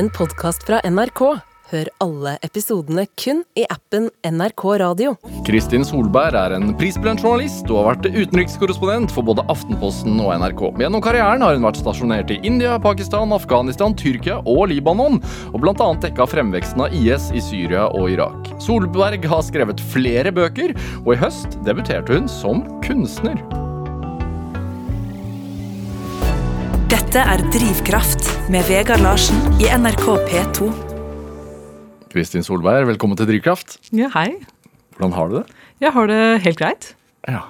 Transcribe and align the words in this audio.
en 0.00 0.08
podkast 0.16 0.62
fra 0.64 0.78
NRK. 0.88 1.20
Hør 1.70 1.88
alle 2.02 2.32
episodene 2.42 3.02
kun 3.20 3.42
i 3.58 3.66
appen 3.70 4.06
NRK 4.24 4.64
Radio. 4.80 5.12
Kristin 5.46 5.84
Solberg 5.86 6.38
er 6.40 6.54
en 6.56 6.72
prisbelønt 6.80 7.20
journalist 7.20 7.68
og 7.68 7.82
har 7.82 7.88
vært 7.90 8.08
utenrikskorrespondent 8.16 9.12
for 9.12 9.28
både 9.28 9.44
Aftenposten 9.52 10.16
og 10.24 10.32
NRK. 10.40 10.64
Gjennom 10.80 11.04
karrieren 11.04 11.44
har 11.44 11.54
hun 11.54 11.68
vært 11.68 11.82
stasjonert 11.82 12.32
i 12.32 12.40
India, 12.48 12.78
Pakistan, 12.82 13.36
Afghanistan, 13.36 13.94
Tyrkia 13.94 14.40
og 14.40 14.70
Libanon, 14.72 15.20
og 15.52 15.62
bl.a. 15.62 15.92
dekka 16.02 16.30
fremveksten 16.32 16.86
av 16.86 16.96
IS 16.96 17.28
i 17.36 17.44
Syria 17.44 17.90
og 17.92 18.08
Irak. 18.16 18.54
Solberg 18.62 19.28
har 19.28 19.44
skrevet 19.46 19.84
flere 19.92 20.32
bøker, 20.32 20.72
og 21.04 21.12
i 21.12 21.20
høst 21.20 21.60
debuterte 21.68 22.16
hun 22.16 22.30
som 22.40 22.64
kunstner. 22.86 23.36
Dette 27.10 27.24
er 27.26 27.40
Drivkraft 27.50 28.28
med 28.54 28.68
Vegard 28.68 29.00
Larsen 29.02 29.40
i 29.58 29.64
NRK 29.66 30.04
P2. 30.30 30.68
Kristin 32.12 32.44
Solberg, 32.46 32.84
velkommen 32.86 33.18
til 33.18 33.26
Drivkraft. 33.26 33.80
Ja, 33.90 34.06
hei. 34.14 34.36
Hvordan 34.94 35.16
har 35.16 35.26
du 35.26 35.34
det? 35.40 35.42
Jeg 35.82 35.90
har 35.96 36.06
det 36.06 36.20
helt 36.44 36.60
greit. 36.60 36.86
Ja. 37.26 37.40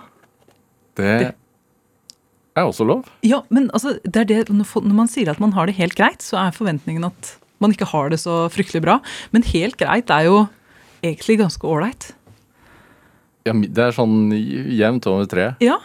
Det 0.96 1.10
er 1.28 2.62
også 2.62 2.88
lov. 2.88 3.04
Ja, 3.20 3.42
men 3.52 3.68
altså, 3.76 3.98
det 4.00 4.22
er 4.22 4.30
det, 4.30 4.38
når 4.48 4.96
man 4.96 5.12
sier 5.12 5.28
at 5.28 5.44
man 5.44 5.52
har 5.52 5.68
det 5.68 5.76
helt 5.76 5.98
greit, 5.98 6.24
så 6.24 6.40
er 6.40 6.56
forventningen 6.56 7.04
at 7.10 7.34
man 7.60 7.76
ikke 7.76 7.92
har 7.92 8.08
det 8.08 8.22
så 8.24 8.46
fryktelig 8.48 8.80
bra. 8.86 8.96
Men 9.36 9.44
helt 9.52 9.76
greit 9.76 10.08
er 10.08 10.30
jo 10.30 10.38
egentlig 11.04 11.36
ganske 11.42 11.68
ålreit. 11.68 12.14
Ja, 13.44 13.52
det 13.52 13.90
er 13.90 13.92
sånn 13.92 14.32
jevnt 14.32 15.04
over 15.04 15.28
tre. 15.28 15.50
Ja. 15.60 15.82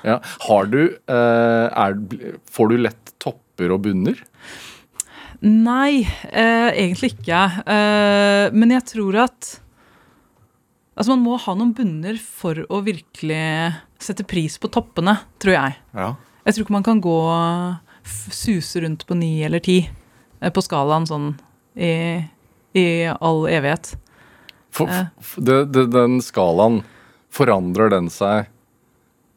Har 0.48 0.72
du 0.72 0.86
eh, 0.88 1.68
er, 1.76 2.00
Får 2.56 2.72
du 2.72 2.80
lett 2.80 3.02
topper 3.56 3.72
og 3.72 3.84
bunner? 3.86 4.20
Nei, 5.42 6.04
eh, 6.32 6.72
egentlig 6.76 7.16
ikke. 7.16 7.64
Eh, 7.66 8.52
men 8.52 8.72
jeg 8.72 8.86
tror 8.86 9.24
at 9.30 9.62
Altså, 10.96 11.12
man 11.12 11.26
må 11.26 11.36
ha 11.36 11.52
noen 11.52 11.74
bunner 11.76 12.16
for 12.16 12.56
å 12.72 12.78
virkelig 12.80 13.76
sette 14.00 14.24
pris 14.24 14.56
på 14.56 14.70
toppene, 14.72 15.18
tror 15.44 15.52
jeg. 15.52 15.74
Ja. 15.92 16.14
Jeg 16.46 16.56
tror 16.56 16.64
ikke 16.64 16.72
man 16.78 16.86
kan 16.88 17.02
gå 17.04 17.18
suse 18.32 18.80
rundt 18.80 19.04
på 19.04 19.18
ni 19.20 19.44
eller 19.44 19.60
ti 19.60 19.82
eh, 19.84 20.52
på 20.56 20.64
skalaen 20.64 21.04
sånn 21.04 21.34
i, 21.76 22.24
i 22.80 22.86
all 23.12 23.44
evighet. 23.52 23.98
For, 24.72 24.88
for, 25.20 25.44
det, 25.44 25.66
det, 25.76 25.90
den 25.92 26.22
skalaen, 26.24 26.86
forandrer 27.28 27.92
den 27.92 28.08
seg 28.08 28.48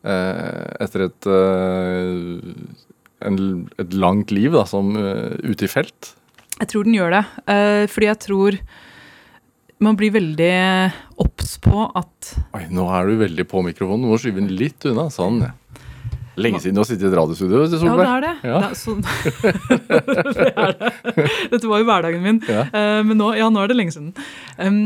eh, 0.06 0.62
etter 0.78 1.09
et, 1.09 1.27
eh, 1.27 2.39
en, 3.25 3.67
et 3.81 3.97
langt 3.97 4.33
liv 4.35 4.55
da, 4.55 4.65
som 4.69 4.95
uh, 4.97 5.35
ute 5.43 5.67
i 5.67 5.71
felt? 5.71 6.13
Jeg 6.59 6.71
tror 6.73 6.87
den 6.87 6.97
gjør 6.99 7.19
det. 7.19 7.25
Uh, 7.47 7.85
fordi 7.91 8.11
jeg 8.11 8.23
tror 8.27 8.61
man 9.79 9.99
blir 9.99 10.11
veldig 10.11 10.55
obs 11.23 11.55
på 11.63 11.85
at 11.99 12.33
Oi, 12.59 12.65
nå 12.75 12.89
er 12.91 13.07
du 13.07 13.21
veldig 13.21 13.47
på 13.47 13.63
mikrofonen. 13.67 14.07
Du 14.07 14.11
må 14.11 14.19
skyve 14.19 14.41
den 14.41 14.51
litt 14.59 14.83
unna. 14.91 15.07
Sånn. 15.15 15.45
Lenge 16.39 16.61
siden 16.63 16.77
du 16.77 16.83
har 16.83 16.87
sittet 16.87 17.07
i 17.07 17.11
et 17.11 17.17
radiostudio, 17.19 17.61
vet 17.65 17.73
du, 17.73 17.77
Ja, 17.77 17.83
Solberg. 17.83 18.07
det 18.07 18.13
er 18.13 18.23
det. 18.25 18.35
Ja. 18.47 18.59
det, 18.63 18.69
er 18.69 18.77
sånn, 18.79 19.03
det 20.39 20.51
er 20.53 20.75
det. 20.79 20.91
Dette 21.55 21.71
var 21.71 21.83
jo 21.83 21.89
hverdagen 21.89 22.23
min. 22.25 22.41
Ja. 22.47 22.65
Uh, 22.71 23.01
men 23.09 23.19
nå, 23.19 23.33
ja, 23.39 23.49
nå 23.51 23.63
er 23.63 23.71
det 23.71 23.79
lenge 23.79 23.95
siden. 23.95 24.13
Um, 24.59 24.79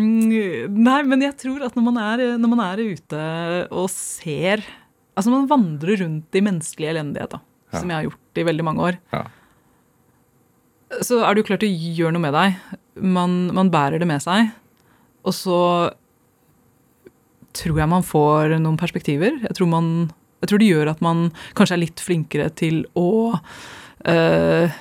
nei, 0.72 1.00
men 1.08 1.24
jeg 1.24 1.36
tror 1.40 1.66
at 1.68 1.76
når 1.76 1.88
man, 1.90 2.00
er, 2.00 2.24
når 2.40 2.54
man 2.54 2.64
er 2.70 2.84
ute 2.92 3.26
og 3.70 3.90
ser 3.92 4.64
Altså 5.12 5.28
man 5.28 5.44
vandrer 5.44 5.98
rundt 6.00 6.36
i 6.38 6.40
menneskelig 6.40 6.88
elendighet, 6.88 7.34
da, 7.34 7.42
Ja. 7.72 7.80
som 7.80 7.90
jeg 7.90 7.96
har 7.98 8.06
gjort 8.10 8.40
i 8.42 8.44
veldig 8.48 8.64
mange 8.68 8.84
år. 8.90 8.98
Ja. 9.14 9.22
Så 11.00 11.22
er 11.24 11.32
det 11.32 11.42
jo 11.42 11.48
klart 11.48 11.64
det 11.64 11.72
gjør 11.72 12.12
noe 12.12 12.20
med 12.26 12.34
deg. 12.36 12.78
Man, 13.00 13.36
man 13.56 13.70
bærer 13.72 14.02
det 14.02 14.08
med 14.10 14.20
seg. 14.24 14.50
Og 15.24 15.32
så 15.36 15.58
tror 17.56 17.78
jeg 17.82 17.88
man 17.92 18.04
får 18.04 18.56
noen 18.60 18.78
perspektiver. 18.80 19.38
Jeg 19.44 19.56
tror, 19.58 19.70
man, 19.72 20.10
jeg 20.42 20.50
tror 20.52 20.62
det 20.62 20.70
gjør 20.70 20.90
at 20.92 21.02
man 21.04 21.26
kanskje 21.58 21.76
er 21.76 21.82
litt 21.84 22.02
flinkere 22.02 22.48
til 22.58 22.82
å 22.98 23.38
øh, 24.08 24.76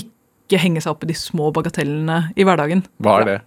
ikke 0.00 0.60
henge 0.62 0.82
seg 0.84 0.92
opp 0.94 1.04
i 1.06 1.10
de 1.10 1.16
små 1.18 1.50
bagatellene 1.56 2.26
i 2.36 2.46
hverdagen. 2.46 2.84
Hva 3.02 3.20
er 3.22 3.30
det? 3.32 3.38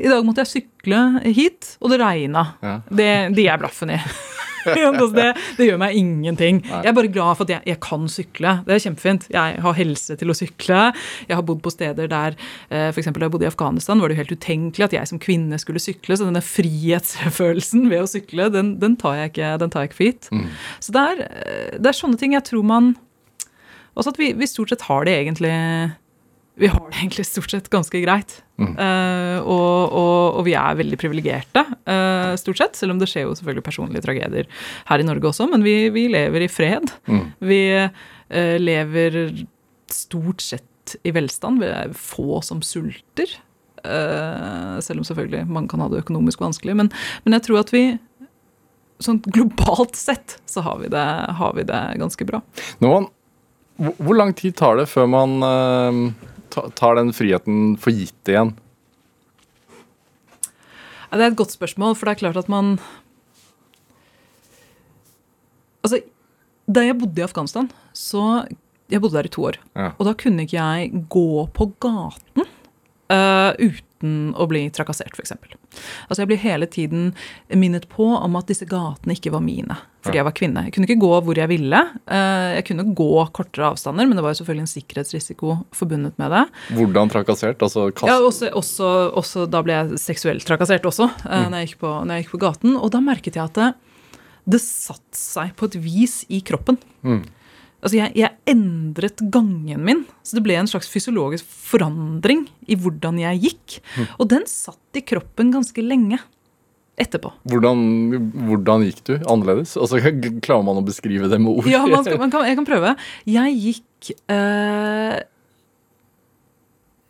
I 0.00 0.08
dag 0.08 0.24
måtte 0.24 0.44
jeg 0.44 0.52
sykle 0.54 1.00
hit, 1.36 1.74
og 1.80 1.92
det 1.92 2.00
regna. 2.00 2.44
Ja. 2.64 2.74
Det, 2.88 3.10
det 3.36 3.48
er 3.48 3.60
blaffen 3.60 3.92
i. 3.96 4.00
Altså, 4.90 5.08
det, 5.14 5.26
det 5.58 5.66
gjør 5.68 5.78
meg 5.80 5.96
ingenting. 5.98 6.60
Nei. 6.66 6.80
Jeg 6.84 6.90
er 6.90 6.96
bare 6.96 7.10
glad 7.12 7.38
for 7.38 7.46
at 7.46 7.52
jeg, 7.54 7.62
jeg 7.70 7.80
kan 7.84 8.06
sykle. 8.10 8.54
Det 8.66 8.74
er 8.74 8.82
kjempefint. 8.84 9.26
Jeg 9.32 9.60
har 9.64 9.76
helse 9.78 10.16
til 10.20 10.32
å 10.32 10.36
sykle. 10.36 10.80
Jeg 11.28 11.38
har 11.38 11.44
bodd 11.46 11.62
på 11.64 11.72
steder 11.72 12.10
der 12.10 12.36
f.eks. 12.36 12.94
for 12.94 13.02
eksempel 13.02 13.22
Da 13.22 13.28
jeg 13.28 13.34
bodde 13.36 13.48
i 13.48 13.50
Afghanistan, 13.50 14.02
var 14.02 14.10
det 14.10 14.16
jo 14.16 14.22
helt 14.24 14.34
utenkelig 14.36 14.88
at 14.88 14.96
jeg 14.96 15.10
som 15.12 15.22
kvinne 15.22 15.60
skulle 15.62 15.82
sykle. 15.82 16.18
Så 16.18 16.28
denne 16.28 16.44
frihetsfølelsen 16.44 17.88
ved 17.92 18.04
å 18.04 18.10
sykle, 18.10 18.50
den, 18.54 18.74
den, 18.82 18.98
tar, 19.00 19.18
jeg 19.20 19.34
ikke, 19.34 19.54
den 19.62 19.72
tar 19.72 19.86
jeg 19.86 19.92
ikke 19.92 20.00
for 20.00 20.10
gitt. 20.10 20.30
Mm. 20.34 20.46
Så 20.82 20.96
det 20.96 21.06
er, 21.12 21.24
eh, 21.30 21.78
det 21.78 21.92
er 21.92 22.00
sånne 22.00 22.20
ting 22.20 22.36
jeg 22.36 22.46
tror 22.50 22.66
man 22.66 22.92
Også 23.98 24.12
at 24.12 24.20
vi, 24.20 24.30
vi 24.38 24.46
stort 24.48 24.70
sett 24.72 24.86
har 24.86 25.06
det 25.06 25.16
egentlig 25.24 25.50
vi 26.58 26.68
har 26.68 26.80
det 26.90 26.98
egentlig 26.98 27.26
stort 27.26 27.52
sett 27.52 27.68
ganske 27.72 28.00
greit. 28.02 28.40
Mm. 28.60 28.72
Uh, 28.76 29.38
og, 29.40 29.92
og, 29.96 30.38
og 30.40 30.44
vi 30.44 30.54
er 30.58 30.78
veldig 30.80 30.98
privilegerte, 31.00 31.62
uh, 31.88 32.34
stort 32.40 32.60
sett. 32.60 32.76
Selv 32.76 32.94
om 32.94 33.00
det 33.00 33.08
skjer 33.10 33.24
jo 33.24 33.36
selvfølgelig 33.38 33.66
personlige 33.66 34.04
tragedier 34.04 34.48
her 34.90 35.02
i 35.02 35.06
Norge 35.06 35.30
også. 35.30 35.48
Men 35.50 35.64
vi, 35.64 35.76
vi 35.94 36.08
lever 36.12 36.44
i 36.44 36.50
fred. 36.52 36.92
Mm. 37.08 37.22
Vi 37.48 37.62
uh, 37.80 38.56
lever 38.60 39.22
stort 39.90 40.44
sett 40.44 40.96
i 41.06 41.14
velstand. 41.14 41.62
Vi 41.62 41.70
er 41.70 41.94
få 41.96 42.42
som 42.44 42.62
sulter. 42.66 43.38
Selv 43.80 45.00
om 45.00 45.04
selvfølgelig 45.08 45.46
mange 45.48 45.70
kan 45.72 45.80
ha 45.80 45.86
det 45.88 46.02
økonomisk 46.02 46.42
vanskelig. 46.42 46.74
Men, 46.76 46.90
men 47.24 47.36
jeg 47.38 47.46
tror 47.46 47.62
at 47.62 47.70
vi 47.72 47.84
sånn 49.00 49.22
globalt 49.24 49.96
sett 49.96 50.34
så 50.50 50.60
har 50.66 50.82
vi 50.82 50.90
det, 50.92 51.04
har 51.38 51.54
vi 51.56 51.64
det 51.64 51.78
ganske 52.02 52.26
bra. 52.28 52.42
Noen, 52.84 53.06
hvor, 53.78 54.12
lang 54.18 54.34
tid 54.36 54.58
tar 54.60 54.76
det 54.82 54.90
før 54.90 55.08
man 55.14 55.38
tar 56.50 56.98
den 56.98 57.12
friheten 57.16 57.76
for 57.80 57.94
gitt 57.94 58.30
igjen? 58.30 58.54
Ja, 61.10 61.18
det 61.18 61.24
er 61.24 61.32
et 61.32 61.40
godt 61.40 61.54
spørsmål, 61.54 61.96
for 61.98 62.06
det 62.06 62.14
er 62.14 62.22
klart 62.26 62.40
at 62.40 62.50
man 62.52 62.78
Altså, 65.80 66.02
da 66.68 66.82
jeg 66.84 66.98
bodde 67.00 67.22
i 67.22 67.24
Afghanistan, 67.24 67.70
så 67.96 68.44
Jeg 68.90 69.00
bodde 69.00 69.16
der 69.16 69.28
i 69.28 69.30
to 69.30 69.44
år. 69.46 69.56
Ja. 69.76 69.92
Og 69.98 70.06
da 70.06 70.12
kunne 70.18 70.42
ikke 70.42 70.58
jeg 70.58 71.04
gå 71.08 71.46
på 71.54 71.68
gaten 71.80 72.42
uh, 72.42 73.52
uten 73.54 73.89
å 74.00 74.46
bli 74.50 74.64
trakassert, 74.74 75.16
f.eks. 75.16 75.34
Altså, 75.36 76.22
jeg 76.22 76.30
blir 76.30 76.40
hele 76.42 76.68
tiden 76.70 77.10
minnet 77.52 77.86
på 77.92 78.06
om 78.16 78.38
at 78.40 78.50
disse 78.50 78.68
gatene 78.68 79.16
ikke 79.16 79.32
var 79.34 79.44
mine. 79.44 79.76
Fordi 80.00 80.16
jeg 80.16 80.24
var 80.24 80.34
kvinne. 80.36 80.62
Jeg 80.64 80.74
kunne 80.74 80.88
ikke 80.88 81.02
gå 81.02 81.10
hvor 81.26 81.38
jeg 81.38 81.50
ville. 81.50 81.80
Eh, 82.08 82.46
jeg 82.56 82.66
kunne 82.70 82.86
gå 82.96 83.08
kortere 83.36 83.68
avstander, 83.74 84.08
men 84.08 84.16
det 84.16 84.24
var 84.24 84.32
jo 84.32 84.40
selvfølgelig 84.40 84.64
en 84.64 84.72
sikkerhetsrisiko 84.72 85.56
forbundet 85.76 86.16
med 86.20 86.32
det. 86.32 86.44
Hvordan 86.78 87.12
trakassert? 87.12 87.60
Altså 87.60 87.90
kast... 87.92 88.08
Ja, 88.08 88.16
også, 88.24 88.48
også, 88.56 88.88
også, 89.20 89.44
Da 89.52 89.60
ble 89.66 89.76
jeg 89.76 90.00
seksuelt 90.00 90.46
trakassert 90.48 90.88
også, 90.88 91.10
mm. 91.20 91.50
når, 91.52 91.58
jeg 91.66 91.76
på, 91.82 91.92
når 92.06 92.16
jeg 92.16 92.26
gikk 92.26 92.34
på 92.38 92.42
gaten. 92.46 92.78
Og 92.80 92.94
da 92.94 93.02
merket 93.04 93.36
jeg 93.36 93.44
at 93.44 93.60
det, 93.60 93.68
det 94.56 94.62
satte 94.64 95.20
seg 95.20 95.52
på 95.58 95.68
et 95.68 95.76
vis 95.84 96.22
i 96.32 96.40
kroppen. 96.48 96.80
Mm. 97.04 97.22
Altså, 97.80 97.96
jeg, 97.96 98.12
jeg 98.18 98.36
endret 98.52 99.22
gangen 99.32 99.84
min. 99.86 100.02
Så 100.26 100.36
det 100.36 100.44
ble 100.44 100.58
en 100.60 100.68
slags 100.68 100.90
fysiologisk 100.92 101.48
forandring 101.48 102.44
i 102.68 102.76
hvordan 102.76 103.20
jeg 103.22 103.40
gikk. 103.46 103.78
Og 104.18 104.28
den 104.32 104.44
satt 104.50 105.00
i 105.00 105.04
kroppen 105.06 105.52
ganske 105.54 105.84
lenge 105.84 106.20
etterpå. 107.00 107.32
Hvordan, 107.48 107.80
hvordan 108.48 108.84
gikk 108.84 109.02
du 109.08 109.14
annerledes? 109.22 109.76
Altså, 109.80 110.00
Klarer 110.44 110.66
man 110.66 110.80
å 110.80 110.86
beskrive 110.86 111.30
det 111.32 111.40
med 111.40 111.54
ord? 111.54 111.70
Ja, 111.70 111.82
man 111.88 112.04
skal, 112.04 112.20
man 112.20 112.32
kan, 112.32 112.44
jeg 112.48 112.58
kan 112.60 112.68
prøve. 112.68 112.94
Jeg 113.28 113.56
gikk 113.64 114.12
eh, 114.32 115.20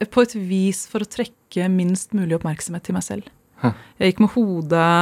på 0.06 0.24
et 0.26 0.36
vis 0.38 0.84
for 0.90 1.02
å 1.02 1.10
trekke 1.10 1.66
minst 1.72 2.14
mulig 2.16 2.38
oppmerksomhet 2.38 2.86
til 2.86 2.96
meg 2.96 3.06
selv. 3.06 3.30
Jeg 4.00 4.12
gikk 4.12 4.22
med 4.24 4.32
hodet 4.32 4.92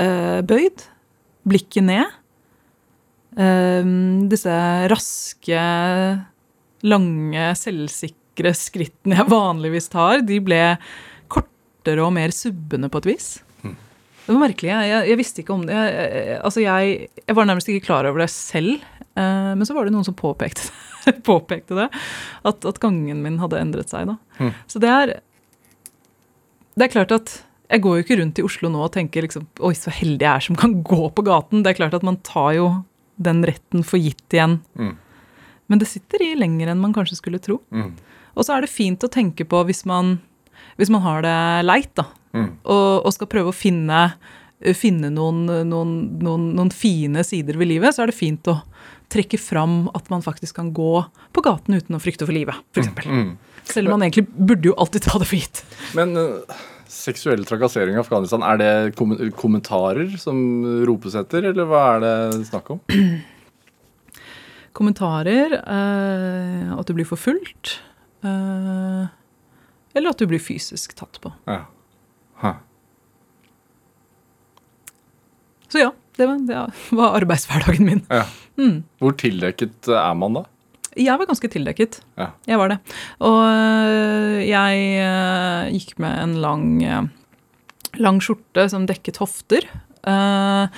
eh, 0.00 0.38
bøyd, 0.46 0.86
blikket 1.48 1.84
ned. 1.84 2.14
Eh, 3.36 3.88
disse 4.32 4.60
raske, 4.92 5.64
lange, 6.86 7.48
selvsikre 7.60 8.52
skrittene 8.56 9.20
jeg 9.20 9.32
vanligvis 9.36 9.90
tar, 9.92 10.24
de 10.26 10.40
ble 10.44 10.62
kortere 11.32 12.04
og 12.04 12.14
mer 12.16 12.34
subbende 12.34 12.90
på 12.92 13.04
et 13.04 13.10
vis. 13.14 13.28
Det 14.26 14.34
var 14.34 14.42
merkelig. 14.42 14.72
Jeg, 14.72 14.90
jeg, 14.90 15.08
jeg 15.12 15.18
visste 15.20 15.42
ikke 15.42 15.54
om 15.54 15.64
det. 15.68 15.74
Jeg, 15.76 16.38
altså 16.42 16.62
jeg 16.64 17.34
var 17.38 17.46
nærmest 17.46 17.68
ikke 17.70 17.86
klar 17.86 18.08
over 18.08 18.24
det 18.24 18.32
selv. 18.34 18.82
Eh, 19.14 19.52
men 19.54 19.62
så 19.68 19.76
var 19.76 19.86
det 19.86 19.94
noen 19.94 20.06
som 20.06 20.16
påpekte, 20.18 20.66
påpekte 21.30 21.78
det. 21.78 21.86
At, 22.42 22.66
at 22.66 22.80
gangen 22.82 23.22
min 23.22 23.38
hadde 23.42 23.60
endret 23.62 23.92
seg. 23.92 24.10
da. 24.10 24.16
Mm. 24.40 24.50
Så 24.66 24.82
det 24.82 24.90
er 24.90 25.14
Det 26.76 26.88
er 26.88 26.92
klart 26.92 27.14
at 27.14 27.36
jeg 27.70 27.82
går 27.82 27.96
jo 27.96 28.04
ikke 28.04 28.18
rundt 28.20 28.38
i 28.38 28.44
Oslo 28.46 28.68
nå 28.70 28.82
og 28.84 28.92
tenker 28.94 29.24
liksom, 29.24 29.46
oi, 29.64 29.72
så 29.74 29.90
heldig 29.90 30.22
jeg 30.22 30.30
er 30.30 30.44
som 30.44 30.58
kan 30.58 30.74
gå 30.86 31.08
på 31.14 31.24
gaten. 31.26 31.62
Det 31.64 31.72
er 31.72 31.78
klart 31.78 31.96
at 31.96 32.04
man 32.06 32.18
tar 32.26 32.52
jo 32.58 32.66
den 33.16 33.42
retten 33.48 33.84
for 33.86 33.98
gitt 34.00 34.32
igjen. 34.36 34.58
Mm. 34.78 34.94
Men 35.66 35.80
det 35.82 35.88
sitter 35.90 36.22
i 36.22 36.34
lenger 36.38 36.70
enn 36.72 36.80
man 36.82 36.94
kanskje 36.94 37.18
skulle 37.18 37.40
tro. 37.42 37.58
Mm. 37.74 37.94
Og 38.36 38.44
så 38.46 38.54
er 38.56 38.62
det 38.66 38.70
fint 38.72 39.02
å 39.02 39.10
tenke 39.10 39.46
på 39.48 39.62
hvis 39.66 39.84
man, 39.88 40.18
hvis 40.76 40.92
man 40.92 41.02
har 41.06 41.22
det 41.26 41.38
leit, 41.66 41.92
da, 41.98 42.06
Mm. 42.36 42.50
og, 42.68 43.06
og 43.06 43.12
skal 43.14 43.28
prøve 43.32 43.48
å 43.48 43.54
finne, 43.56 43.98
finne 44.76 45.08
noen, 45.08 45.46
noen, 45.70 45.92
noen, 46.20 46.42
noen 46.58 46.68
fine 46.74 47.22
sider 47.24 47.56
ved 47.56 47.70
livet, 47.70 47.94
så 47.96 48.02
er 48.04 48.10
det 48.10 48.16
fint 48.18 48.50
å 48.52 48.58
trekke 49.08 49.38
fram 49.40 49.86
at 49.96 50.10
man 50.12 50.20
faktisk 50.20 50.58
kan 50.58 50.68
gå 50.76 50.90
på 51.32 51.44
gaten 51.46 51.78
uten 51.78 51.96
å 51.96 52.00
frykte 52.02 52.26
for 52.28 52.36
livet, 52.36 52.58
f.eks. 52.76 52.90
Mm. 53.08 53.30
Selv 53.64 53.88
om 53.88 53.96
man 53.96 54.04
egentlig 54.04 54.26
burde 54.36 54.68
jo 54.68 54.74
alltid 54.76 55.06
ta 55.06 55.16
det 55.22 55.30
for 55.30 55.38
gitt. 55.40 55.62
Men 55.96 56.12
eh, 56.20 56.55
seksuell 56.92 57.44
trakassering 57.48 57.96
i 57.96 58.00
Afghanistan, 58.00 58.44
er 58.46 58.60
det 58.60 58.70
kom 58.98 59.14
kommentarer 59.38 60.16
som 60.20 60.38
ropes 60.88 61.16
etter, 61.18 61.48
eller 61.52 61.68
hva 61.68 61.82
er 61.96 62.04
det 62.04 62.46
snakk 62.50 62.70
om? 62.76 62.82
Kommentarer, 64.76 65.56
eh, 65.56 66.72
at 66.76 66.88
du 66.88 66.92
blir 66.96 67.08
forfulgt, 67.08 67.78
eh, 68.26 69.06
eller 69.96 70.12
at 70.12 70.20
du 70.20 70.26
blir 70.28 70.42
fysisk 70.42 70.92
tatt 70.98 71.16
på. 71.22 71.32
Ja. 71.48 71.62
Huh. 72.42 72.58
Så 75.72 75.80
ja, 75.80 75.94
det 76.16 76.28
var, 76.28 76.42
det 76.48 76.66
var 77.00 77.16
arbeidshverdagen 77.22 77.88
min. 77.88 78.04
ja. 78.12 78.26
Mm. 78.56 78.84
Hvor 79.04 79.12
tildekket 79.20 79.88
er 79.92 80.14
man 80.16 80.38
da? 80.38 80.42
Jeg 80.96 81.20
var 81.20 81.28
ganske 81.28 81.50
tildekket. 81.52 82.00
Ja. 82.16 82.30
Jeg 82.48 82.60
var 82.60 82.72
det. 82.72 82.78
Og 83.20 83.40
øh, 83.44 84.40
jeg 84.48 84.84
øh, 85.04 85.72
gikk 85.74 85.98
med 86.00 86.22
en 86.22 86.34
lang, 86.40 86.66
øh, 86.80 87.08
lang 88.00 88.20
skjorte 88.24 88.68
som 88.72 88.86
dekket 88.88 89.20
hofter. 89.20 89.68
Øh, 90.06 90.68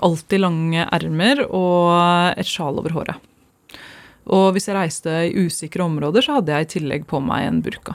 alltid 0.00 0.40
lange 0.40 0.86
ermer 0.88 1.44
og 1.46 1.92
et 2.40 2.48
sjal 2.48 2.80
over 2.80 2.94
håret. 2.96 3.20
Og 4.26 4.50
hvis 4.54 4.66
jeg 4.66 4.74
reiste 4.78 5.12
i 5.28 5.44
usikre 5.46 5.84
områder, 5.84 6.24
så 6.24 6.38
hadde 6.38 6.56
jeg 6.56 6.66
i 6.66 6.72
tillegg 6.76 7.06
på 7.06 7.20
meg 7.22 7.46
en 7.46 7.60
burka. 7.62 7.94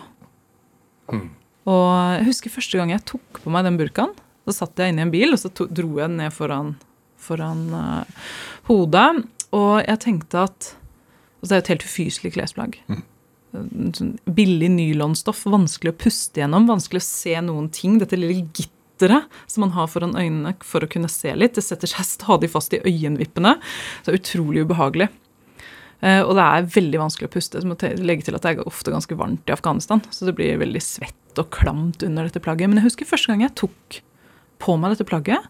Og 1.67 1.89
jeg 2.15 2.27
husker 2.29 2.53
første 2.53 2.79
gang 2.79 2.93
jeg 2.93 3.03
tok 3.09 3.41
på 3.43 3.51
meg 3.53 3.65
den 3.67 3.79
burkaen. 3.81 4.13
Så 4.47 4.55
satt 4.61 4.79
jeg 4.79 4.93
inne 4.93 5.03
i 5.03 5.05
en 5.05 5.13
bil, 5.13 5.35
og 5.35 5.41
så 5.41 5.51
dro 5.51 5.89
jeg 5.99 6.07
den 6.07 6.17
ned 6.21 6.33
foran, 6.33 6.71
foran 7.21 7.67
uh, 7.75 8.29
hodet. 8.69 9.25
Og 9.53 9.83
jeg 9.83 9.99
tenkte 10.01 10.45
at 10.47 10.71
Altså 11.41 11.49
det 11.49 11.55
er 11.55 11.61
det 11.61 11.65
et 11.65 11.73
helt 11.73 11.87
ufyselig 11.89 12.33
klesplagg. 12.35 12.77
Sånn 13.51 14.11
billig 14.29 14.69
nylonstoff, 14.71 15.41
vanskelig 15.49 15.95
å 15.95 16.01
puste 16.05 16.43
gjennom, 16.43 16.69
vanskelig 16.69 17.01
å 17.01 17.07
se 17.07 17.33
noen 17.43 17.71
ting. 17.73 17.97
Dette 17.99 18.19
lille 18.19 18.45
gitteret 18.53 19.27
som 19.49 19.65
man 19.65 19.73
har 19.75 19.89
foran 19.91 20.13
øynene 20.15 20.53
for 20.63 20.85
å 20.85 20.89
kunne 20.91 21.09
se 21.11 21.33
litt, 21.35 21.57
det 21.57 21.65
setter 21.65 21.89
seg 21.89 22.07
stadig 22.15 22.51
fast 22.53 22.77
i 22.77 22.83
øyenvippene. 22.85 23.57
Så 24.01 24.11
det 24.11 24.13
er 24.13 24.21
utrolig 24.21 24.67
ubehagelig. 24.67 25.09
Eh, 26.01 26.21
og 26.25 26.33
det 26.37 26.45
er 26.45 26.69
veldig 26.75 27.01
vanskelig 27.03 27.29
å 27.29 27.33
puste. 27.33 27.61
Så 27.61 27.69
må 27.69 27.77
legge 28.01 28.27
til 28.27 28.37
at 28.37 28.45
det 28.45 28.55
er 28.55 28.69
ofte 28.69 28.93
ganske 28.93 29.17
varmt 29.17 29.49
i 29.49 29.55
Afghanistan, 29.55 30.01
så 30.13 30.29
det 30.29 30.35
blir 30.37 30.61
veldig 30.61 30.81
svett 30.83 31.41
og 31.41 31.51
klamt 31.53 32.05
under 32.05 32.27
dette 32.27 32.41
plagget. 32.43 32.69
Men 32.69 32.81
jeg 32.81 32.89
husker 32.89 33.09
første 33.09 33.31
gang 33.31 33.45
jeg 33.45 33.57
tok 33.61 34.01
på 34.61 34.77
meg 34.77 34.93
dette 34.93 35.07
plagget, 35.09 35.49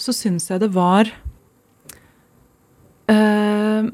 så 0.00 0.14
syns 0.16 0.48
jeg 0.50 0.62
det 0.62 0.70
var 0.72 1.10
eh, 3.10 3.90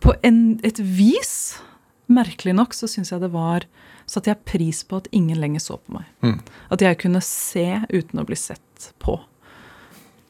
på 0.00 0.14
en, 0.26 0.58
et 0.66 0.80
vis, 0.80 1.34
merkelig 2.10 2.54
nok, 2.56 2.74
så 2.76 2.88
syns 2.90 3.12
jeg 3.12 3.22
det 3.22 3.32
var 3.34 3.68
Satte 4.10 4.32
jeg 4.32 4.42
pris 4.42 4.80
på 4.82 4.98
at 4.98 5.04
ingen 5.14 5.38
lenger 5.38 5.62
så 5.62 5.76
på 5.78 5.92
meg. 5.94 6.06
Mm. 6.26 6.40
At 6.74 6.82
jeg 6.82 6.96
kunne 6.98 7.20
se 7.22 7.78
uten 7.92 8.18
å 8.18 8.24
bli 8.26 8.34
sett 8.34 8.88
på. 8.98 9.20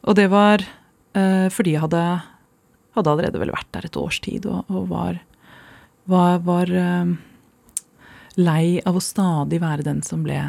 Og 0.05 0.17
det 0.19 0.27
var 0.29 0.61
eh, 1.17 1.47
fordi 1.49 1.73
jeg 1.73 1.81
hadde, 1.87 2.03
hadde 2.93 3.15
allerede 3.15 3.41
vel 3.41 3.53
vært 3.55 3.71
der 3.73 3.87
et 3.89 3.97
års 3.97 4.19
tid 4.21 4.45
og, 4.45 4.69
og 4.69 4.85
var, 4.91 5.17
var, 6.13 6.43
var 6.45 6.69
eh, 6.77 7.15
lei 8.37 8.65
av 8.85 8.99
å 8.99 9.01
stadig 9.01 9.63
være 9.63 9.87
den 9.87 10.05
som 10.05 10.21
ble 10.27 10.43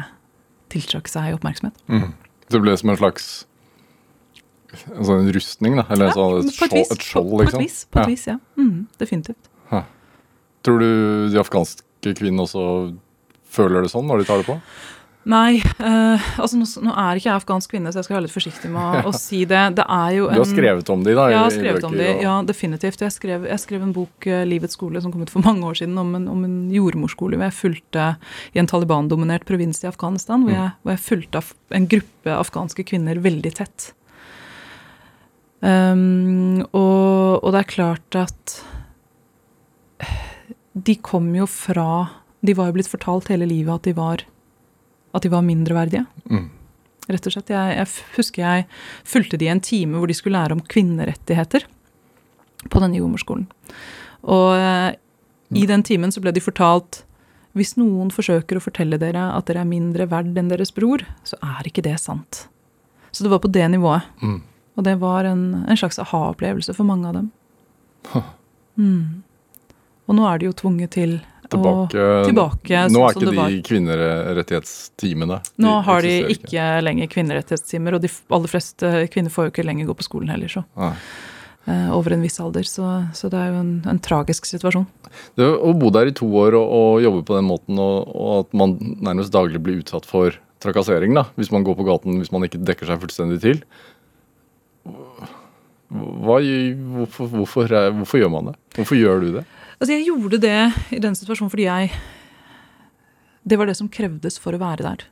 tiltrakk 0.73 1.09
seg 1.09 1.33
oppmerksomhet. 1.39 1.81
Mm. 1.89 2.13
Det 2.53 2.61
ble 2.61 2.77
som 2.77 2.93
en 2.93 3.01
slags 3.01 3.31
en 4.95 5.05
sånn 5.05 5.31
rustning, 5.33 5.75
da? 5.77 5.85
Eller 5.93 6.07
Ja, 6.11 6.13
sånn 6.17 6.39
et, 6.39 6.45
et 6.45 6.53
skjold, 6.57 6.91
et 6.97 7.01
skjold, 7.07 7.29
på, 7.29 7.37
på 7.37 7.41
et 7.41 7.47
liksom? 7.47 7.61
vis. 7.65 7.85
På 7.91 7.99
Ja. 7.99 8.05
vis, 8.09 8.25
ja. 8.27 8.37
Mm, 8.57 8.87
definitivt. 8.99 9.49
Tror 10.63 10.79
du 10.79 11.29
de 11.29 11.39
afghanske 11.41 12.13
kvinnene 12.15 12.45
også 12.45 12.95
føler 13.51 13.83
det 13.83 13.91
sånn 13.91 14.07
når 14.07 14.19
de 14.23 14.27
tar 14.29 14.37
det 14.39 14.45
på? 14.47 14.59
Nei, 15.25 15.55
eh, 15.79 16.19
altså 16.39 16.57
nå, 16.59 16.65
nå 16.83 16.91
er 16.99 17.15
ikke 17.19 17.29
jeg 17.29 17.35
afghansk 17.39 17.71
kvinne, 17.71 17.91
så 17.93 17.99
jeg 18.01 18.07
skal 18.09 18.17
være 18.17 18.25
litt 18.25 18.33
forsiktig 18.35 18.69
med 18.71 19.05
å, 19.05 19.07
å 19.07 19.13
si 19.27 19.45
det. 19.47 19.61
Det 19.77 19.85
er 19.87 20.09
jo 20.17 20.25
Du 20.27 20.39
har 20.41 20.49
skrevet 20.49 20.89
om 20.91 21.03
de 21.03 21.13
da? 21.15 21.27
i- 21.31 21.37
i 21.47 21.51
skrevet 21.55 21.83
om 21.87 21.95
de, 21.95 22.07
og- 22.11 22.21
ja, 22.25 22.33
definitivt. 22.43 22.99
Jeg 22.99 23.11
skrev, 23.15 23.45
jeg 23.47 23.59
skrev 23.63 23.81
en 23.83 23.93
bok, 23.95 24.27
eh, 24.27 24.43
'Livets 24.43 24.75
skole', 24.75 25.01
som 25.01 25.11
kom 25.15 25.21
ut 25.23 25.29
for 25.31 25.39
mange 25.39 25.63
år 25.63 25.75
siden, 25.79 25.97
om 25.97 26.13
en, 26.15 26.27
om 26.27 26.43
en 26.43 26.69
jordmorskole 26.71 27.39
hvor 27.39 27.47
jeg 27.47 27.55
fulgte 27.59 28.17
i 28.53 28.59
en 28.59 28.67
Taliban-dominert 28.67 29.45
provins 29.47 29.79
i 29.83 29.87
Afghanistan, 29.87 30.43
hvor 30.43 30.51
jeg, 30.51 30.71
hvor 30.83 30.91
jeg 30.91 30.99
fulgte 31.07 31.43
en 31.71 31.87
gruppe 31.87 32.31
afghanske 32.39 32.83
kvinner 32.83 33.15
veldig 33.19 33.53
tett. 33.55 33.93
Um, 35.63 36.59
og, 36.75 37.39
og 37.39 37.53
det 37.55 37.59
er 37.61 37.69
klart 37.71 38.17
at 38.19 38.55
de 40.73 40.95
kom 40.99 41.29
jo 41.37 41.45
fra 41.47 41.85
De 42.43 42.55
var 42.57 42.67
jo 42.67 42.75
blitt 42.75 42.89
fortalt 42.91 43.29
hele 43.31 43.47
livet 43.47 43.71
at 43.71 43.85
de 43.87 43.93
var, 43.95 44.25
at 45.15 45.23
de 45.23 45.31
var 45.31 45.45
mindreverdige 45.47 46.05
Mm. 46.29 46.49
rett 47.07 47.27
og 47.27 47.33
slett. 47.35 47.49
Jeg, 47.51 47.77
jeg 47.77 47.87
husker 48.17 48.41
jeg 48.43 48.65
fulgte 49.07 49.37
de 49.39 49.45
i 49.45 49.51
en 49.51 49.61
time 49.63 49.97
hvor 49.99 50.07
de 50.07 50.15
skulle 50.17 50.39
lære 50.39 50.55
om 50.55 50.61
kvinnerettigheter 50.61 51.65
på 52.71 52.79
denne 52.79 52.99
jordmorskolen. 52.99 53.47
Og 54.23 54.51
uh, 54.55 54.91
i 55.55 55.65
den 55.69 55.83
timen 55.83 56.11
så 56.11 56.19
ble 56.23 56.31
de 56.35 56.43
fortalt 56.43 57.03
hvis 57.53 57.75
noen 57.77 58.09
forsøker 58.11 58.57
å 58.57 58.63
fortelle 58.63 58.97
dere 58.97 59.27
at 59.37 59.45
dere 59.45 59.61
er 59.61 59.69
mindre 59.69 60.07
verd 60.09 60.31
enn 60.39 60.47
deres 60.49 60.71
bror, 60.73 61.03
så 61.23 61.37
er 61.43 61.67
ikke 61.69 61.83
det 61.85 61.99
sant. 62.01 62.47
Så 63.13 63.23
det 63.23 63.29
var 63.31 63.43
på 63.43 63.51
det 63.53 63.67
nivået. 63.69 64.07
Mm. 64.23 64.39
Og 64.77 64.85
det 64.87 64.95
var 65.01 65.27
en, 65.29 65.43
en 65.69 65.77
slags 65.77 65.99
aha-opplevelse 66.01 66.73
for 66.77 66.87
mange 66.89 67.11
av 67.11 67.19
dem. 67.21 67.29
Mm. 68.73 69.21
Og 70.09 70.15
nå 70.17 70.23
er 70.25 70.39
de 70.41 70.47
jo 70.47 70.53
tvunget 70.57 70.95
til 70.95 71.11
Tilbake, 71.51 71.99
å 71.99 72.23
tilbake 72.25 72.79
Nå 72.89 73.03
sånn 73.03 73.03
er 73.05 73.17
ikke 73.19 73.33
de 73.35 73.59
kvinnerettighetstimene. 73.67 75.37
Nå 75.61 75.73
har 75.85 76.05
de 76.05 76.13
ikke 76.33 76.63
lenger 76.81 77.11
kvinnerettighetstimer, 77.11 77.97
og 77.97 78.01
de 78.01 78.09
aller 78.33 78.49
fleste 78.49 78.91
kvinner 79.13 79.33
får 79.33 79.47
jo 79.47 79.53
ikke 79.53 79.67
lenger 79.67 79.91
gå 79.91 79.97
på 79.99 80.07
skolen 80.07 80.33
heller, 80.33 80.49
så. 80.49 80.63
Nei. 80.79 80.93
eh, 81.67 81.91
over 81.93 82.15
en 82.15 82.25
viss 82.25 82.39
alder. 82.41 82.65
Så, 82.65 82.87
så 83.13 83.29
det 83.29 83.43
er 83.43 83.51
jo 83.53 83.61
en, 83.61 83.73
en 83.93 84.01
tragisk 84.03 84.49
situasjon. 84.49 84.87
Det 85.37 85.45
å 85.45 85.75
bo 85.77 85.91
der 85.93 86.09
i 86.09 86.15
to 86.17 86.31
år 86.41 86.57
og, 86.57 86.73
og 86.79 87.05
jobbe 87.05 87.21
på 87.29 87.37
den 87.37 87.49
måten, 87.51 87.77
og, 87.77 88.09
og 88.09 88.33
at 88.39 88.57
man 88.63 88.77
nærmest 88.97 89.35
daglig 89.35 89.61
blir 89.63 89.83
utsatt 89.83 90.09
for 90.09 90.33
trakassering, 90.63 91.13
da, 91.13 91.27
hvis 91.37 91.51
man 91.53 91.65
går 91.67 91.75
på 91.75 91.85
gaten 91.87 92.21
hvis 92.21 92.31
man 92.31 92.45
ikke 92.47 92.61
dekker 92.63 92.87
seg 92.87 93.01
fullstendig 93.03 93.41
til 93.43 93.57
hva, 94.83 96.37
hvorfor, 96.39 97.29
hvorfor, 97.29 97.73
hvorfor 97.99 98.19
gjør 98.19 98.31
man 98.33 98.51
det? 98.51 98.55
Hvorfor 98.77 98.97
gjør 98.97 99.23
du 99.23 99.29
det? 99.37 99.43
Altså, 99.77 99.91
jeg 99.93 100.07
gjorde 100.07 100.39
det 100.41 100.59
i 100.95 101.01
den 101.03 101.15
situasjonen 101.17 101.51
fordi 101.51 101.67
jeg 101.67 101.91
Det 103.43 103.57
var 103.59 103.67
det 103.67 103.75
som 103.75 103.89
krevdes 103.91 104.39
for 104.39 104.55
å 104.55 104.61
være 104.61 104.85
der. 104.85 105.05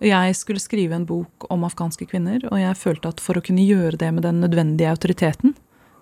Jeg 0.00 0.36
skulle 0.38 0.62
skrive 0.62 0.94
en 0.96 1.04
bok 1.04 1.44
om 1.52 1.66
afghanske 1.66 2.06
kvinner, 2.08 2.40
og 2.48 2.56
jeg 2.56 2.78
følte 2.78 3.10
at 3.10 3.20
for 3.20 3.36
å 3.36 3.42
kunne 3.44 3.66
gjøre 3.66 3.98
det 4.00 4.08
med 4.14 4.24
den 4.24 4.38
nødvendige 4.40 4.92
autoriteten, 4.94 5.52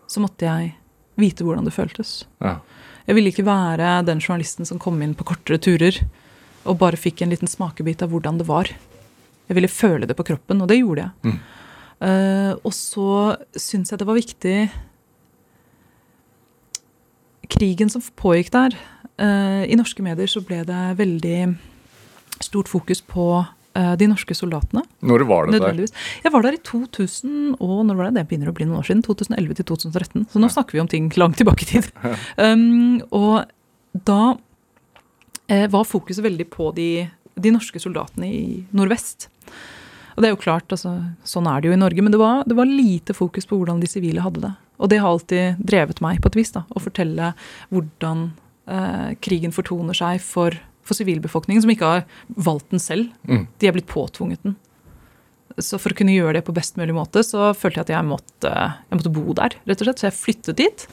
så 0.06 0.22
måtte 0.22 0.46
jeg 0.46 0.76
vite 1.18 1.42
hvordan 1.42 1.66
det 1.66 1.74
føltes. 1.74 2.26
Ja. 2.44 2.60
Jeg 3.08 3.16
ville 3.16 3.32
ikke 3.32 3.46
være 3.46 4.04
den 4.06 4.20
journalisten 4.20 4.68
som 4.68 4.78
kom 4.78 5.00
inn 5.02 5.16
på 5.16 5.26
kortere 5.26 5.58
turer 5.58 5.98
og 6.66 6.78
bare 6.78 6.98
fikk 7.00 7.22
en 7.22 7.32
liten 7.32 7.50
smakebit 7.50 8.04
av 8.04 8.12
hvordan 8.12 8.38
det 8.38 8.46
var. 8.46 8.70
Jeg 9.46 9.58
ville 9.58 9.70
føle 9.70 10.06
det 10.06 10.16
på 10.18 10.26
kroppen, 10.26 10.62
og 10.62 10.70
det 10.70 10.80
gjorde 10.80 11.06
jeg. 11.06 11.32
Mm. 11.32 11.40
Eh, 12.04 12.52
og 12.60 12.72
så 12.76 13.36
syns 13.56 13.92
jeg 13.92 14.00
det 14.02 14.04
var 14.04 14.18
viktig 14.18 14.56
Krigen 17.48 17.88
som 17.88 18.02
pågikk 18.20 18.50
der 18.52 18.74
eh, 19.16 19.62
I 19.64 19.78
norske 19.80 20.04
medier 20.04 20.28
så 20.28 20.42
ble 20.44 20.58
det 20.68 20.82
veldig 20.98 21.38
stort 22.44 22.68
fokus 22.68 23.00
på 23.00 23.26
eh, 23.40 23.94
de 23.96 24.08
norske 24.10 24.34
soldatene. 24.36 24.82
Når 25.00 25.24
var 25.28 25.48
det 25.48 25.62
der? 25.62 25.78
Jeg 26.24 26.32
var 26.34 26.44
der 26.44 26.58
i 26.58 26.60
2000 26.60 27.56
og 27.64 27.78
når 27.88 27.96
var 27.96 28.10
det? 28.10 28.18
Det 28.18 28.26
begynner 28.28 28.50
å 28.52 28.56
bli 28.56 28.66
noen 28.68 28.82
år 28.82 28.88
siden. 28.90 29.00
2011 29.06 29.56
til 29.56 29.68
2013. 29.70 30.26
Så 30.34 30.42
nå 30.42 30.50
snakker 30.52 30.76
vi 30.76 30.82
om 30.82 30.90
ting 30.90 31.08
langt 31.16 31.40
tilbake 31.40 31.64
i 31.64 31.70
tid. 31.70 31.88
Um, 32.36 33.00
og 33.14 33.46
da 34.04 34.36
eh, 35.48 35.64
var 35.72 35.88
fokuset 35.88 36.24
veldig 36.26 36.46
på 36.52 36.68
de, 36.76 37.06
de 37.40 37.54
norske 37.54 37.80
soldatene 37.80 38.28
i 38.28 38.44
nordvest. 38.76 39.30
Og 40.16 40.22
det 40.24 40.28
er 40.30 40.32
jo 40.32 40.40
klart, 40.40 40.70
altså, 40.72 40.94
sånn 41.28 41.46
er 41.50 41.60
det 41.60 41.68
jo 41.68 41.76
i 41.76 41.80
Norge, 41.80 42.02
men 42.02 42.14
det 42.14 42.18
var, 42.20 42.42
det 42.48 42.56
var 42.56 42.68
lite 42.70 43.12
fokus 43.16 43.44
på 43.48 43.58
hvordan 43.60 43.82
de 43.82 43.88
sivile 43.90 44.22
hadde 44.24 44.40
det. 44.46 44.52
Og 44.80 44.88
det 44.92 44.98
har 45.00 45.12
alltid 45.12 45.58
drevet 45.60 46.00
meg 46.04 46.22
på 46.24 46.30
et 46.32 46.38
vis, 46.40 46.52
da, 46.54 46.62
å 46.72 46.80
fortelle 46.80 47.30
hvordan 47.72 48.22
eh, 48.68 49.10
krigen 49.24 49.52
fortoner 49.52 49.96
seg 49.96 50.22
for, 50.24 50.56
for 50.84 50.96
sivilbefolkningen, 50.96 51.64
som 51.64 51.72
ikke 51.74 51.90
har 51.90 52.06
valgt 52.48 52.72
den 52.72 52.80
selv. 52.80 53.10
Mm. 53.28 53.44
De 53.60 53.68
er 53.68 53.76
blitt 53.76 53.90
påtvunget 53.92 54.40
den. 54.44 54.56
Så 55.60 55.78
for 55.80 55.92
å 55.92 55.96
kunne 55.96 56.12
gjøre 56.16 56.38
det 56.38 56.44
på 56.48 56.52
best 56.56 56.76
mulig 56.80 56.96
måte, 56.96 57.22
så 57.24 57.52
følte 57.56 57.80
jeg 57.80 57.86
at 57.86 57.94
jeg 57.94 58.08
måtte, 58.08 58.50
jeg 58.52 58.98
måtte 58.98 59.12
bo 59.16 59.36
der, 59.36 59.54
rett 59.68 59.80
og 59.84 59.88
slett. 59.88 60.00
Så 60.02 60.08
jeg 60.10 60.16
flyttet 60.18 60.58
dit. 60.60 60.86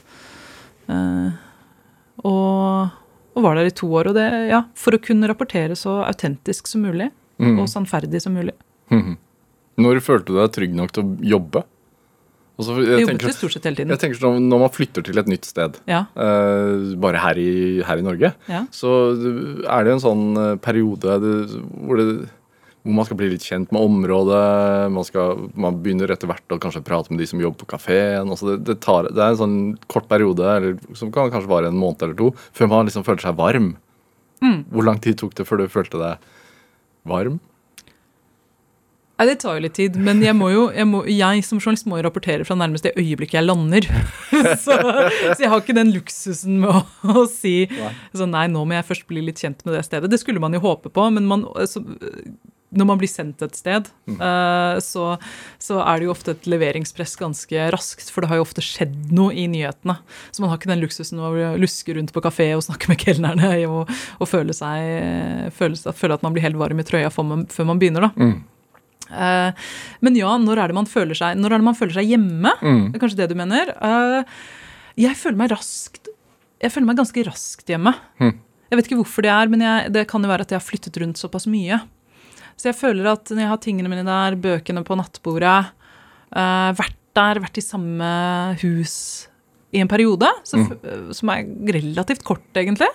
Eh, 0.88 1.32
og, 2.24 2.94
og 3.34 3.44
var 3.44 3.58
der 3.58 3.68
i 3.68 3.74
to 3.76 3.88
år. 3.92 4.08
Og 4.12 4.16
det, 4.16 4.28
ja, 4.52 4.62
for 4.78 4.96
å 4.96 5.02
kunne 5.04 5.28
rapportere 5.32 5.76
så 5.76 6.02
autentisk 6.08 6.68
som 6.70 6.84
mulig, 6.86 7.10
Mm. 7.34 7.56
og 7.58 7.66
sannferdig 7.66 8.20
som 8.22 8.30
mulig. 8.36 8.52
Mhm. 8.92 9.16
Når 9.84 10.00
følte 10.06 10.30
du 10.30 10.36
deg 10.38 10.52
trygg 10.54 10.74
nok 10.78 10.92
til 10.94 11.02
å 11.02 11.16
jobbe? 11.34 11.64
Altså, 12.54 12.76
Jeg 12.78 12.86
jeg, 12.86 13.00
jobbet 13.02 13.10
tenker, 13.10 13.26
jo 13.26 13.34
stort 13.34 13.54
sett 13.56 13.64
hele 13.66 13.76
tiden. 13.80 13.90
jeg 13.90 13.98
tenker 13.98 14.18
sånn, 14.20 14.44
Når 14.46 14.60
man 14.62 14.70
flytter 14.70 15.02
til 15.02 15.18
et 15.18 15.26
nytt 15.26 15.44
sted, 15.48 15.80
Ja, 15.90 16.04
uh, 16.14 16.94
bare 17.02 17.18
her 17.18 17.34
i, 17.42 17.82
her 17.82 17.98
i 17.98 18.04
Norge, 18.06 18.30
ja. 18.46 18.60
så 18.70 18.92
er 19.66 19.84
det 19.84 19.92
en 19.96 20.04
sånn 20.04 20.36
eh, 20.38 20.54
periode 20.62 21.16
det, 21.18 21.32
hvor, 21.82 21.98
det, 21.98 22.28
hvor 22.84 22.94
man 22.94 23.08
skal 23.08 23.18
bli 23.18 23.32
litt 23.32 23.42
kjent 23.42 23.72
med 23.74 23.82
området. 23.82 24.92
Man, 24.94 25.02
skal, 25.08 25.48
man 25.58 25.80
begynner 25.82 26.12
etter 26.14 26.30
hvert 26.30 26.54
å 26.54 26.60
kanskje 26.62 26.84
prate 26.86 27.10
med 27.10 27.18
de 27.18 27.26
som 27.26 27.42
jobber 27.42 27.64
på 27.64 27.72
kafeen. 27.74 28.30
Altså 28.30 28.52
det, 28.52 28.60
det, 28.70 28.78
det 28.78 29.18
er 29.18 29.32
en 29.32 29.40
sånn 29.42 29.56
kort 29.90 30.06
periode 30.06 30.46
eller, 30.46 30.78
som 30.94 31.10
kan 31.10 31.32
kanskje 31.34 31.50
vare 31.50 31.72
en 31.72 31.80
måned 31.80 32.06
eller 32.06 32.14
to, 32.14 32.30
før 32.54 32.70
man 32.70 32.86
liksom 32.86 33.02
føler 33.02 33.26
seg 33.26 33.34
varm. 33.40 33.72
Mm. 34.44 34.60
Hvor 34.70 34.86
lang 34.86 35.02
tid 35.02 35.18
tok 35.18 35.34
det 35.34 35.48
før 35.48 35.64
du 35.64 35.66
følte 35.72 35.98
deg 35.98 36.30
varm? 37.10 37.40
Nei, 39.14 39.26
det 39.30 39.36
tar 39.44 39.58
jo 39.58 39.62
litt 39.62 39.76
tid, 39.78 39.94
men 39.94 40.18
jeg, 40.24 40.34
må 40.34 40.48
jo, 40.50 40.64
jeg, 40.74 40.88
må, 40.90 41.04
jeg 41.06 41.44
som 41.46 41.60
journalist 41.60 41.86
må 41.86 42.00
jo 42.00 42.06
rapportere 42.08 42.46
fra 42.46 42.56
nærmeste 42.58 42.90
øyeblikk 42.98 43.36
jeg 43.36 43.46
lander. 43.46 43.86
så, 44.64 44.74
så 44.74 45.36
jeg 45.38 45.52
har 45.52 45.60
ikke 45.62 45.76
den 45.76 45.92
luksusen 45.94 46.58
med 46.64 46.72
å, 46.72 46.80
å 47.14 47.26
si 47.30 47.60
så 48.10 48.26
nei, 48.26 48.48
nå 48.50 48.64
må 48.66 48.74
jeg 48.74 48.88
først 48.88 49.06
bli 49.10 49.22
litt 49.22 49.38
kjent 49.42 49.62
med 49.62 49.76
det 49.76 49.84
stedet. 49.86 50.10
Det 50.10 50.18
skulle 50.22 50.42
man 50.42 50.56
jo 50.56 50.64
håpe 50.64 50.90
på, 50.90 51.06
men 51.14 51.28
man, 51.30 51.46
så, 51.70 51.84
når 52.74 52.88
man 52.88 52.98
blir 53.00 53.10
sendt 53.10 53.42
et 53.44 53.54
sted, 53.54 53.86
eh, 54.10 54.78
så, 54.82 55.04
så 55.62 55.78
er 55.84 56.00
det 56.00 56.08
jo 56.08 56.14
ofte 56.14 56.34
et 56.34 56.48
leveringspress 56.50 57.14
ganske 57.20 57.68
raskt, 57.74 58.10
for 58.10 58.24
det 58.24 58.30
har 58.32 58.40
jo 58.40 58.46
ofte 58.46 58.64
skjedd 58.64 59.12
noe 59.14 59.34
i 59.38 59.46
nyhetene. 59.50 59.96
Så 60.34 60.42
man 60.42 60.50
har 60.50 60.58
ikke 60.58 60.72
den 60.72 60.82
luksusen 60.82 61.22
å 61.22 61.30
luske 61.60 61.94
rundt 61.94 62.10
på 62.14 62.24
kafé 62.24 62.50
og 62.56 62.64
snakke 62.66 62.90
med 62.90 62.98
kelnerne 63.04 63.52
og, 63.68 63.92
og 64.18 64.30
føle, 64.30 64.56
seg, 64.56 65.54
føle, 65.54 65.94
føle 65.94 66.18
at 66.18 66.26
man 66.26 66.34
blir 66.34 66.46
helt 66.48 66.58
varm 66.58 66.82
i 66.82 66.86
trøya 66.86 67.14
før 67.14 67.30
man, 67.30 67.46
før 67.52 67.70
man 67.70 67.82
begynner. 67.82 68.08
da. 68.08 68.12
Mm. 68.18 68.42
Eh, 69.14 69.68
men 70.04 70.18
ja, 70.18 70.32
når 70.42 70.60
er 70.64 70.72
det 70.72 70.78
man 70.80 70.88
føler 70.90 71.14
seg, 71.18 71.38
når 71.40 71.54
er 71.54 71.62
det 71.62 71.68
man 71.70 71.78
føler 71.78 71.96
seg 71.98 72.10
hjemme? 72.10 72.52
Mm. 72.60 72.82
Det 72.90 72.98
er 72.98 73.04
kanskje 73.06 73.20
det 73.22 73.28
du 73.30 73.36
mener. 73.38 73.70
Eh, 73.78 74.36
jeg 75.04 75.16
føler 75.18 75.40
meg 75.40 75.50
raskt 75.50 76.10
Jeg 76.62 76.70
føler 76.72 76.86
meg 76.86 76.96
ganske 77.00 77.24
raskt 77.26 77.68
hjemme. 77.68 77.92
Mm. 78.22 78.36
Jeg 78.70 78.78
vet 78.78 78.86
ikke 78.88 78.96
hvorfor 79.02 79.22
det 79.26 79.30
er, 79.34 79.50
men 79.52 79.60
jeg, 79.60 79.90
det 79.92 80.06
kan 80.08 80.22
jo 80.24 80.30
være 80.30 80.46
at 80.46 80.52
jeg 80.54 80.58
har 80.60 80.64
flyttet 80.64 80.96
rundt 81.02 81.18
såpass 81.20 81.44
mye. 81.50 81.80
Så 82.56 82.70
jeg 82.70 82.78
føler 82.78 83.08
at 83.10 83.28
når 83.34 83.42
jeg 83.42 83.50
har 83.50 83.60
tingene 83.60 83.90
mine 83.90 84.04
der, 84.06 84.36
bøkene 84.40 84.84
på 84.86 84.96
nattbordet, 84.96 85.72
eh, 86.32 86.70
vært 86.78 86.96
der, 87.14 87.40
vært 87.44 87.58
i 87.60 87.64
samme 87.66 88.08
hus 88.62 88.94
i 89.74 89.82
en 89.82 89.90
periode, 89.90 90.30
så, 90.46 90.56
Mm. 90.62 91.12
som 91.12 91.28
er 91.34 91.44
relativt 91.74 92.22
kort, 92.24 92.46
egentlig, 92.54 92.88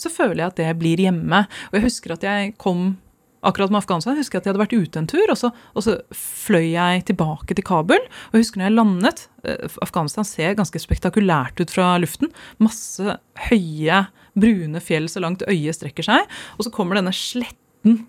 så 0.00 0.10
føler 0.10 0.40
jeg 0.42 0.46
at 0.48 0.56
det 0.56 0.78
blir 0.80 0.96
hjemme. 1.04 1.44
Og 1.70 1.78
jeg 1.78 1.84
husker 1.84 2.12
at 2.16 2.22
jeg 2.26 2.54
kom 2.58 2.96
Akkurat 3.44 3.72
med 3.72 3.82
Afghanistan 3.82 4.16
husker 4.16 4.38
jeg 4.38 4.42
at 4.42 4.46
jeg 4.48 4.54
hadde 4.54 4.62
vært 4.64 4.76
ute 4.88 5.00
en 5.00 5.08
tur, 5.10 5.24
og 5.32 5.38
så, 5.38 5.50
og 5.76 5.84
så 5.84 5.96
fløy 6.16 6.70
jeg 6.72 7.04
tilbake 7.10 7.56
til 7.56 7.66
Kabul. 7.66 8.00
Og 8.30 8.38
jeg 8.38 8.46
husker 8.46 8.60
når 8.60 8.70
jeg 8.70 8.76
landet 8.78 9.24
eh, 9.44 9.76
Afghanistan 9.84 10.28
ser 10.28 10.56
ganske 10.58 10.80
spektakulært 10.80 11.60
ut 11.60 11.74
fra 11.74 11.92
luften. 12.00 12.32
Masse 12.62 13.18
høye, 13.50 14.04
brune 14.34 14.82
fjell 14.84 15.10
så 15.12 15.22
langt 15.24 15.44
øyet 15.50 15.76
strekker 15.76 16.08
seg. 16.08 16.30
Og 16.56 16.66
så 16.66 16.72
kommer 16.74 17.00
denne 17.00 17.14
sletten 17.14 18.04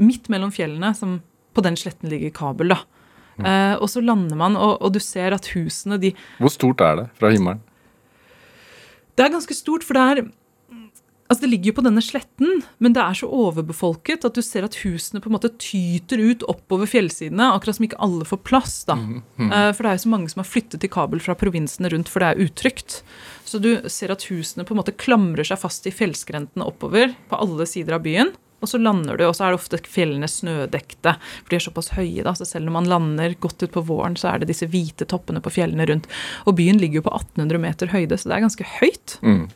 midt 0.00 0.30
mellom 0.32 0.52
fjellene, 0.54 0.94
som 0.96 1.18
på 1.52 1.64
den 1.66 1.76
sletten 1.76 2.08
ligger 2.12 2.32
Kabul. 2.34 2.72
da. 2.72 2.80
Uh, 3.40 3.76
og 3.80 3.88
så 3.88 4.02
lander 4.04 4.36
man, 4.36 4.56
og, 4.58 4.82
og 4.84 4.92
du 4.92 4.98
ser 5.00 5.32
at 5.32 5.46
husene 5.54 5.96
de 6.00 6.10
Hvor 6.36 6.52
stort 6.52 6.82
er 6.84 6.98
det 6.98 7.06
fra 7.16 7.30
himmelen? 7.32 7.62
Det 9.16 9.24
er 9.24 9.32
ganske 9.32 9.56
stort, 9.56 9.84
for 9.84 9.96
det 9.96 10.02
er 10.02 10.20
Altså 11.30 11.44
Det 11.44 11.50
ligger 11.52 11.70
jo 11.70 11.76
på 11.78 11.84
denne 11.86 12.02
sletten, 12.02 12.62
men 12.82 12.92
det 12.96 13.02
er 13.04 13.14
så 13.14 13.28
overbefolket 13.30 14.24
at 14.26 14.34
du 14.34 14.42
ser 14.42 14.64
at 14.66 14.74
husene 14.82 15.20
på 15.22 15.30
en 15.30 15.36
måte 15.36 15.52
tyter 15.62 16.18
ut 16.18 16.42
oppover 16.50 16.90
fjellsidene, 16.90 17.52
akkurat 17.54 17.78
som 17.78 17.86
ikke 17.86 18.00
alle 18.02 18.26
får 18.26 18.40
plass. 18.42 18.80
da. 18.88 18.96
Eh, 19.38 19.70
For 19.70 19.86
det 19.86 19.92
er 19.92 19.96
jo 20.00 20.04
så 20.08 20.10
mange 20.16 20.28
som 20.32 20.42
har 20.42 20.50
flyttet 20.50 20.80
til 20.82 20.90
Kabul 20.90 21.22
fra 21.22 21.36
provinsene 21.38 21.92
rundt, 21.92 22.10
for 22.10 22.18
det 22.18 22.32
er 22.32 22.42
utrygt. 22.48 23.02
Så 23.46 23.62
du 23.62 23.70
ser 23.88 24.10
at 24.10 24.26
husene 24.26 24.66
på 24.66 24.74
en 24.74 24.82
måte 24.82 24.96
klamrer 24.98 25.46
seg 25.46 25.58
fast 25.62 25.86
i 25.86 25.94
fjellskrentene 25.94 26.66
oppover 26.66 27.14
på 27.30 27.38
alle 27.38 27.66
sider 27.66 27.94
av 27.94 28.02
byen. 28.02 28.34
Og 28.60 28.68
så 28.68 28.76
lander 28.82 29.16
du, 29.16 29.24
og 29.24 29.32
så 29.36 29.46
er 29.46 29.54
det 29.54 29.60
ofte 29.60 29.78
fjellene 29.88 30.28
snødekte, 30.28 31.14
for 31.16 31.48
de 31.48 31.56
er 31.56 31.64
såpass 31.64 31.94
høye. 31.96 32.22
da, 32.26 32.34
så 32.36 32.44
Selv 32.44 32.66
når 32.66 32.72
man 32.72 32.90
lander 32.90 33.34
godt 33.40 33.62
utpå 33.64 33.80
våren, 33.86 34.18
så 34.20 34.34
er 34.34 34.42
det 34.42 34.50
disse 34.50 34.66
hvite 34.68 35.06
toppene 35.08 35.40
på 35.40 35.52
fjellene 35.54 35.86
rundt. 35.88 36.10
Og 36.44 36.56
byen 36.58 36.76
ligger 36.76 37.00
jo 37.00 37.06
på 37.08 37.14
1800 37.14 37.58
meter 37.62 37.86
høyde, 37.94 38.18
så 38.18 38.28
det 38.28 38.36
er 38.36 38.44
ganske 38.44 38.66
høyt. 38.80 39.16
Mm. 39.22 39.48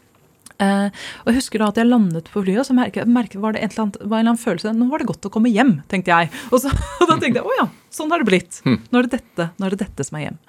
Eh, 0.63 1.05
og 1.25 1.31
jeg 1.33 1.41
husker 1.41 1.63
da 1.63 1.69
at 1.73 1.79
jeg 1.81 1.89
landet 1.89 2.29
på 2.31 2.43
flyet, 2.45 2.61
og 2.63 2.69
så 2.69 2.77
merket, 2.77 3.11
merket 3.11 3.41
var 3.43 3.57
det 3.57 3.65
annet, 3.67 3.99
var 4.01 4.21
en 4.21 4.23
eller 4.23 4.35
annen 4.35 4.39
følelse 4.39 4.71
Nå 4.77 4.87
var 4.93 5.03
det 5.03 5.09
godt 5.09 5.27
å 5.27 5.33
komme 5.35 5.51
hjem, 5.51 5.77
tenkte 5.91 6.15
jeg. 6.15 6.31
Og, 6.51 6.61
så, 6.63 6.73
og 7.01 7.11
da 7.11 7.19
tenkte 7.19 7.41
jeg 7.41 7.49
å 7.49 7.57
ja, 7.59 7.69
sånn 7.95 8.13
har 8.15 8.23
det 8.23 8.31
blitt. 8.31 8.61
Nå 8.67 9.01
er 9.01 9.09
det 9.09 9.19
dette, 9.19 9.51
nå 9.59 9.67
er 9.67 9.75
det 9.75 9.83
dette 9.83 10.07
som 10.07 10.21
er 10.21 10.29
hjem. 10.29 10.43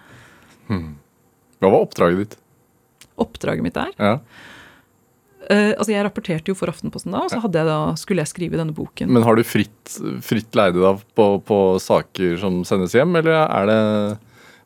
Hva 1.61 1.71
var 1.71 1.85
oppdraget 1.85 2.21
ditt? 2.21 2.37
Oppdraget 3.21 3.65
mitt 3.65 3.77
der 3.77 3.95
Ja. 4.01 4.17
Uh, 5.45 5.77
Altså 5.77 5.91
Jeg 5.93 6.01
rapporterte 6.07 6.49
jo 6.49 6.55
for 6.57 6.71
Aftenposten 6.71 7.13
da, 7.13 7.21
og 7.21 7.29
så 7.29 7.37
jeg 7.37 7.67
da, 7.67 7.77
skulle 8.01 8.23
jeg 8.23 8.31
skrive 8.31 8.57
denne 8.57 8.73
boken. 8.73 9.11
Men 9.13 9.25
har 9.27 9.37
du 9.37 9.43
fritt, 9.45 9.97
fritt 10.25 10.57
leide 10.57 10.81
da 10.81 10.95
på, 10.97 11.27
på 11.45 11.59
saker 11.81 12.39
som 12.41 12.63
sendes 12.65 12.95
hjem, 12.97 13.13
eller 13.21 13.43
er 13.45 13.69
det, 13.69 13.77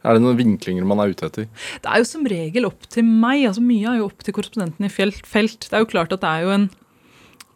er 0.03 0.13
det 0.15 0.21
noen 0.23 0.37
vinklinger 0.39 0.85
man 0.87 0.99
er 1.03 1.11
ute 1.11 1.25
etter? 1.27 1.47
Det 1.83 1.89
er 1.91 1.97
jo 1.99 2.07
som 2.07 2.23
regel 2.25 2.65
opp 2.69 2.87
til 2.89 3.03
meg. 3.03 3.45
altså 3.49 3.61
Mye 3.65 3.87
er 3.91 3.97
jo 3.99 4.05
opp 4.07 4.23
til 4.23 4.33
korrespondenten 4.33 4.85
i 4.85 4.89
felt. 4.89 5.65
Det 5.67 5.73
er 5.75 5.83
jo 5.83 5.89
klart 5.91 6.13
at 6.15 6.21
det 6.21 6.29
er 6.29 6.45
jo 6.47 6.49
en 6.55 6.69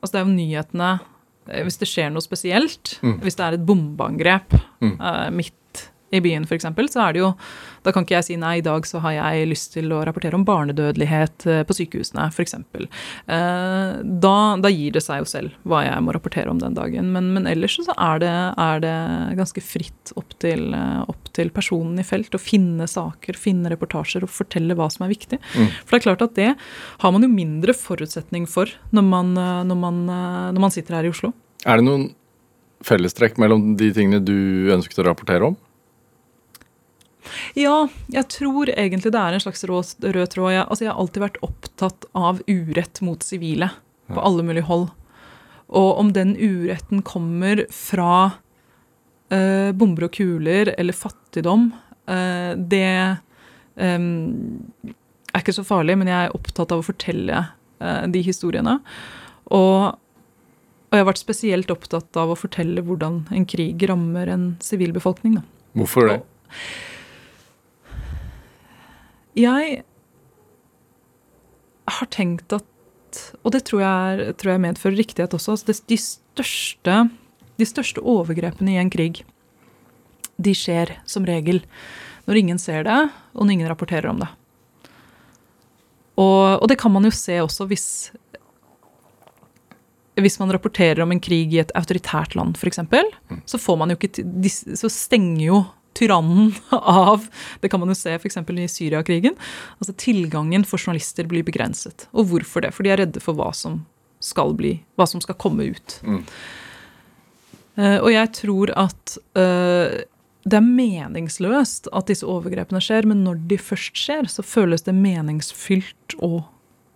Altså 0.04 0.12
det 0.12 0.20
er 0.20 0.26
jo 0.26 0.34
nyhetene 0.36 0.88
eh, 1.48 1.64
Hvis 1.64 1.78
det 1.80 1.88
skjer 1.88 2.10
noe 2.12 2.22
spesielt, 2.26 2.98
Mm. 3.02 3.20
hvis 3.24 3.36
det 3.40 3.46
er 3.46 3.54
et 3.54 3.66
bombeangrep 3.66 4.58
Mm. 4.82 4.98
uh, 5.00 5.30
midt 5.32 5.90
i 6.12 6.20
byen 6.20 6.44
f.eks., 6.46 6.66
så 6.92 7.00
er 7.08 7.14
det 7.14 7.22
jo 7.24 7.30
Da 7.84 7.92
kan 7.92 8.06
ikke 8.06 8.16
jeg 8.16 8.28
si 8.30 8.38
nei, 8.40 8.58
i 8.60 8.66
dag 8.66 8.86
så 8.88 9.02
har 9.04 9.16
jeg 9.18 9.48
lyst 9.52 9.74
til 9.76 9.92
å 9.94 10.02
rapportere 10.08 10.38
om 10.38 10.46
barnedødelighet 10.48 11.46
eh, 11.52 11.64
på 11.68 11.76
sykehusene 11.76 12.30
f.eks. 12.32 12.56
Eh, 12.56 13.92
da, 14.24 14.36
da 14.64 14.72
gir 14.72 14.96
det 14.96 15.04
seg 15.04 15.24
jo 15.24 15.30
selv 15.30 15.58
hva 15.68 15.84
jeg 15.86 16.06
må 16.06 16.16
rapportere 16.16 16.52
om 16.54 16.62
den 16.62 16.78
dagen. 16.78 17.12
Men, 17.16 17.32
men 17.36 17.50
ellers 17.50 17.76
så 17.84 17.96
er 17.98 18.24
det, 18.24 18.32
er 18.64 18.84
det 18.86 18.96
ganske 19.40 19.66
fritt 19.66 20.14
opp 20.20 20.36
til, 20.44 20.70
eh, 20.78 21.04
opp 21.12 21.32
til 21.36 21.52
personen 21.54 22.00
i 22.00 22.08
felt 22.08 22.36
å 22.38 22.42
finne 22.42 22.88
saker, 22.90 23.40
finne 23.40 23.72
reportasjer 23.74 24.24
og 24.24 24.32
fortelle 24.32 24.78
hva 24.80 24.88
som 24.94 25.08
er 25.08 25.14
viktig. 25.14 25.42
Mm. 25.54 25.70
For 25.84 25.96
det 25.96 26.02
er 26.02 26.08
klart 26.08 26.28
at 26.30 26.40
det 26.40 26.50
har 27.04 27.16
man 27.16 27.28
jo 27.28 27.32
mindre 27.34 27.76
forutsetning 27.76 28.48
for 28.50 28.72
når 28.96 29.08
man, 29.08 29.36
når 29.68 29.80
man, 29.80 30.04
når 30.08 30.62
man 30.62 30.74
sitter 30.74 31.00
her 31.00 31.08
i 31.08 31.12
Oslo. 31.12 31.34
Er 31.68 31.80
det 31.80 31.88
noen 31.88 32.12
fellestrekk 32.84 33.38
mellom 33.40 33.74
de 33.80 33.90
tingene 33.96 34.24
du 34.24 34.72
ønsket 34.74 35.02
å 35.02 35.08
rapportere 35.08 35.52
om? 35.52 35.60
Ja, 37.58 37.88
jeg 38.12 38.28
tror 38.34 38.72
egentlig 38.74 39.14
det 39.14 39.22
er 39.22 39.36
en 39.36 39.44
slags 39.44 39.64
rød, 39.70 39.96
tråd. 40.02 40.52
Jeg, 40.54 40.66
altså 40.66 40.86
jeg 40.86 40.92
har 40.92 41.00
alltid 41.02 41.24
vært 41.24 41.40
opptatt 41.46 42.08
av 42.18 42.42
urett 42.48 43.02
mot 43.06 43.24
sivile 43.24 43.72
på 44.12 44.22
alle 44.22 44.46
mulige 44.46 44.68
hold. 44.68 44.90
Og 45.74 46.00
om 46.00 46.12
den 46.14 46.36
uretten 46.38 47.02
kommer 47.06 47.64
fra 47.74 48.16
eh, 49.34 49.72
bomber 49.74 50.08
og 50.08 50.14
kuler 50.18 50.74
eller 50.78 50.98
fattigdom, 50.98 51.72
eh, 52.12 52.54
det 52.60 52.86
eh, 53.80 54.08
er 55.34 55.42
ikke 55.42 55.56
så 55.56 55.66
farlig, 55.66 55.98
men 56.00 56.12
jeg 56.12 56.28
er 56.28 56.38
opptatt 56.38 56.74
av 56.76 56.84
å 56.84 56.88
fortelle 56.88 57.42
eh, 57.42 58.06
de 58.14 58.24
historiene. 58.26 58.78
Og, 59.50 59.96
og 59.98 60.94
jeg 60.94 61.04
har 61.04 61.10
vært 61.10 61.24
spesielt 61.24 61.74
opptatt 61.74 62.22
av 62.22 62.34
å 62.34 62.40
fortelle 62.40 62.86
hvordan 62.86 63.24
en 63.34 63.50
krig 63.50 63.82
rammer 63.90 64.30
en 64.30 64.52
sivilbefolkning. 64.64 65.42
Hvorfor 65.74 66.12
det? 66.12 66.20
Jeg 69.40 69.82
har 71.90 72.10
tenkt 72.14 72.54
at 72.56 72.70
Og 73.44 73.52
det 73.54 73.62
tror 73.68 73.82
jeg, 73.84 74.34
tror 74.42 74.56
jeg 74.56 74.62
medfører 74.64 74.98
riktighet 74.98 75.34
også. 75.38 75.54
Altså 75.54 75.68
det, 75.70 75.76
de, 75.92 75.98
største, 76.02 76.96
de 77.62 77.66
største 77.70 78.02
overgrepene 78.02 78.74
i 78.74 78.80
en 78.82 78.90
krig, 78.90 79.20
de 80.42 80.54
skjer 80.58 80.96
som 81.06 81.28
regel 81.30 81.62
når 82.26 82.40
ingen 82.40 82.58
ser 82.58 82.88
det, 82.88 82.98
og 83.36 83.46
når 83.46 83.54
ingen 83.54 83.70
rapporterer 83.70 84.10
om 84.10 84.24
det. 84.24 84.32
Og, 86.18 86.58
og 86.58 86.66
det 86.72 86.80
kan 86.82 86.94
man 86.94 87.06
jo 87.06 87.14
se 87.14 87.38
også 87.44 87.68
hvis 87.70 87.88
hvis 90.22 90.38
man 90.40 90.52
rapporterer 90.54 91.02
om 91.02 91.12
en 91.14 91.22
krig 91.24 91.54
i 91.54 91.62
et 91.62 91.72
autoritært 91.78 92.36
land, 92.38 92.58
f.eks., 92.58 92.82
så 93.50 93.58
får 93.58 93.80
man 93.82 93.94
jo 93.94 93.98
ikke 93.98 94.76
Så 94.78 94.90
stenger 94.90 95.46
jo 95.46 95.64
tyrannen 95.98 96.52
av 96.72 97.28
Det 97.62 97.70
kan 97.72 97.82
man 97.82 97.92
jo 97.92 97.98
se 97.98 98.16
f.eks. 98.18 98.38
i 98.38 98.68
Syriakrigen. 98.72 99.38
Altså 99.80 99.96
tilgangen 99.98 100.66
for 100.68 100.82
journalister 100.82 101.28
blir 101.30 101.46
begrenset. 101.46 102.08
Og 102.12 102.32
hvorfor 102.32 102.66
det? 102.66 102.74
For 102.76 102.86
de 102.86 102.94
er 102.94 103.04
redde 103.06 103.24
for 103.24 103.38
hva 103.38 103.52
som 103.56 103.84
skal 104.24 104.56
bli, 104.56 104.78
hva 104.96 105.08
som 105.10 105.22
skal 105.24 105.38
komme 105.40 105.68
ut. 105.76 106.00
Mm. 106.08 106.24
Eh, 107.76 107.98
og 108.00 108.10
jeg 108.14 108.32
tror 108.38 108.72
at 108.78 109.18
uh, 109.36 110.00
det 110.44 110.60
er 110.60 110.66
meningsløst 110.66 111.90
at 111.96 112.10
disse 112.12 112.28
overgrepene 112.28 112.82
skjer, 112.84 113.08
men 113.10 113.24
når 113.26 113.44
de 113.52 113.60
først 113.60 114.00
skjer, 114.00 114.28
så 114.32 114.46
føles 114.46 114.86
det 114.88 114.96
meningsfylt 114.96 116.18
å 116.24 116.46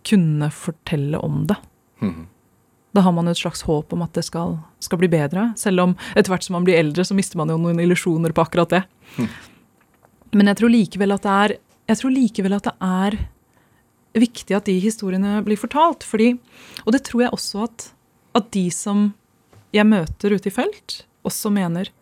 kunne 0.08 0.50
fortelle 0.54 1.20
om 1.20 1.46
det. 1.50 1.56
Mhm. 2.04 2.26
Da 2.98 3.04
har 3.06 3.14
man 3.14 3.28
jo 3.30 3.36
et 3.36 3.38
slags 3.38 3.60
håp 3.62 3.92
om 3.94 4.00
at 4.02 4.16
det 4.18 4.24
skal, 4.26 4.56
skal 4.82 4.98
bli 4.98 5.06
bedre. 5.12 5.52
Selv 5.60 5.84
om 5.84 5.92
etter 6.16 6.32
hvert 6.32 6.42
som 6.42 6.56
man 6.58 6.64
blir 6.66 6.80
eldre, 6.80 7.04
så 7.06 7.14
mister 7.14 7.38
man 7.38 7.52
jo 7.52 7.58
noen 7.62 7.78
illusjoner 7.84 8.34
på 8.34 8.42
akkurat 8.42 8.72
det. 8.74 8.80
Men 10.34 10.50
jeg 10.50 10.58
tror 10.58 10.72
likevel 10.74 11.14
at 11.14 11.22
det 11.22 11.36
er, 11.44 11.54
jeg 11.92 12.00
tror 12.00 12.14
likevel 12.16 12.56
at 12.58 12.66
det 12.66 12.74
er 12.88 13.18
viktig 14.18 14.56
at 14.58 14.66
de 14.66 14.74
historiene 14.82 15.36
blir 15.46 15.60
fortalt. 15.60 16.02
Fordi, 16.02 16.32
og 16.82 16.90
det 16.96 17.04
tror 17.06 17.22
jeg 17.28 17.36
også 17.38 17.62
at, 17.68 17.86
at 18.42 18.50
de 18.58 18.66
som 18.74 19.12
jeg 19.70 19.86
møter 19.86 20.34
ute 20.34 20.50
i 20.50 20.58
felt, 20.58 21.02
også 21.22 21.54
mener. 21.54 21.94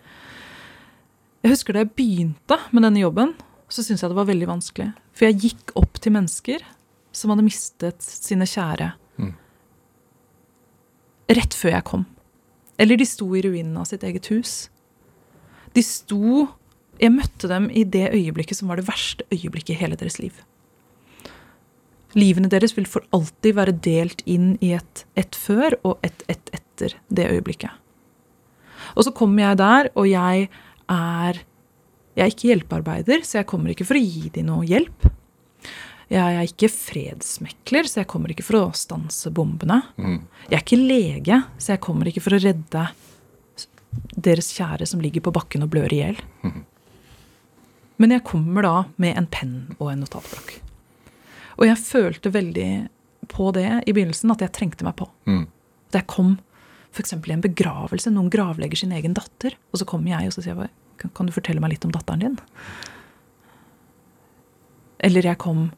Jeg 1.44 1.52
husker 1.52 1.76
da 1.76 1.84
jeg 1.84 1.92
begynte 1.92 2.62
med 2.72 2.88
denne 2.88 3.04
jobben, 3.04 3.36
så 3.68 3.84
syntes 3.84 4.00
jeg 4.00 4.14
det 4.14 4.22
var 4.24 4.32
veldig 4.32 4.48
vanskelig. 4.48 4.92
For 5.12 5.28
jeg 5.28 5.42
gikk 5.44 5.76
opp 5.76 6.00
til 6.00 6.16
mennesker 6.16 6.64
som 7.12 7.34
hadde 7.34 7.44
mistet 7.44 8.00
sine 8.00 8.48
kjære. 8.48 8.94
Rett 11.32 11.54
før 11.56 11.74
jeg 11.74 11.86
kom. 11.88 12.04
Eller 12.78 13.00
de 13.00 13.06
sto 13.08 13.28
i 13.34 13.42
ruinene 13.44 13.80
av 13.80 13.88
sitt 13.88 14.04
eget 14.06 14.28
hus. 14.32 14.66
De 15.74 15.84
sto 15.84 16.46
Jeg 16.96 17.12
møtte 17.12 17.44
dem 17.50 17.66
i 17.76 17.82
det 17.84 18.06
øyeblikket 18.16 18.56
som 18.56 18.70
var 18.70 18.80
det 18.80 18.86
verste 18.86 19.24
øyeblikket 19.28 19.74
i 19.74 19.80
hele 19.82 19.98
deres 20.00 20.14
liv. 20.16 20.32
Livene 22.16 22.48
deres 22.48 22.72
vil 22.72 22.86
for 22.88 23.04
alltid 23.12 23.52
være 23.58 23.74
delt 23.84 24.22
inn 24.24 24.54
i 24.64 24.70
et, 24.72 25.02
ett 25.12 25.36
før 25.36 25.76
og 25.84 25.98
et, 26.06 26.24
et 26.32 26.48
etter 26.56 26.94
det 27.12 27.26
øyeblikket. 27.34 27.68
Og 28.96 29.04
så 29.04 29.12
kommer 29.12 29.44
jeg 29.44 29.60
der, 29.60 29.90
og 29.92 30.08
jeg 30.08 30.48
er 30.88 31.44
Jeg 32.16 32.24
er 32.24 32.32
ikke 32.32 32.48
hjelpearbeider, 32.48 33.20
så 33.28 33.38
jeg 33.38 33.46
kommer 33.46 33.68
ikke 33.68 33.84
for 33.84 33.98
å 33.98 34.00
gi 34.00 34.30
dem 34.32 34.46
noe 34.48 34.64
hjelp. 34.64 35.04
Jeg 36.12 36.36
er 36.38 36.46
ikke 36.46 36.70
fredsmekler, 36.70 37.88
så 37.90 38.02
jeg 38.04 38.08
kommer 38.10 38.30
ikke 38.30 38.46
for 38.46 38.60
å 38.60 38.76
stanse 38.78 39.32
bombene. 39.34 39.80
Mm. 39.98 40.20
Jeg 40.46 40.54
er 40.54 40.62
ikke 40.62 40.78
lege, 40.78 41.40
så 41.58 41.74
jeg 41.74 41.82
kommer 41.82 42.10
ikke 42.10 42.22
for 42.22 42.36
å 42.36 42.42
redde 42.42 42.84
deres 44.14 44.52
kjære 44.54 44.86
som 44.86 45.02
ligger 45.02 45.24
på 45.26 45.34
bakken 45.34 45.66
og 45.66 45.72
blør 45.72 45.94
i 45.94 46.00
hjel. 46.04 46.20
Men 47.96 48.12
jeg 48.12 48.26
kommer 48.28 48.66
da 48.66 48.74
med 49.02 49.18
en 49.18 49.28
penn 49.32 49.56
og 49.80 49.90
en 49.90 50.04
notatblokk. 50.04 50.58
Og 51.56 51.66
jeg 51.66 51.80
følte 51.80 52.32
veldig 52.34 52.70
på 53.32 53.50
det 53.56 53.68
i 53.88 53.94
begynnelsen, 53.96 54.30
at 54.30 54.44
jeg 54.44 54.54
trengte 54.54 54.86
meg 54.86 54.98
på. 55.00 55.08
Mm. 55.26 55.46
Da 55.90 56.02
jeg 56.02 56.10
kom 56.12 56.36
f.eks. 56.92 57.16
i 57.16 57.34
en 57.34 57.44
begravelse, 57.44 58.12
noen 58.12 58.30
gravlegger 58.32 58.78
sin 58.78 58.94
egen 58.94 59.16
datter, 59.16 59.56
og 59.72 59.80
så 59.80 59.88
kommer 59.88 60.14
jeg 60.14 60.30
og 60.30 60.36
så 60.36 60.44
sier 60.44 60.60
jeg, 60.66 60.72
kan, 61.00 61.12
kan 61.16 61.28
du 61.28 61.34
fortelle 61.34 61.60
meg 61.60 61.74
litt 61.74 61.84
om 61.88 61.92
datteren 61.92 62.22
din? 62.22 62.38
Eller 65.04 65.28
jeg 65.28 65.40
kom 65.42 65.68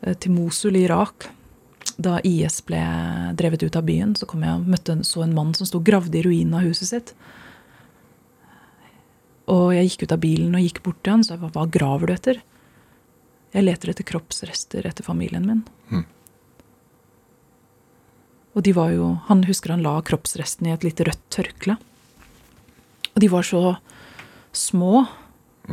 til 0.00 0.32
Mosul 0.32 0.78
i 0.78 0.86
Irak. 0.86 1.28
Da 2.00 2.18
IS 2.24 2.60
ble 2.64 2.80
drevet 3.36 3.64
ut 3.66 3.76
av 3.76 3.84
byen, 3.84 4.14
så 4.16 4.28
kom 4.28 4.44
jeg 4.46 4.56
og 4.56 4.68
møtte 4.72 4.94
en, 4.96 5.04
så 5.04 5.24
en 5.24 5.34
mann 5.36 5.52
som 5.56 5.68
sto 5.68 5.82
gravd 5.84 6.16
i 6.16 6.22
ruinen 6.24 6.56
av 6.56 6.64
huset 6.64 6.88
sitt. 6.92 7.12
Og 9.50 9.74
jeg 9.74 9.90
gikk 9.90 10.06
ut 10.06 10.14
av 10.14 10.22
bilen 10.22 10.54
og 10.56 10.64
gikk 10.64 10.80
bort 10.86 11.02
til 11.02 11.16
han, 11.16 11.26
så 11.26 11.34
jeg 11.34 11.42
ba, 11.42 11.50
hva 11.56 11.66
graver 11.72 12.10
du 12.10 12.14
etter? 12.14 12.40
Jeg 13.50 13.66
leter 13.66 13.90
etter 13.90 14.06
kroppsrester 14.06 14.86
etter 14.86 15.06
familien 15.06 15.46
min. 15.46 15.62
Mm. 15.90 16.06
Og 18.54 18.64
de 18.66 18.74
var 18.74 18.92
jo 18.94 19.12
Han 19.28 19.44
husker 19.46 19.74
han 19.74 19.82
la 19.82 19.96
kroppsrestene 20.02 20.70
i 20.70 20.74
et 20.74 20.86
lite 20.86 21.06
rødt 21.06 21.24
tørkle. 21.34 21.76
Og 23.14 23.18
de 23.22 23.30
var 23.30 23.46
så 23.46 23.76
små 24.52 25.04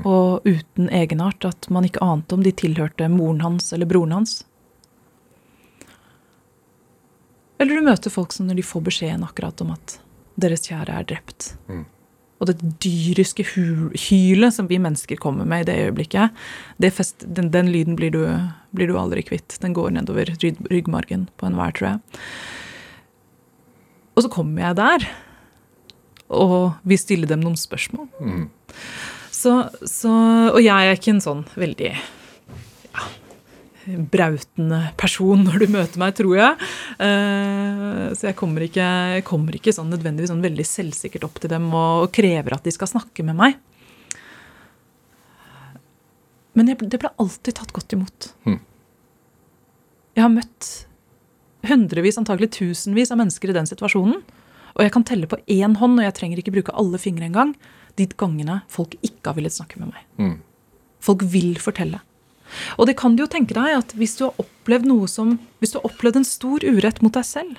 og 0.05 0.45
uten 0.45 0.89
egenart 0.93 1.45
at 1.45 1.69
man 1.73 1.85
ikke 1.87 2.03
ante 2.03 2.33
om 2.37 2.43
de 2.43 2.51
tilhørte 2.51 3.07
moren 3.09 3.41
hans 3.41 3.71
eller 3.73 3.85
broren 3.89 4.11
hans. 4.11 4.43
Eller 7.59 7.75
du 7.79 7.85
møter 7.87 8.13
folk 8.13 8.33
som 8.35 8.47
når 8.49 8.59
de 8.59 8.65
får 8.69 8.83
beskjeden 8.85 9.23
akkurat 9.25 9.61
om 9.65 9.71
at 9.73 9.97
deres 10.37 10.67
kjære 10.69 10.93
er 10.99 11.07
drept. 11.09 11.55
Mm. 11.71 11.85
Og 12.37 12.49
det 12.51 12.57
dyriske 12.85 13.41
hylet 13.49 14.53
som 14.53 14.67
vi 14.69 14.77
mennesker 14.77 15.17
kommer 15.17 15.47
med 15.49 15.63
i 15.63 15.69
det 15.71 15.77
øyeblikket, 15.87 16.35
det 16.77 16.91
fest, 16.93 17.25
den, 17.25 17.49
den 17.49 17.71
lyden 17.73 17.95
blir 17.97 18.13
du, 18.13 18.21
blir 18.77 18.91
du 18.91 18.97
aldri 19.01 19.23
kvitt. 19.25 19.57
Den 19.63 19.73
går 19.73 19.95
nedover 19.95 20.29
rygg- 20.37 20.61
ryggmargen 20.69 21.25
på 21.41 21.49
enhver, 21.49 21.73
tror 21.73 21.87
jeg. 21.95 22.21
Og 24.17 24.25
så 24.25 24.29
kommer 24.33 24.67
jeg 24.67 24.77
der, 24.77 25.07
og 26.29 26.75
vi 26.89 26.97
stiller 26.97 27.29
dem 27.29 27.41
noen 27.41 27.57
spørsmål. 27.57 28.05
Mhm. 28.21 28.47
Så, 29.37 29.53
så, 29.85 30.11
og 30.49 30.61
jeg 30.63 30.73
er 30.73 30.97
ikke 30.97 31.13
en 31.13 31.21
sånn 31.21 31.43
veldig 31.53 31.91
ja, 31.93 33.03
brautende 34.13 34.79
person 34.97 35.43
når 35.45 35.61
du 35.61 35.73
møter 35.75 36.01
meg, 36.01 36.15
tror 36.17 36.33
jeg. 36.39 36.69
Uh, 36.97 38.09
så 38.17 38.31
jeg 38.31 38.37
kommer 38.39 38.65
ikke, 38.65 38.87
jeg 39.17 39.25
kommer 39.27 39.57
ikke 39.59 39.75
sånn 39.75 39.91
nødvendigvis 39.93 40.33
sånn 40.33 40.45
veldig 40.45 40.65
selvsikkert 40.65 41.27
opp 41.27 41.37
til 41.43 41.53
dem 41.53 41.69
og 41.69 42.09
krever 42.15 42.57
at 42.57 42.65
de 42.65 42.73
skal 42.73 42.89
snakke 42.95 43.25
med 43.27 43.37
meg. 43.37 43.59
Men 46.57 46.73
jeg, 46.73 46.81
det 46.89 46.97
ble 47.03 47.13
alltid 47.21 47.59
tatt 47.59 47.75
godt 47.75 47.93
imot. 47.93 48.31
Mhm. 48.47 48.63
Jeg 50.17 50.25
har 50.25 50.33
møtt 50.33 50.67
hundrevis, 51.67 52.17
antagelig 52.17 52.55
tusenvis 52.55 53.11
av 53.13 53.19
mennesker 53.19 53.51
i 53.51 53.53
den 53.53 53.67
situasjonen. 53.69 54.23
Og 54.77 54.81
jeg 54.81 54.93
kan 54.93 55.05
telle 55.05 55.29
på 55.29 55.37
én 55.45 55.75
hånd, 55.77 55.99
og 55.99 56.05
jeg 56.07 56.15
trenger 56.17 56.41
ikke 56.41 56.55
bruke 56.55 56.73
alle 56.77 56.97
fingre 57.01 57.27
engang, 57.27 57.53
de 57.97 58.07
gangene 58.19 58.61
folk 58.71 58.93
ikke 59.01 59.31
har 59.31 59.37
villet 59.37 59.55
snakke 59.55 59.81
med 59.81 59.91
meg. 59.93 60.03
Mm. 60.21 60.35
Folk 61.03 61.25
vil 61.33 61.57
fortelle. 61.61 62.01
Og 62.79 62.87
det 62.87 62.95
kan 62.99 63.15
du 63.15 63.25
jo 63.25 63.31
tenke 63.31 63.55
deg 63.57 63.73
at 63.75 63.91
hvis 63.99 64.15
du 64.19 64.27
har 64.27 64.37
opplevd 64.39 64.87
noe 64.87 65.07
som 65.11 65.33
Hvis 65.59 65.73
du 65.73 65.81
har 65.81 65.89
opplevd 65.89 66.21
en 66.21 66.27
stor 66.27 66.63
urett 66.63 67.01
mot 67.03 67.11
deg 67.11 67.25
selv 67.27 67.57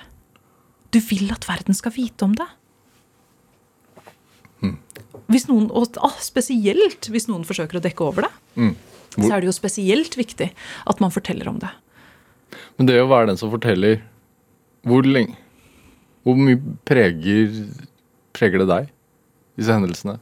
Du 0.89 0.97
vil 0.97 1.29
at 1.29 1.45
verden 1.45 1.77
skal 1.77 1.93
vite 1.93 2.25
om 2.25 2.33
det. 2.33 2.47
Hvis 5.29 5.45
noen, 5.49 5.67
og 5.69 5.97
ah, 6.01 6.15
Spesielt 6.23 7.09
hvis 7.11 7.27
noen 7.29 7.45
forsøker 7.47 7.79
å 7.79 7.83
dekke 7.83 8.07
over 8.07 8.27
det. 8.27 8.33
mm. 8.57 8.73
Så 9.19 9.29
er 9.33 9.41
det 9.41 9.49
jo 9.49 9.55
spesielt 9.55 10.15
viktig 10.15 10.47
at 10.87 10.99
man 11.01 11.11
forteller 11.11 11.49
om 11.49 11.57
det. 11.59 11.69
Men 12.77 12.89
det 12.89 12.99
å 13.01 13.09
være 13.09 13.31
den 13.31 13.39
som 13.41 13.51
forteller 13.51 14.03
Hvor 14.87 15.05
lenge 15.05 15.35
Hvor 16.25 16.37
mye 16.37 16.59
preger 16.87 17.55
Preger 18.37 18.63
det 18.63 18.69
deg, 18.69 18.91
disse 19.59 19.75
hendelsene? 19.75 20.17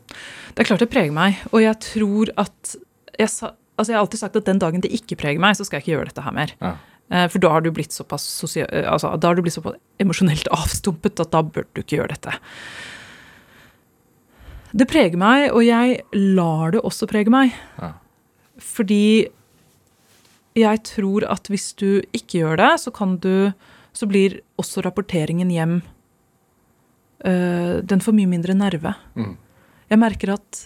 Det 0.54 0.64
er 0.64 0.70
klart 0.72 0.84
det 0.84 0.90
preger 0.94 1.14
meg, 1.16 1.40
og 1.54 1.62
jeg 1.64 1.80
tror 1.86 2.32
at 2.44 2.76
jeg, 3.18 3.30
sa, 3.34 3.54
altså 3.78 3.92
jeg 3.94 3.98
har 3.98 4.04
alltid 4.06 4.22
sagt 4.26 4.36
at 4.42 4.46
den 4.50 4.60
dagen 4.62 4.84
det 4.84 4.92
ikke 4.98 5.18
preger 5.22 5.42
meg, 5.42 5.56
så 5.58 5.66
skal 5.68 5.80
jeg 5.80 5.88
ikke 5.88 5.96
gjøre 5.96 6.12
dette 6.12 6.26
her 6.26 6.36
mer. 6.36 6.54
Ja. 6.62 6.74
Eh, 7.10 7.28
For 7.32 7.40
da 7.40 7.54
har 7.56 7.64
du 7.64 7.72
blitt 7.72 7.96
såpass, 7.96 8.26
sosia- 8.42 8.68
eh, 8.74 8.84
altså, 8.92 9.14
da 9.18 9.30
har 9.32 9.38
du 9.40 9.42
blitt 9.46 9.56
såpass 9.56 9.78
emosjonelt 10.04 10.50
avstumpet 10.60 11.22
at 11.24 11.32
da 11.32 11.42
bør 11.46 11.66
du 11.74 11.82
ikke 11.86 12.02
gjøre 12.02 12.14
dette. 12.18 12.36
Det 14.78 14.88
preger 14.92 15.16
meg, 15.20 15.48
og 15.56 15.64
jeg 15.64 16.02
lar 16.36 16.74
det 16.76 16.82
også 16.86 17.08
prege 17.10 17.32
meg. 17.32 17.54
Ja. 17.80 17.94
Fordi 18.60 19.28
jeg 20.58 20.82
tror 20.90 21.24
at 21.30 21.48
hvis 21.54 21.70
du 21.80 22.02
ikke 22.18 22.42
gjør 22.42 22.58
det, 22.60 22.72
så 22.84 22.92
kan 22.94 23.18
du 23.24 23.54
Så 23.98 24.06
blir 24.06 24.36
også 24.62 24.84
rapporteringen 24.86 25.50
hjem 25.50 25.80
eh, 27.26 27.78
Den 27.84 28.04
får 28.04 28.16
mye 28.18 28.30
mindre 28.30 28.56
nerve. 28.58 28.94
Mm. 29.16 29.36
Jeg 29.90 30.02
merker 30.02 30.34
at 30.36 30.64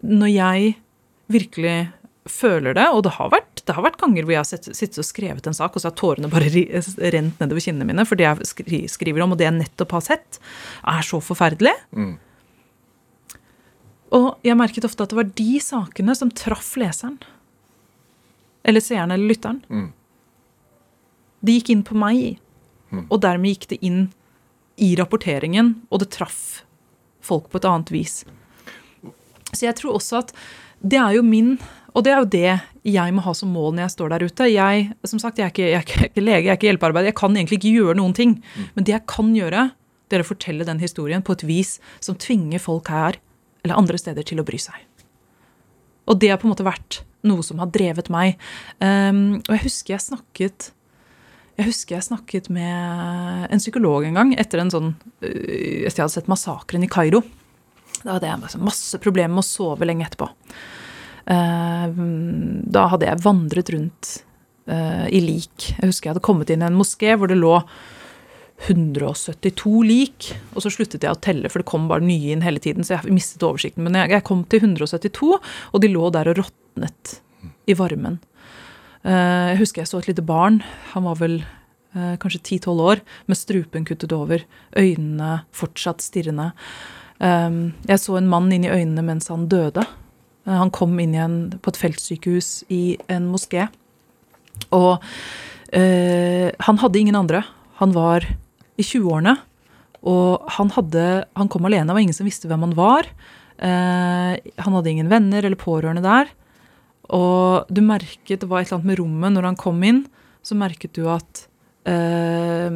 når 0.00 0.32
jeg 0.32 0.74
virkelig 1.30 1.90
føler 2.30 2.74
det, 2.76 2.86
og 2.92 3.04
det 3.06 3.14
har 3.16 3.30
vært, 3.32 3.62
det 3.66 3.74
har 3.76 3.84
vært 3.84 3.98
ganger 4.00 4.26
hvor 4.26 4.34
jeg 4.34 4.42
har 4.42 4.74
sittet 4.76 5.00
og 5.00 5.06
skrevet 5.06 5.46
en 5.46 5.56
sak, 5.56 5.74
og 5.74 5.82
så 5.82 5.90
har 5.90 5.96
tårene 5.98 6.30
bare 6.32 6.50
rent 7.14 7.40
nedover 7.40 7.64
kinnene 7.64 7.88
mine, 7.88 8.04
for 8.08 8.18
det 8.18 8.26
jeg 8.26 8.50
skri, 8.50 8.80
skriver 8.90 9.24
om, 9.24 9.34
og 9.34 9.40
det 9.40 9.48
jeg 9.48 9.56
nettopp 9.56 9.94
har 9.96 10.04
sett, 10.04 10.40
er 10.92 11.06
så 11.06 11.20
forferdelig. 11.24 11.74
Mm. 11.96 12.12
Og 14.16 14.28
jeg 14.46 14.58
merket 14.58 14.86
ofte 14.88 15.06
at 15.06 15.12
det 15.12 15.20
var 15.20 15.32
de 15.38 15.50
sakene 15.62 16.16
som 16.18 16.32
traff 16.34 16.74
leseren. 16.80 17.20
Eller 18.66 18.82
seeren 18.84 19.14
eller 19.14 19.30
lytteren. 19.30 19.60
Mm. 19.70 19.90
De 21.40 21.56
gikk 21.56 21.70
inn 21.72 21.84
på 21.86 21.96
meg, 21.96 22.40
og 23.06 23.20
dermed 23.22 23.54
gikk 23.54 23.70
det 23.70 23.78
inn 23.86 24.08
i 24.80 24.94
rapporteringen, 24.98 25.74
og 25.90 26.02
det 26.02 26.12
traff 26.14 26.62
folk 27.24 27.50
på 27.50 27.60
et 27.60 27.68
annet 27.68 27.92
vis. 27.92 28.22
Så 29.50 29.66
jeg 29.66 29.76
tror 29.78 29.98
også 29.98 30.22
at 30.22 30.34
det 30.80 30.96
er 30.96 31.18
jo 31.18 31.22
min 31.26 31.58
Og 31.90 32.04
det 32.06 32.12
er 32.12 32.20
jo 32.22 32.28
det 32.30 32.50
jeg 32.86 33.12
må 33.12 33.22
ha 33.24 33.32
som 33.34 33.50
mål 33.50 33.72
når 33.74 33.82
jeg 33.82 33.92
står 33.96 34.12
der 34.12 34.22
ute. 34.22 34.46
Jeg, 34.46 34.84
som 35.10 35.18
sagt, 35.18 35.40
jeg 35.40 35.48
er 35.48 35.50
ikke, 35.50 35.64
jeg 35.66 35.74
er 35.74 35.82
ikke, 35.82 35.96
jeg 35.96 36.04
er 36.04 36.10
ikke 36.12 36.22
lege, 36.22 36.44
jeg 36.44 36.52
er 36.52 36.58
ikke 36.58 36.68
hjelpearbeider. 36.68 37.08
Jeg 37.10 37.16
kan 37.18 37.34
egentlig 37.34 37.58
ikke 37.58 37.72
gjøre 37.74 37.96
noen 37.98 38.14
ting. 38.14 38.36
Men 38.76 38.86
det 38.86 38.94
jeg 38.94 39.02
kan 39.10 39.32
gjøre, 39.34 39.64
det 40.06 40.16
er 40.16 40.22
å 40.22 40.28
fortelle 40.28 40.68
den 40.68 40.78
historien 40.78 41.24
på 41.26 41.34
et 41.34 41.42
vis 41.48 41.72
som 41.98 42.14
tvinger 42.14 42.62
folk 42.62 42.92
her 42.94 43.18
eller 43.64 43.74
andre 43.74 43.98
steder 43.98 44.22
til 44.22 44.38
å 44.38 44.46
bry 44.46 44.62
seg. 44.62 44.78
Og 46.06 46.22
det 46.22 46.30
har 46.30 46.38
på 46.38 46.46
en 46.46 46.54
måte 46.54 46.68
vært 46.68 47.02
noe 47.26 47.42
som 47.44 47.58
har 47.58 47.74
drevet 47.74 48.06
meg. 48.14 48.38
Um, 48.78 49.40
og 49.42 49.52
jeg 49.56 49.64
husker 49.66 49.96
jeg 49.96 50.06
snakket 50.06 50.70
jeg 51.60 51.68
husker 51.68 51.96
jeg 51.98 52.06
snakket 52.08 52.48
med 52.56 53.50
en 53.52 53.60
psykolog 53.62 54.06
en 54.08 54.16
gang 54.16 54.32
etter 54.40 54.62
en 54.62 54.72
sånn, 54.72 54.94
øh, 55.20 55.84
etter 55.84 56.00
jeg 56.00 56.06
hadde 56.06 56.16
sett 56.16 56.30
massakren 56.32 56.86
i 56.86 56.90
Kairo. 56.90 57.20
Da 58.00 58.16
hadde 58.16 58.30
jeg 58.30 58.60
masse- 58.64 59.00
problemer 59.04 59.34
med 59.36 59.44
å 59.44 59.48
sove 59.50 59.84
lenge 59.88 60.06
etterpå. 60.08 60.30
Eh, 61.30 61.86
Da 62.70 62.86
hadde 62.88 63.06
jeg 63.10 63.20
vandret 63.24 63.70
rundt 63.74 64.22
eh, 64.70 65.06
i 65.12 65.20
lik. 65.20 65.74
Jeg 65.76 65.90
husker 65.90 66.08
jeg 66.08 66.14
hadde 66.14 66.24
kommet 66.24 66.50
inn 66.50 66.62
i 66.62 66.66
en 66.70 66.78
moské 66.78 67.12
hvor 67.18 67.28
det 67.28 67.36
lå 67.38 67.56
172 68.68 69.82
lik, 69.88 70.30
og 70.54 70.62
så 70.64 70.70
sluttet 70.72 71.02
jeg 71.06 71.14
å 71.14 71.20
telle, 71.20 71.48
for 71.50 71.62
det 71.62 71.68
kom 71.70 71.88
bare 71.90 72.04
nye 72.04 72.34
inn 72.34 72.42
hele 72.44 72.60
tiden, 72.62 72.84
så 72.84 72.98
jeg 72.98 73.12
mistet 73.14 73.44
oversikten. 73.46 73.84
Men 73.86 73.96
jeg 74.10 74.24
kom 74.26 74.44
til 74.44 74.60
172, 74.60 75.38
og 75.72 75.80
de 75.82 75.88
lå 75.92 76.10
der 76.12 76.28
og 76.32 76.42
råtnet 76.42 77.20
i 77.70 77.76
varmen. 77.78 78.18
Eh, 79.04 79.48
Jeg 79.54 79.58
husker 79.62 79.82
jeg 79.82 79.88
så 79.90 79.98
et 80.02 80.10
lite 80.10 80.24
barn, 80.26 80.60
han 80.92 81.04
var 81.04 81.16
vel 81.20 81.38
eh, 81.94 82.16
kanskje 82.20 82.42
10-12 82.60 82.82
år, 82.84 83.00
med 83.26 83.36
strupen 83.38 83.86
kuttet 83.88 84.12
over, 84.12 84.44
øynene 84.76 85.42
fortsatt 85.56 86.02
stirrende. 86.04 86.50
Eh, 87.20 87.50
Jeg 87.88 87.98
så 88.02 88.18
en 88.18 88.28
mann 88.28 88.50
inn 88.52 88.64
i 88.68 88.72
øynene 88.72 89.04
mens 89.06 89.28
han 89.32 89.48
døde. 89.48 89.86
Han 90.46 90.70
kom 90.72 90.98
inn 90.98 91.12
igjen 91.14 91.36
på 91.62 91.70
et 91.70 91.78
feltsykehus 91.78 92.64
i 92.72 92.96
en 93.12 93.28
moské. 93.30 93.68
Og 94.72 95.02
eh, 95.76 96.50
han 96.58 96.80
hadde 96.80 96.98
ingen 96.98 97.14
andre. 97.18 97.44
Han 97.78 97.92
var 97.94 98.24
i 98.80 98.82
20-årene. 98.82 99.36
Og 100.00 100.48
han, 100.56 100.70
hadde, 100.72 101.04
han 101.36 101.50
kom 101.52 101.68
alene, 101.68 101.86
det 101.86 101.94
var 101.94 102.00
ingen 102.02 102.16
som 102.16 102.26
visste 102.26 102.48
hvem 102.48 102.64
han 102.64 102.74
var. 102.74 103.06
Eh, 103.60 104.32
han 104.64 104.76
hadde 104.78 104.90
ingen 104.90 105.12
venner 105.12 105.44
eller 105.44 105.60
pårørende 105.60 106.02
der. 106.02 106.32
Og 107.16 107.70
du 107.72 107.80
merket, 107.82 108.40
det 108.42 108.48
var 108.48 108.60
et 108.60 108.68
eller 108.68 108.80
annet 108.80 108.90
med 108.92 109.00
rommet 109.00 109.34
når 109.34 109.48
han 109.50 109.58
kom 109.58 109.80
inn, 109.86 110.04
så 110.46 110.56
merket 110.58 110.94
du 110.96 111.04
at 111.10 111.44
eh, 111.90 112.70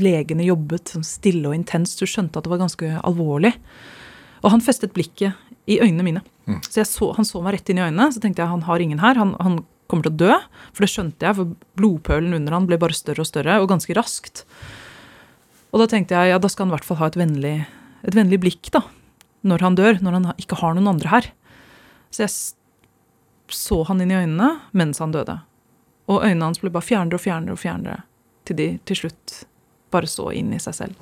legene 0.00 0.46
jobbet 0.46 0.94
sånn 0.94 1.06
stille 1.06 1.50
og 1.50 1.56
intenst. 1.56 2.00
Du 2.00 2.08
skjønte 2.08 2.40
at 2.40 2.46
det 2.46 2.52
var 2.54 2.62
ganske 2.64 2.94
alvorlig. 3.04 3.52
Og 4.44 4.50
han 4.52 4.64
festet 4.64 4.94
blikket 4.96 5.36
i 5.70 5.78
øynene 5.80 6.06
mine. 6.06 6.24
Så, 6.66 6.80
jeg 6.82 6.88
så 6.90 7.12
han 7.16 7.28
så 7.28 7.40
meg 7.44 7.56
rett 7.56 7.70
inn 7.72 7.80
i 7.80 7.84
øynene. 7.86 8.10
Så 8.12 8.20
tenkte 8.20 8.42
jeg 8.42 8.52
han 8.52 8.66
har 8.66 8.82
ingen 8.82 9.00
her. 9.00 9.20
Han, 9.20 9.32
han 9.40 9.60
kommer 9.88 10.08
til 10.08 10.14
å 10.14 10.20
dø. 10.24 10.40
For 10.72 10.84
det 10.84 10.90
skjønte 10.92 11.28
jeg, 11.28 11.38
for 11.38 11.54
blodpølen 11.78 12.36
under 12.36 12.56
han 12.56 12.68
ble 12.68 12.80
bare 12.80 12.96
større 12.96 13.24
og 13.24 13.30
større, 13.30 13.60
og 13.60 13.70
ganske 13.72 13.96
raskt. 13.96 14.44
Og 15.74 15.80
da 15.82 15.88
tenkte 15.90 16.16
jeg 16.16 16.34
ja, 16.34 16.40
da 16.40 16.50
skal 16.50 16.66
han 16.66 16.74
i 16.74 16.76
hvert 16.76 16.88
fall 16.88 17.00
ha 17.00 17.08
et 17.10 17.18
vennlig, 17.18 17.54
et 18.06 18.16
vennlig 18.16 18.38
blikk 18.44 18.70
da, 18.74 18.84
når 19.48 19.64
han 19.64 19.78
dør, 19.78 19.98
når 20.04 20.18
han 20.18 20.28
ikke 20.38 20.60
har 20.60 20.76
noen 20.76 20.92
andre 20.92 21.10
her. 21.10 21.32
Så 22.14 22.24
jeg 22.24 22.34
så 23.52 23.82
han 23.88 24.00
inn 24.00 24.12
i 24.12 24.18
øynene 24.18 24.50
mens 24.72 25.00
han 25.02 25.14
døde. 25.14 25.38
Og 26.10 26.24
øynene 26.24 26.50
hans 26.50 26.60
ble 26.60 26.72
bare 26.72 26.84
fjernere 26.84 27.18
og 27.18 27.24
fjernere 27.24 27.56
og 27.56 27.60
fjernere, 27.60 28.02
til 28.44 28.58
de 28.58 28.68
til 28.88 29.04
slutt 29.04 29.38
bare 29.94 30.10
så 30.10 30.30
inn 30.36 30.52
i 30.52 30.60
seg 30.62 30.76
selv. 30.76 30.94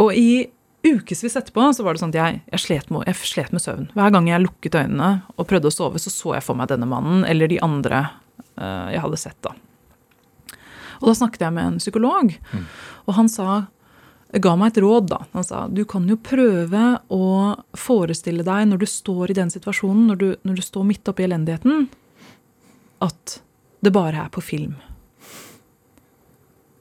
Og 0.00 0.14
i 0.16 0.48
ukevis 0.86 1.36
etterpå 1.36 1.66
så 1.76 1.84
var 1.84 1.94
det 1.94 2.02
sånn 2.02 2.14
at 2.14 2.20
jeg, 2.20 2.42
jeg, 2.54 2.62
slet 2.62 2.92
med, 2.92 3.04
jeg 3.08 3.18
slet 3.28 3.52
med 3.52 3.64
søvn. 3.64 3.88
Hver 3.96 4.14
gang 4.14 4.30
jeg 4.30 4.44
lukket 4.44 4.78
øynene 4.78 5.10
og 5.36 5.48
prøvde 5.50 5.68
å 5.68 5.74
sove, 5.74 6.00
så 6.00 6.12
så 6.12 6.36
jeg 6.38 6.46
for 6.46 6.56
meg 6.56 6.70
denne 6.70 6.88
mannen 6.88 7.26
eller 7.28 7.50
de 7.50 7.60
andre 7.64 8.06
uh, 8.56 8.88
jeg 8.92 9.02
hadde 9.04 9.20
sett. 9.20 9.36
da. 9.44 9.52
Og 11.00 11.10
da 11.10 11.16
snakket 11.16 11.44
jeg 11.44 11.56
med 11.56 11.66
en 11.66 11.80
psykolog, 11.80 12.32
og 13.06 13.14
han 13.16 13.28
sa 13.32 13.64
ga 14.38 14.52
meg 14.56 14.72
et 14.72 14.82
råd. 14.82 15.08
da. 15.10 15.24
Han 15.32 15.44
sa 15.46 15.64
du 15.68 15.82
kan 15.88 16.06
jo 16.08 16.16
prøve 16.16 16.84
å 17.10 17.24
forestille 17.74 18.46
deg 18.46 18.68
når 18.70 18.82
du 18.82 18.86
står 18.86 19.32
i 19.32 19.38
den 19.40 19.50
situasjonen, 19.50 20.06
når 20.12 20.20
du, 20.20 20.28
når 20.46 20.60
du 20.60 20.62
står 20.62 20.86
midt 20.86 21.10
oppi 21.10 21.26
elendigheten, 21.26 21.88
at 23.02 23.40
det 23.80 23.92
bare 23.94 24.26
er 24.26 24.32
på 24.32 24.44
film. 24.44 24.76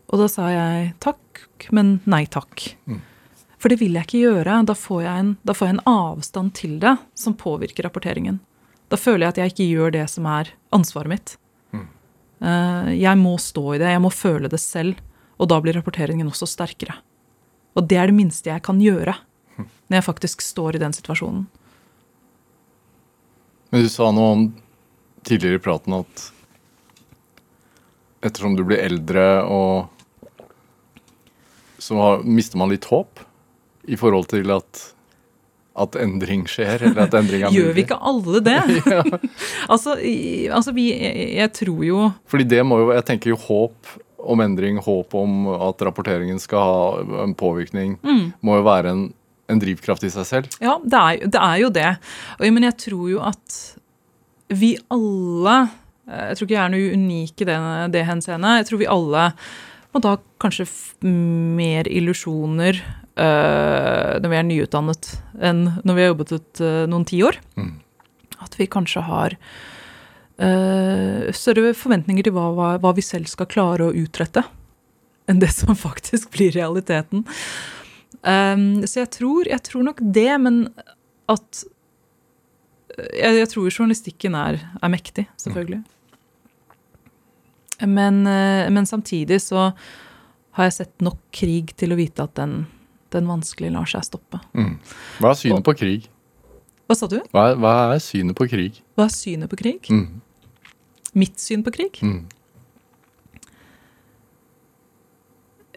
Og 0.10 0.22
da 0.22 0.28
sa 0.32 0.50
jeg 0.52 0.94
takk, 1.04 1.46
men 1.76 2.00
nei 2.10 2.26
takk. 2.30 2.66
For 3.60 3.72
det 3.72 3.80
vil 3.82 3.98
jeg 3.98 4.08
ikke 4.08 4.24
gjøre. 4.24 4.62
Da 4.66 4.76
får 4.78 5.04
jeg, 5.04 5.24
en, 5.24 5.34
da 5.46 5.56
får 5.56 5.68
jeg 5.68 5.76
en 5.78 5.88
avstand 5.92 6.56
til 6.58 6.78
det 6.82 6.96
som 7.18 7.38
påvirker 7.38 7.86
rapporteringen. 7.86 8.40
Da 8.90 8.98
føler 8.98 9.28
jeg 9.28 9.36
at 9.36 9.42
jeg 9.42 9.54
ikke 9.54 9.70
gjør 9.70 9.94
det 10.00 10.06
som 10.10 10.26
er 10.30 10.50
ansvaret 10.76 11.12
mitt. 11.12 11.36
Mm. 11.76 11.86
Jeg 12.98 13.20
må 13.22 13.36
stå 13.42 13.66
i 13.76 13.82
det, 13.82 13.92
jeg 13.94 14.02
må 14.02 14.10
føle 14.14 14.50
det 14.50 14.62
selv. 14.64 14.98
Og 15.40 15.52
da 15.52 15.60
blir 15.64 15.78
rapporteringen 15.78 16.28
også 16.28 16.50
sterkere. 16.50 16.98
Og 17.78 17.86
det 17.90 17.98
er 18.02 18.10
det 18.10 18.16
minste 18.18 18.50
jeg 18.52 18.64
kan 18.66 18.80
gjøre 18.82 19.16
når 19.90 19.98
jeg 20.00 20.06
faktisk 20.06 20.42
står 20.46 20.76
i 20.78 20.80
den 20.82 20.94
situasjonen. 20.94 21.48
Men 23.74 23.84
du 23.86 23.90
sa 23.92 24.08
noe 24.14 24.28
om 24.36 24.44
tidligere 25.28 25.58
i 25.60 25.64
praten 25.66 25.96
at 25.98 26.28
ettersom 28.26 28.56
du 28.58 28.64
blir 28.68 28.82
eldre 28.84 29.26
og 29.50 29.90
så 31.80 31.96
har, 31.98 32.24
mister 32.28 32.60
man 32.60 32.70
litt 32.74 32.86
håp 32.92 33.22
i 33.90 33.96
forhold 33.98 34.28
til 34.34 34.52
at, 34.54 34.82
at 35.80 35.96
endring 36.02 36.44
skjer, 36.52 36.84
eller 36.90 37.06
at 37.08 37.16
endring 37.16 37.46
er 37.48 37.54
mulig. 37.54 37.60
Gjør 37.64 37.78
vi 37.78 37.86
ikke 37.86 38.00
alle 38.12 38.42
det? 38.46 38.58
altså, 39.74 39.96
i- 40.04 40.50
altså 40.54 40.74
vi, 40.76 40.90
jeg, 40.94 41.30
jeg 41.40 41.54
tror 41.62 41.84
jo 41.88 42.04
Fordi 42.30 42.46
det 42.52 42.62
må 42.68 42.82
jo, 42.84 42.92
jeg 42.98 43.06
tenker 43.10 43.32
jo 43.34 43.40
håp 43.48 43.96
om 44.24 44.42
endring, 44.44 44.78
håp 44.84 45.14
om 45.16 45.48
at 45.56 45.82
rapporteringen 45.88 46.40
skal 46.40 46.60
ha 46.60 47.24
en 47.24 47.36
påvirkning, 47.36 47.98
Mm. 48.04 48.34
må 48.42 48.58
jo 48.60 48.64
være 48.68 48.90
en, 48.92 49.14
en 49.50 49.60
drivkraft 49.62 50.04
i 50.04 50.10
seg 50.14 50.26
selv. 50.28 50.50
Ja, 50.62 50.78
det 50.84 51.00
er, 51.00 51.28
det 51.28 51.42
er 51.42 51.58
jo 51.64 51.70
det. 51.70 51.90
Og, 52.40 52.48
men 52.54 52.64
jeg 52.68 52.78
tror 52.78 53.10
jo 53.10 53.22
at 53.24 53.58
vi 54.50 54.76
alle 54.90 55.56
eh, 56.10 56.30
Jeg 56.30 56.38
tror 56.38 56.48
ikke 56.48 56.56
jeg 56.58 56.66
er 56.66 56.74
noe 56.74 56.94
unik 56.98 57.42
i 57.42 57.46
det, 57.50 57.58
det 57.94 58.06
henseende. 58.08 58.56
Jeg 58.60 58.66
tror 58.70 58.80
vi 58.82 58.88
alle 58.90 59.28
må 59.94 60.02
da 60.02 60.16
kanskje 60.42 60.66
mer 61.04 61.88
illusjoner 61.90 62.78
øh, 63.18 64.20
når 64.22 64.30
vi 64.30 64.38
er 64.38 64.46
nyutdannet, 64.48 65.10
enn 65.42 65.64
når 65.84 65.96
vi 65.98 66.04
har 66.04 66.12
jobbet 66.14 66.34
ut 66.38 66.62
øh, 66.66 66.84
noen 66.92 67.06
tiår. 67.10 67.40
Mm. 67.58 67.72
At 68.46 68.56
vi 68.60 68.68
kanskje 68.72 69.02
har 69.08 69.36
større 70.40 71.74
forventninger 71.76 72.24
til 72.24 72.32
hva, 72.32 72.46
hva, 72.56 72.68
hva 72.80 72.94
vi 72.96 73.04
selv 73.04 73.28
skal 73.28 73.50
klare 73.52 73.90
å 73.90 73.96
utrette, 73.96 74.46
enn 75.28 75.42
det 75.42 75.52
som 75.52 75.76
faktisk 75.88 76.32
blir 76.36 76.54
realiteten. 76.56 77.26
Um, 78.24 78.82
så 78.88 79.04
jeg 79.04 79.12
tror, 79.16 79.48
jeg 79.48 79.64
tror 79.68 79.86
nok 79.88 80.02
det, 80.16 80.32
men 80.44 80.64
at 81.30 81.66
Jeg, 83.16 83.36
jeg 83.38 83.48
tror 83.52 83.70
journalistikken 83.70 84.34
er, 84.36 84.58
er 84.84 84.90
mektig, 84.92 85.24
selvfølgelig. 85.40 85.84
Men, 87.88 88.28
eh, 88.28 88.70
men 88.70 88.86
samtidig 88.86 89.38
så 89.42 89.70
har 90.58 90.68
jeg 90.68 90.74
sett 90.74 91.06
nok 91.06 91.20
krig 91.32 91.72
til 91.80 91.94
å 91.94 91.98
vite 92.00 92.26
at 92.26 92.34
den, 92.36 92.66
den 93.14 93.30
vanskelig 93.30 93.72
lar 93.72 93.88
seg 93.88 94.04
stoppe. 94.04 94.42
Mm. 94.52 94.74
Hva 95.22 95.32
er 95.32 95.40
synet 95.40 95.64
på 95.64 95.76
krig? 95.80 96.10
Hva 96.90 96.98
sa 96.98 97.08
du? 97.08 97.20
Hva 97.32 97.46
er, 97.52 97.62
hva 97.62 97.74
er 97.94 98.02
synet 98.04 98.36
på 98.36 98.50
krig? 98.52 98.82
Hva 98.98 99.06
er 99.08 99.16
synet 99.16 99.52
på 99.52 99.62
krig? 99.62 99.88
Mm. 99.94 100.20
Mitt 101.18 101.40
syn 101.42 101.64
på 101.66 101.74
krig? 101.76 102.00
Mm. 102.06 102.28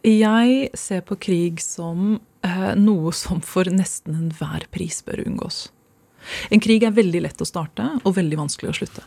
Jeg 0.03 0.71
ser 0.79 1.05
på 1.07 1.17
krig 1.23 1.63
som 1.63 2.17
eh, 2.43 2.73
noe 2.79 3.13
som 3.15 3.41
for 3.47 3.71
nesten 3.71 4.19
enhver 4.19 4.67
pris 4.75 4.99
bør 5.07 5.23
unngås. 5.29 5.69
En 6.55 6.63
krig 6.63 6.85
er 6.87 6.95
veldig 6.95 7.23
lett 7.25 7.43
å 7.43 7.47
starte 7.49 7.87
og 8.03 8.17
veldig 8.19 8.41
vanskelig 8.41 8.73
å 8.73 8.79
slutte. 8.83 9.05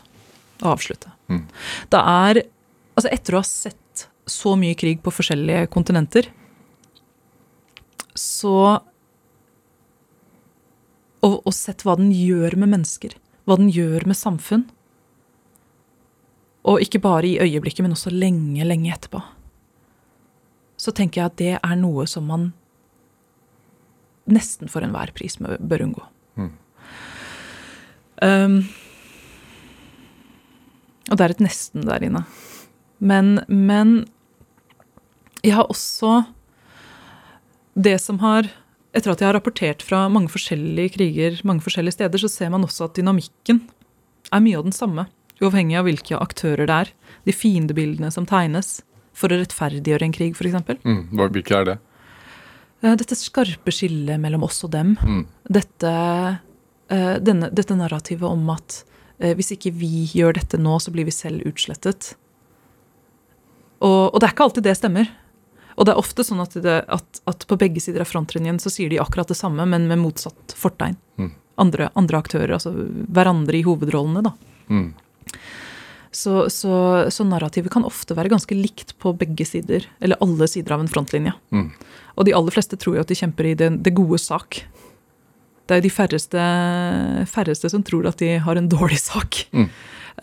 Å 0.64 0.72
avslutte. 0.72 1.12
Mm. 1.32 1.46
Det 1.92 2.02
er 2.02 2.44
Altså, 2.96 3.10
etter 3.12 3.34
å 3.36 3.40
ha 3.42 3.44
sett 3.44 4.06
så 4.24 4.54
mye 4.56 4.76
krig 4.78 5.02
på 5.04 5.12
forskjellige 5.12 5.66
kontinenter, 5.68 6.30
så 8.16 8.80
og, 11.20 11.34
og 11.42 11.52
sett 11.52 11.84
hva 11.84 11.96
den 11.98 12.08
gjør 12.14 12.56
med 12.62 12.72
mennesker. 12.72 13.16
Hva 13.44 13.58
den 13.60 13.68
gjør 13.72 14.06
med 14.08 14.16
samfunn. 14.16 14.64
Og 16.66 16.82
ikke 16.82 16.98
bare 16.98 17.28
i 17.28 17.38
øyeblikket, 17.40 17.84
men 17.84 17.94
også 17.94 18.10
lenge, 18.10 18.64
lenge 18.66 18.92
etterpå 18.94 19.22
så 20.80 20.92
tenker 20.94 21.22
jeg 21.22 21.30
at 21.30 21.38
det 21.40 21.52
er 21.56 21.78
noe 21.80 22.06
som 22.08 22.26
man 22.28 22.50
nesten 24.26 24.70
for 24.70 24.84
enhver 24.84 25.12
pris 25.16 25.38
bør 25.40 25.86
unngå. 25.86 26.02
Mm. 26.36 26.52
Um, 28.26 28.58
og 31.10 31.16
det 31.16 31.24
er 31.24 31.34
et 31.34 31.44
nesten 31.44 31.86
der 31.86 32.04
inne. 32.04 32.24
Men, 32.98 33.38
men 33.46 33.98
jeg 35.44 35.52
har 35.58 35.68
også 35.68 36.22
Det 37.76 37.98
som 38.00 38.22
har 38.22 38.48
Etter 38.96 39.12
at 39.12 39.20
jeg 39.20 39.28
har 39.28 39.36
rapportert 39.36 39.82
fra 39.84 40.06
mange 40.08 40.30
forskjellige 40.32 40.94
kriger 40.94 41.34
mange 41.44 41.60
forskjellige 41.60 41.98
steder, 41.98 42.16
så 42.16 42.30
ser 42.32 42.48
man 42.48 42.64
også 42.64 42.86
at 42.86 42.96
dynamikken 42.96 43.58
er 44.32 44.40
mye 44.40 44.56
av 44.56 44.64
den 44.64 44.72
samme. 44.72 45.04
Uavhengig 45.42 45.76
av 45.76 45.86
hvilke 45.88 46.18
aktører 46.18 46.68
det 46.68 46.76
er. 46.84 46.92
De 47.28 47.34
fiendebildene 47.34 48.10
som 48.12 48.26
tegnes 48.28 48.80
for 49.16 49.32
å 49.32 49.38
rettferdiggjøre 49.40 50.08
en 50.08 50.14
krig, 50.14 50.36
f.eks. 50.36 50.56
Mm. 50.84 51.02
Hvilke 51.16 51.58
er 51.58 51.68
det? 51.70 51.76
Eh, 52.82 52.96
Dette 53.00 53.18
skarpe 53.18 53.72
skillet 53.74 54.20
mellom 54.20 54.46
oss 54.46 54.62
og 54.66 54.72
dem. 54.74 54.94
Mm. 55.00 55.22
Dette, 55.58 55.92
eh, 56.92 57.14
denne, 57.24 57.50
dette 57.52 57.76
narrativet 57.76 58.28
om 58.28 58.48
at 58.54 58.82
eh, 59.18 59.36
hvis 59.36 59.54
ikke 59.56 59.74
vi 59.76 60.06
gjør 60.12 60.36
dette 60.40 60.60
nå, 60.60 60.78
så 60.80 60.92
blir 60.94 61.08
vi 61.08 61.14
selv 61.14 61.46
utslettet. 61.48 62.14
Og, 63.84 64.14
og 64.14 64.20
det 64.20 64.28
er 64.28 64.36
ikke 64.36 64.48
alltid 64.48 64.68
det 64.68 64.76
stemmer. 64.78 65.08
Og 65.76 65.84
det 65.84 65.92
er 65.92 66.00
ofte 66.00 66.24
sånn 66.24 66.40
at, 66.40 66.54
det, 66.64 66.76
at, 66.88 67.20
at 67.28 67.44
på 67.48 67.58
begge 67.60 67.82
sider 67.84 68.04
av 68.04 68.08
frontlinjen 68.08 68.60
så 68.62 68.72
sier 68.72 68.88
de 68.88 69.00
akkurat 69.02 69.28
det 69.28 69.36
samme, 69.36 69.66
men 69.68 69.88
med 69.90 70.00
motsatt 70.00 70.54
fortegn. 70.56 70.96
Mm. 71.20 71.34
Andre, 71.60 71.90
andre 71.96 72.20
aktører, 72.20 72.54
altså 72.56 72.72
hverandre 72.72 73.58
i 73.58 73.64
hovedrollene, 73.64 74.24
da. 74.24 74.32
Mm. 74.72 74.88
Så, 76.16 76.46
så, 76.48 76.76
så 77.12 77.26
narrativet 77.28 77.68
kan 77.74 77.84
ofte 77.84 78.14
være 78.16 78.30
ganske 78.32 78.56
likt 78.56 78.94
på 79.02 79.12
begge 79.20 79.44
sider, 79.44 79.84
eller 80.00 80.16
alle 80.24 80.46
sider 80.48 80.72
av 80.72 80.80
en 80.80 80.88
frontlinje. 80.88 81.34
Mm. 81.52 81.66
Og 82.16 82.24
de 82.24 82.32
aller 82.38 82.54
fleste 82.54 82.78
tror 82.80 82.96
jo 82.96 83.02
at 83.04 83.10
de 83.10 83.18
kjemper 83.18 83.50
i 83.50 83.56
det, 83.58 83.68
det 83.84 83.92
gode 83.98 84.18
sak. 84.22 84.62
Det 85.66 85.74
er 85.74 85.82
jo 85.82 85.86
de 85.88 85.92
færreste, 85.92 86.46
færreste 87.28 87.68
som 87.72 87.84
tror 87.84 88.08
at 88.08 88.22
de 88.22 88.36
har 88.40 88.56
en 88.56 88.70
dårlig 88.70 89.00
sak. 89.02 89.42
Mm. 89.52 89.68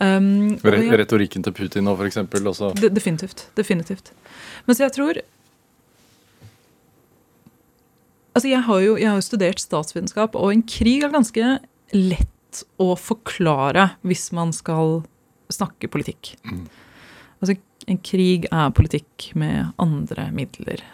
Um, 0.02 0.26
Re 0.64 0.80
jeg- 0.82 0.98
Retorikken 0.98 1.44
til 1.46 1.54
Putin 1.54 1.84
nå, 1.86 1.94
eksempel. 2.02 2.42
Også. 2.50 2.72
De, 2.80 2.88
definitivt. 2.90 3.46
Definitivt. 3.54 4.10
Men 4.66 4.74
så 4.74 4.88
jeg 4.88 4.96
tror 4.98 5.22
Altså, 8.34 8.48
jeg 8.50 8.64
har, 8.66 8.78
jo, 8.82 8.96
jeg 8.98 9.06
har 9.06 9.20
studert 9.22 9.60
statsvitenskap, 9.62 10.34
og 10.34 10.50
en 10.50 10.62
krig 10.66 11.04
er 11.06 11.12
ganske 11.14 11.52
lett 11.94 12.26
å 12.80 12.94
forklare 13.00 13.90
hvis 14.06 14.30
man 14.36 14.52
skal 14.54 15.02
snakke 15.52 15.90
politikk. 15.92 16.34
Mm. 16.46 16.66
Altså, 17.40 17.56
en 17.90 18.00
krig 18.04 18.46
er 18.50 18.74
politikk 18.76 19.30
med 19.38 19.74
andre 19.82 20.30
midler. 20.34 20.84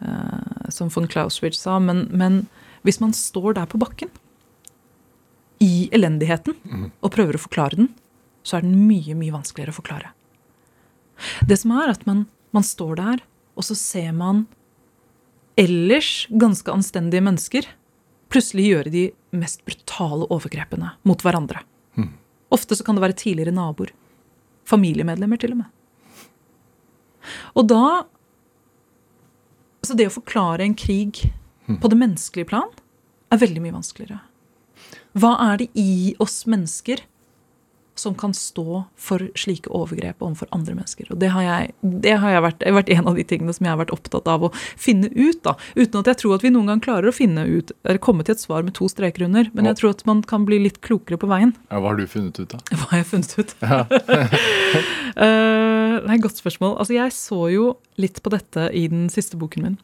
Eh, 0.00 0.70
som 0.74 0.90
von 0.94 1.08
Clausewitz 1.10 1.60
sa. 1.62 1.78
Men, 1.82 2.06
men 2.10 2.46
hvis 2.86 3.00
man 3.02 3.14
står 3.16 3.58
der 3.60 3.70
på 3.70 3.80
bakken, 3.82 4.10
i 5.58 5.88
elendigheten, 5.90 6.54
mm. 6.62 6.84
og 7.02 7.10
prøver 7.10 7.34
å 7.34 7.42
forklare 7.42 7.80
den, 7.80 7.88
så 8.46 8.58
er 8.58 8.66
den 8.66 8.76
mye, 8.86 9.16
mye 9.18 9.34
vanskeligere 9.34 9.74
å 9.74 9.78
forklare. 9.80 10.12
Det 11.50 11.56
som 11.58 11.72
er 11.74 11.90
at 11.90 12.04
man, 12.06 12.28
man 12.54 12.66
står 12.66 13.00
der, 13.00 13.24
og 13.58 13.66
så 13.66 13.74
ser 13.74 14.12
man 14.14 14.44
ellers 15.58 16.28
ganske 16.30 16.70
anstendige 16.70 17.24
mennesker 17.26 17.66
plutselig 18.30 18.68
gjøre 18.68 18.92
de 18.94 19.04
mest 19.36 19.64
brutale 19.66 20.26
overgrepene 20.32 20.94
mot 21.08 21.22
hverandre. 21.24 21.62
Mm. 21.98 22.12
Ofte 22.54 22.76
så 22.78 22.84
kan 22.84 22.96
det 22.96 23.04
være 23.04 23.18
tidligere 23.18 23.54
naboer. 23.54 23.92
Familiemedlemmer, 24.68 25.40
til 25.40 25.54
og 25.56 25.62
med. 25.64 25.74
Og 27.56 27.68
da 27.68 28.06
Så 29.84 29.94
det 29.94 30.08
å 30.08 30.12
forklare 30.12 30.64
en 30.66 30.74
krig 30.74 31.30
på 31.80 31.88
det 31.88 31.96
menneskelige 31.96 32.48
plan 32.50 32.68
er 33.32 33.40
veldig 33.40 33.60
mye 33.62 33.76
vanskeligere. 33.76 34.18
Hva 35.16 35.30
er 35.52 35.60
det 35.62 35.68
i 35.78 36.14
oss 36.20 36.42
mennesker 36.50 37.04
som 38.00 38.14
kan 38.18 38.34
stå 38.36 38.84
for 38.98 39.28
slike 39.38 39.70
overgrep 39.74 40.22
overfor 40.24 40.50
andre 40.54 40.76
mennesker? 40.78 41.10
Og 41.12 41.20
det 41.22 41.32
har 41.34 41.44
jeg, 41.46 41.74
det 41.82 42.16
har 42.22 42.36
jeg 42.36 42.44
vært, 42.46 42.66
vært 42.78 42.92
en 42.96 43.10
av 43.10 43.18
de 43.18 43.26
tingene 43.28 43.54
som 43.56 43.66
jeg 43.66 43.74
har 43.74 43.80
vært 43.82 43.94
opptatt 43.94 44.30
av 44.30 44.48
å 44.48 44.52
finne 44.56 45.10
ut. 45.14 45.42
da, 45.46 45.56
Uten 45.76 46.02
at 46.02 46.12
jeg 46.12 46.22
tror 46.22 46.38
at 46.38 46.46
vi 46.46 46.52
noen 46.54 46.72
gang 46.72 46.84
klarer 46.84 47.10
å 47.10 47.14
finne 47.14 47.44
ut, 47.48 47.72
eller 47.84 48.02
komme 48.02 48.26
til 48.26 48.36
et 48.36 48.44
svar 48.44 48.66
med 48.66 48.76
to 48.78 48.88
streker 48.90 49.26
under. 49.28 49.50
Men 49.56 49.70
jeg 49.70 49.80
tror 49.80 49.96
at 49.96 50.04
man 50.08 50.22
kan 50.26 50.46
bli 50.48 50.60
litt 50.62 50.80
klokere 50.84 51.20
på 51.20 51.30
veien. 51.30 51.54
Ja, 51.68 51.82
hva 51.82 51.92
har 51.92 52.00
du 52.00 52.06
funnet 52.10 52.38
ut, 52.40 52.54
da? 52.54 52.62
Hva 52.78 52.92
har 52.92 53.02
jeg 53.02 53.10
funnet 53.10 53.34
ut? 53.38 53.54
Ja. 53.62 53.84
er 56.08 56.14
et 56.14 56.24
godt 56.24 56.40
spørsmål. 56.40 56.76
Altså, 56.78 56.96
jeg 56.96 57.14
så 57.16 57.40
jo 57.52 57.68
litt 58.00 58.22
på 58.22 58.32
dette 58.34 58.68
i 58.76 58.86
den 58.90 59.08
siste 59.12 59.38
boken 59.40 59.66
min. 59.66 59.78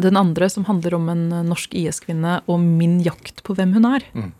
Den 0.00 0.18
andre, 0.18 0.48
som 0.50 0.66
handler 0.66 0.96
om 0.96 1.08
en 1.12 1.26
eh, 1.32 1.44
norsk 1.46 1.74
IS-kvinne 1.78 2.40
og 2.50 2.62
min 2.62 2.98
jakt 3.04 3.44
på 3.46 3.54
hvem 3.54 3.76
hun 3.76 3.86
er. 3.86 4.06
Mm. 4.14 4.32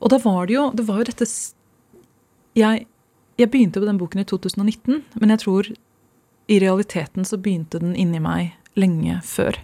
Og 0.00 0.12
da 0.12 0.18
var 0.22 0.46
det 0.46 0.54
jo 0.56 0.70
Det 0.76 0.84
var 0.88 1.00
jo 1.00 1.08
dette 1.08 1.26
jeg, 2.56 2.86
jeg 3.36 3.50
begynte 3.52 3.80
på 3.82 3.88
den 3.88 3.98
boken 4.00 4.22
i 4.22 4.24
2019, 4.24 5.02
men 5.20 5.32
jeg 5.34 5.40
tror 5.42 5.66
i 6.48 6.56
realiteten 6.62 7.26
så 7.28 7.36
begynte 7.36 7.82
den 7.82 7.92
inni 7.92 8.20
meg 8.22 8.54
lenge 8.80 9.18
før. 9.28 9.58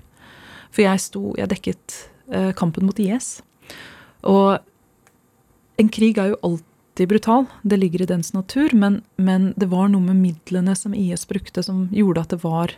For 0.68 0.84
jeg 0.84 1.00
sto 1.00 1.32
Jeg 1.38 1.48
dekket 1.48 1.96
eh, 2.28 2.52
kampen 2.52 2.84
mot 2.84 2.98
IS. 3.00 3.40
Og 4.28 4.58
en 5.80 5.88
krig 5.88 6.18
er 6.20 6.34
jo 6.34 6.40
alltid 6.44 7.08
brutal, 7.08 7.46
det 7.64 7.80
ligger 7.80 8.02
i 8.02 8.10
dens 8.10 8.34
natur, 8.34 8.74
men, 8.76 9.00
men 9.16 9.54
det 9.56 9.70
var 9.72 9.88
noe 9.88 10.04
med 10.04 10.20
midlene 10.20 10.76
som 10.76 10.92
IS 10.94 11.24
brukte 11.26 11.64
som 11.64 11.88
gjorde 11.96 12.20
at 12.20 12.34
det 12.34 12.42
var 12.44 12.76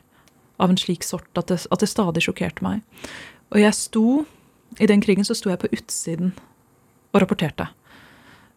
av 0.62 0.70
en 0.70 0.78
slik 0.78 1.02
sort 1.02 1.26
at 1.34 1.50
det, 1.50 1.64
at 1.74 1.82
det 1.82 1.90
stadig 1.90 2.22
sjokkerte 2.22 2.62
meg. 2.62 2.86
Og 3.50 3.58
jeg 3.60 3.74
sto 3.74 4.24
I 4.78 4.86
den 4.90 5.02
krigen 5.02 5.26
så 5.26 5.34
sto 5.34 5.50
jeg 5.50 5.60
på 5.62 5.70
utsiden 5.74 6.32
og 7.14 7.22
rapporterte. 7.22 7.68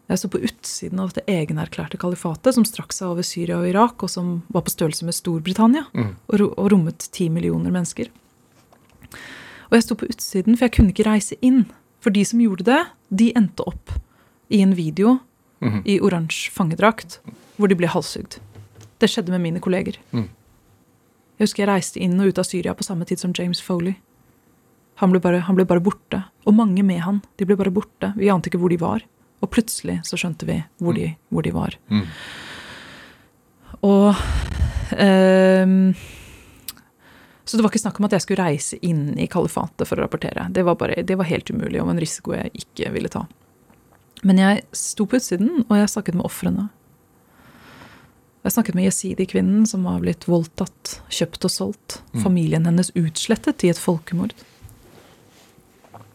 Jeg 0.08 0.18
sto 0.22 0.28
på 0.32 0.40
utsiden 0.40 1.00
av 1.00 1.12
det 1.12 1.26
egenerklærte 1.28 1.98
kalifatet 2.00 2.54
som 2.56 2.64
strakk 2.64 2.94
seg 2.96 3.10
over 3.10 3.22
Syria 3.26 3.58
og 3.60 3.68
Irak, 3.68 4.02
og 4.02 4.08
som 4.10 4.42
var 4.48 4.62
på 4.64 4.72
størrelse 4.72 5.04
med 5.04 5.14
Storbritannia, 5.14 5.84
Mm. 5.94 6.14
og, 6.32 6.70
rommet 6.72 7.08
ti 7.12 7.28
millioner 7.28 7.70
mennesker. 7.70 8.08
Og 9.68 9.72
jeg 9.76 9.82
sto 9.84 9.94
på 9.94 10.08
utsiden, 10.08 10.56
for 10.56 10.64
jeg 10.64 10.72
kunne 10.72 10.92
ikke 10.94 11.04
reise 11.10 11.36
inn. 11.42 11.66
For 12.00 12.10
de 12.10 12.24
som 12.24 12.40
gjorde 12.40 12.64
det, 12.64 12.86
de 13.14 13.32
endte 13.36 13.66
opp 13.66 13.92
i 14.50 14.62
en 14.62 14.74
video 14.74 15.20
Mhm. 15.60 15.82
i 15.84 15.98
oransje 16.00 16.50
fangedrakt, 16.50 17.18
hvor 17.58 17.68
de 17.68 17.74
ble 17.74 17.86
halshugd. 17.88 18.38
Det 18.98 19.10
skjedde 19.10 19.28
med 19.30 19.40
mine 19.42 19.60
kolleger. 19.60 19.96
Mm. 20.12 20.28
Jeg 21.38 21.44
husker 21.46 21.66
jeg 21.66 21.68
reiste 21.68 22.00
inn 22.00 22.18
og 22.20 22.28
ut 22.28 22.38
av 22.38 22.44
Syria 22.44 22.72
på 22.74 22.82
samme 22.84 23.04
tid 23.04 23.18
som 23.18 23.32
James 23.36 23.60
Foley. 23.60 23.96
Han 24.98 25.12
ble, 25.14 25.20
bare, 25.22 25.44
han 25.46 25.54
ble 25.54 25.66
bare 25.68 25.82
borte. 25.84 26.22
Og 26.48 26.56
mange 26.58 26.82
med 26.86 27.00
han. 27.04 27.22
De 27.38 27.46
ble 27.46 27.56
bare 27.58 27.72
borte. 27.74 28.10
Vi 28.18 28.30
ante 28.32 28.50
ikke 28.50 28.58
hvor 28.58 28.72
de 28.72 28.80
var. 28.82 29.04
Og 29.38 29.50
plutselig 29.54 30.00
så 30.06 30.18
skjønte 30.18 30.48
vi 30.48 30.58
hvor 30.82 30.96
de, 30.96 31.12
hvor 31.30 31.46
de 31.46 31.52
var. 31.54 31.76
Mm. 31.92 32.06
Og 33.86 34.08
ehm, 34.98 35.92
Så 37.44 37.56
det 37.56 37.62
var 37.62 37.70
ikke 37.70 37.84
snakk 37.84 38.00
om 38.00 38.08
at 38.08 38.16
jeg 38.16 38.24
skulle 38.24 38.44
reise 38.48 38.78
inn 38.82 39.12
i 39.14 39.28
kalifatet 39.30 39.86
for 39.86 39.96
å 39.96 40.04
rapportere. 40.04 40.48
Det 40.50 40.66
var, 40.66 40.76
bare, 40.80 40.98
det 41.06 41.16
var 41.16 41.30
helt 41.30 41.50
umulig 41.54 41.80
og 41.80 41.92
en 41.94 42.02
risiko 42.02 42.34
jeg 42.34 42.50
ikke 42.58 42.90
ville 42.96 43.12
ta. 43.12 43.22
Men 44.26 44.42
jeg 44.42 44.66
sto 44.74 45.06
på 45.06 45.20
utsiden, 45.20 45.62
og 45.68 45.78
jeg 45.78 45.92
snakket 45.94 46.18
med 46.18 46.26
ofrene. 46.26 46.66
Jeg 48.42 48.54
snakket 48.54 48.74
med 48.74 48.88
jesidi-kvinnen 48.88 49.64
som 49.68 49.86
var 49.86 50.02
blitt 50.02 50.26
voldtatt, 50.26 50.98
kjøpt 51.12 51.46
og 51.46 51.52
solgt. 51.54 51.98
Mm. 52.10 52.22
Familien 52.24 52.66
hennes 52.66 52.90
utslettet 52.98 53.62
i 53.66 53.70
et 53.70 53.80
folkemord. 53.80 54.34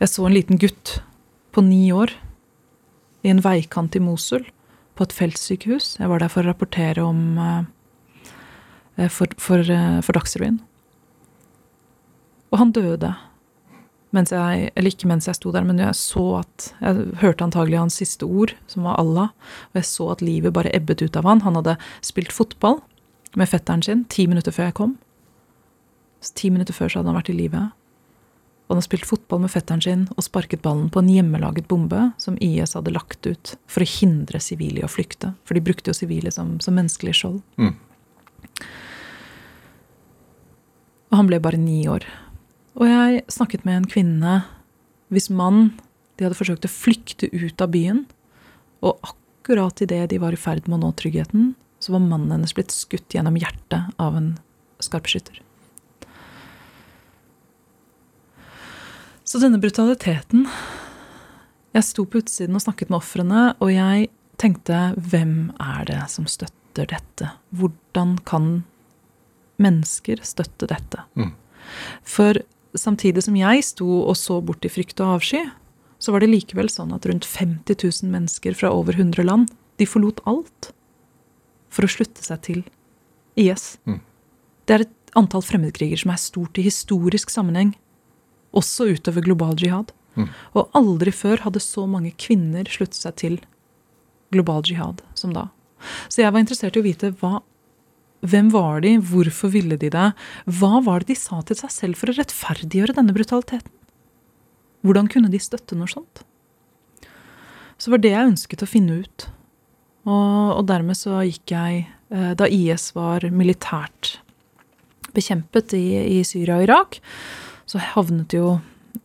Jeg 0.03 0.11
så 0.11 0.25
en 0.27 0.33
liten 0.35 0.59
gutt 0.59 0.97
på 1.55 1.61
ni 1.63 1.85
år 1.95 2.11
i 3.23 3.29
en 3.31 3.39
veikant 3.39 3.95
i 3.95 4.01
Mosul 4.03 4.41
på 4.99 5.05
et 5.05 5.13
feltsykehus. 5.15 5.93
Jeg 5.95 6.09
var 6.11 6.19
der 6.19 6.31
for 6.31 6.43
å 6.43 6.49
rapportere 6.49 7.05
om 7.07 7.37
eh, 7.39 9.07
for, 9.07 9.31
for, 9.39 9.63
eh, 9.63 10.01
for 10.03 10.17
Dagsrevyen. 10.17 10.57
Og 12.51 12.59
han 12.59 12.73
døde. 12.75 13.13
Mens 14.13 14.33
jeg, 14.35 14.73
eller 14.75 14.91
ikke 14.91 15.07
mens 15.09 15.29
jeg 15.29 15.39
sto 15.39 15.53
der, 15.55 15.63
men 15.65 15.79
jeg 15.79 15.95
så 15.97 16.25
at 16.43 16.67
Jeg 16.83 17.07
hørte 17.23 17.47
antagelig 17.47 17.79
hans 17.79 17.95
siste 17.97 18.27
ord, 18.27 18.51
som 18.67 18.83
var 18.83 18.99
Allah. 18.99 19.31
Og 19.71 19.79
jeg 19.79 19.87
så 19.87 20.09
at 20.11 20.21
livet 20.21 20.53
bare 20.53 20.73
ebbet 20.75 21.01
ut 21.01 21.15
av 21.15 21.31
han. 21.31 21.45
Han 21.47 21.55
hadde 21.61 21.77
spilt 22.03 22.35
fotball 22.35 22.81
med 23.39 23.47
fetteren 23.47 23.81
sin 23.81 24.03
ti 24.11 24.27
minutter 24.27 24.51
før 24.51 24.67
jeg 24.67 24.77
kom. 24.83 24.97
Så 26.19 26.35
ti 26.35 26.51
minutter 26.51 26.75
før 26.75 26.91
så 26.91 26.99
hadde 26.99 27.13
han 27.13 27.21
vært 27.21 27.31
i 27.31 27.37
live. 27.39 27.63
Og 28.63 28.75
han 28.75 28.79
har 28.79 28.85
spilt 28.85 29.07
fotball 29.07 29.41
med 29.43 29.51
fetteren 29.51 29.81
sin 29.83 30.03
og 30.15 30.23
sparket 30.23 30.63
ballen 30.63 30.87
på 30.93 31.01
en 31.03 31.11
hjemmelaget 31.11 31.67
bombe 31.67 32.05
som 32.21 32.37
IS 32.41 32.77
hadde 32.77 32.93
lagt 32.95 33.27
ut 33.27 33.55
for 33.67 33.83
å 33.83 33.89
hindre 33.89 34.39
sivile 34.41 34.81
i 34.81 34.85
å 34.87 34.91
flykte. 34.91 35.33
For 35.43 35.57
de 35.57 35.65
brukte 35.65 35.91
jo 35.91 35.97
sivile 35.97 36.31
som, 36.31 36.55
som 36.63 36.77
menneskelig 36.79 37.17
skjold. 37.19 37.41
Mm. 37.59 37.75
Og 41.11 41.19
han 41.19 41.29
ble 41.29 41.41
bare 41.43 41.59
ni 41.61 41.83
år. 41.91 42.07
Og 42.79 42.87
jeg 42.89 43.25
snakket 43.29 43.67
med 43.67 43.81
en 43.81 43.89
kvinne 43.89 44.37
hvis 45.13 45.29
mann 45.29 45.75
De 46.17 46.25
hadde 46.25 46.37
forsøkt 46.37 46.65
å 46.65 46.69
flykte 46.69 47.25
ut 47.33 47.61
av 47.61 47.71
byen, 47.73 48.03
og 48.85 48.99
akkurat 49.01 49.81
idet 49.81 50.03
de 50.11 50.19
var 50.21 50.35
i 50.35 50.37
ferd 50.37 50.67
med 50.67 50.77
å 50.77 50.81
nå 50.83 50.91
tryggheten, 50.99 51.55
så 51.81 51.95
var 51.95 52.03
mannen 52.05 52.29
hennes 52.35 52.53
blitt 52.53 52.69
skutt 52.71 53.15
gjennom 53.15 53.39
hjertet 53.41 53.89
av 53.97 54.19
en 54.19 54.27
skarpskytter. 54.77 55.41
Så 59.33 59.39
denne 59.41 59.57
brutaliteten 59.57 60.43
Jeg 61.73 61.85
sto 61.87 62.03
på 62.05 62.19
utsiden 62.21 62.53
og 62.53 62.61
snakket 62.61 62.91
med 62.93 62.99
ofrene, 62.99 63.39
og 63.57 63.71
jeg 63.73 64.11
tenkte 64.37 64.91
hvem 64.93 65.49
er 65.57 65.87
det 65.89 66.03
som 66.13 66.27
støtter 66.29 66.85
dette? 66.91 67.31
Hvordan 67.49 68.19
kan 68.29 68.51
mennesker 69.57 70.21
støtte 70.21 70.69
dette? 70.69 71.01
Mm. 71.17 71.31
For 72.05 72.37
samtidig 72.77 73.25
som 73.25 73.39
jeg 73.39 73.65
sto 73.65 73.89
og 74.03 74.13
så 74.21 74.37
bort 74.45 74.69
i 74.69 74.69
frykt 74.69 75.01
og 75.01 75.15
avsky, 75.15 75.41
så 75.97 76.13
var 76.13 76.21
det 76.21 76.29
likevel 76.29 76.69
sånn 76.69 76.93
at 76.93 77.09
rundt 77.09 77.25
50 77.25 77.73
000 78.05 78.13
mennesker 78.13 78.53
fra 78.59 78.69
over 78.69 78.93
100 78.93 79.25
land, 79.25 79.49
de 79.81 79.89
forlot 79.89 80.21
alt 80.29 80.75
for 81.73 81.87
å 81.87 81.89
slutte 81.89 82.21
seg 82.21 82.45
til 82.45 82.61
IS. 83.33 83.79
Mm. 83.89 83.97
Det 84.69 84.77
er 84.77 84.85
et 84.85 85.17
antall 85.17 85.41
fremmedkriger 85.41 86.05
som 86.05 86.13
er 86.13 86.21
stort 86.21 86.61
i 86.61 86.69
historisk 86.69 87.33
sammenheng, 87.33 87.73
også 88.53 88.91
utover 88.93 89.25
global 89.25 89.57
jihad. 89.59 89.93
Mm. 90.15 90.29
Og 90.53 90.69
aldri 90.77 91.13
før 91.15 91.41
hadde 91.45 91.61
så 91.63 91.87
mange 91.89 92.13
kvinner 92.21 92.67
sluttet 92.69 92.99
seg 93.01 93.17
til 93.21 93.39
global 94.33 94.65
jihad 94.65 95.01
som 95.17 95.33
da. 95.33 95.47
Så 96.07 96.21
jeg 96.23 96.33
var 96.33 96.43
interessert 96.43 96.77
i 96.77 96.83
å 96.83 96.85
vite 96.85 97.11
hva, 97.21 97.41
Hvem 98.23 98.53
var 98.53 98.79
de? 98.85 98.93
Hvorfor 99.03 99.51
ville 99.51 99.75
de 99.75 99.89
det? 99.91 100.09
Hva 100.47 100.77
var 100.85 101.03
det 101.03 101.11
de 101.11 101.19
sa 101.19 101.41
til 101.43 101.57
seg 101.59 101.73
selv 101.75 101.99
for 101.99 102.07
å 102.07 102.15
rettferdiggjøre 102.15 102.95
denne 102.95 103.11
brutaliteten? 103.15 103.73
Hvordan 104.83 105.09
kunne 105.11 105.31
de 105.31 105.41
støtte 105.43 105.75
noe 105.75 105.91
sånt? 105.91 106.23
Så 107.75 107.91
var 107.91 107.99
det 107.99 108.13
jeg 108.13 108.29
ønsket 108.29 108.63
å 108.63 108.69
finne 108.69 109.01
ut. 109.03 109.27
Og, 110.07 110.55
og 110.55 110.63
dermed 110.71 110.95
så 110.99 111.19
gikk 111.27 111.51
jeg, 111.51 111.83
eh, 112.15 112.31
da 112.39 112.47
IS 112.47 112.93
var 112.95 113.27
militært 113.27 114.17
bekjempet 115.15 115.75
i, 115.77 115.85
i 116.15 116.23
Syria 116.27 116.61
og 116.61 116.67
Irak, 116.67 116.99
så 117.73 117.81
havnet 117.81 118.35
jo 118.35 118.59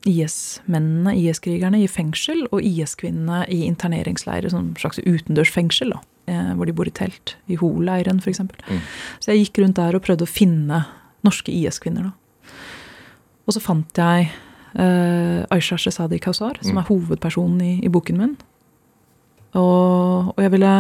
IS-mennene, 0.08 1.14
IS-krigerne, 1.16 1.80
i 1.82 1.88
fengsel, 1.90 2.44
og 2.52 2.62
IS-kvinnene 2.64 3.42
i 3.52 3.62
interneringsleirer, 3.66 4.52
sånn 4.52 4.74
slags 4.80 5.00
utendørsfengsel, 5.00 5.94
da, 5.94 6.02
eh, 6.28 6.50
hvor 6.58 6.68
de 6.68 6.74
bor 6.76 6.88
i 6.88 6.94
telt. 6.94 7.36
I 7.48 7.56
Ho-leiren, 7.60 8.20
f.eks. 8.20 8.44
Mm. 8.44 8.82
Så 9.18 9.32
jeg 9.32 9.46
gikk 9.46 9.62
rundt 9.62 9.80
der 9.80 9.96
og 9.96 10.04
prøvde 10.04 10.28
å 10.28 10.30
finne 10.30 10.84
norske 11.26 11.54
IS-kvinner. 11.54 12.10
da. 12.10 12.52
Og 13.48 13.56
så 13.56 13.64
fant 13.64 13.96
jeg 13.96 14.28
uh, 14.76 15.40
Aisha 15.54 15.78
Shesadi 15.80 16.20
Kausar, 16.20 16.60
som 16.60 16.76
mm. 16.76 16.82
er 16.82 16.88
hovedpersonen 16.90 17.64
i, 17.64 17.72
i 17.80 17.92
boken 17.92 18.20
min. 18.20 18.36
Og, 19.56 20.34
og, 20.34 20.40
jeg 20.44 20.52
ville 20.52 20.74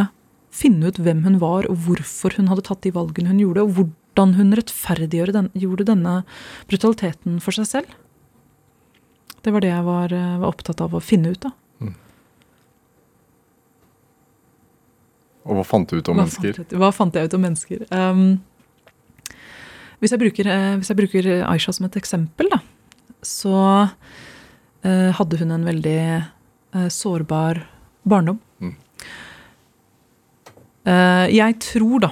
finne 0.52 0.90
ut 0.90 1.00
hvem 1.00 1.24
hun 1.24 1.40
var, 1.40 1.68
og 1.72 1.80
hvorfor 1.86 2.36
hun 2.36 2.50
hadde 2.52 2.66
tatt 2.68 2.84
de 2.84 2.92
valgene 2.92 3.32
hun 3.32 3.40
gjorde, 3.40 3.64
og 3.64 3.72
hvordan 3.78 3.96
hun 4.18 4.52
rettferdiggjorde 4.56 5.34
den, 5.36 5.48
gjorde 5.54 5.86
denne 5.88 6.14
brutaliteten 6.70 7.38
for 7.44 7.54
seg 7.54 7.68
selv. 7.70 7.96
Det 9.44 9.54
var 9.54 9.62
det 9.62 9.70
jeg 9.70 9.84
var, 9.86 10.12
eh, 10.12 10.38
var 10.42 10.50
opptatt 10.50 10.80
av 10.82 10.94
å 10.94 11.00
finne 11.02 11.32
ut, 11.32 11.44
av. 11.46 11.54
Mm. 11.80 11.94
Og 15.46 15.58
hva 15.58 15.64
fant 15.64 15.88
du 15.88 15.96
ut 15.96 16.08
om 16.10 16.18
hva 16.18 16.26
mennesker? 16.26 16.58
Fant, 16.58 16.74
hva 16.82 16.90
fant 16.92 17.14
jeg 17.14 17.28
ut 17.28 17.36
om 17.38 17.44
mennesker? 17.46 17.84
Um, 17.94 18.24
hvis, 20.02 20.12
jeg 20.12 20.20
bruker, 20.20 20.50
uh, 20.50 20.74
hvis, 20.80 20.90
jeg 20.90 20.98
bruker, 20.98 21.30
Aisha 21.48 21.72
som 21.72 21.86
et 21.88 21.96
eksempel, 22.00 22.50
da, 22.52 22.60
så 23.24 23.56
uh, 23.86 25.10
hadde 25.16 25.40
hun 25.40 25.54
en 25.54 25.66
veldig 25.68 26.00
uh, 26.74 26.88
sårbar 26.92 27.64
barndom. 28.08 28.42
Mm. 28.58 28.74
jeg 31.28 31.54
tror, 31.60 32.00
da, 32.00 32.08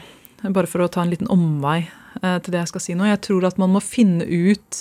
bare 0.55 0.71
for 0.71 0.85
å 0.85 0.91
ta 0.93 1.03
en 1.03 1.13
liten 1.13 1.31
omvei 1.33 1.87
til 2.17 2.53
det 2.53 2.63
jeg 2.63 2.71
skal 2.71 2.83
si 2.83 2.95
nå, 2.97 3.05
jeg 3.11 3.21
tror 3.27 3.45
at 3.45 3.59
man 3.61 3.75
må 3.75 3.81
finne 3.85 4.25
ut 4.25 4.79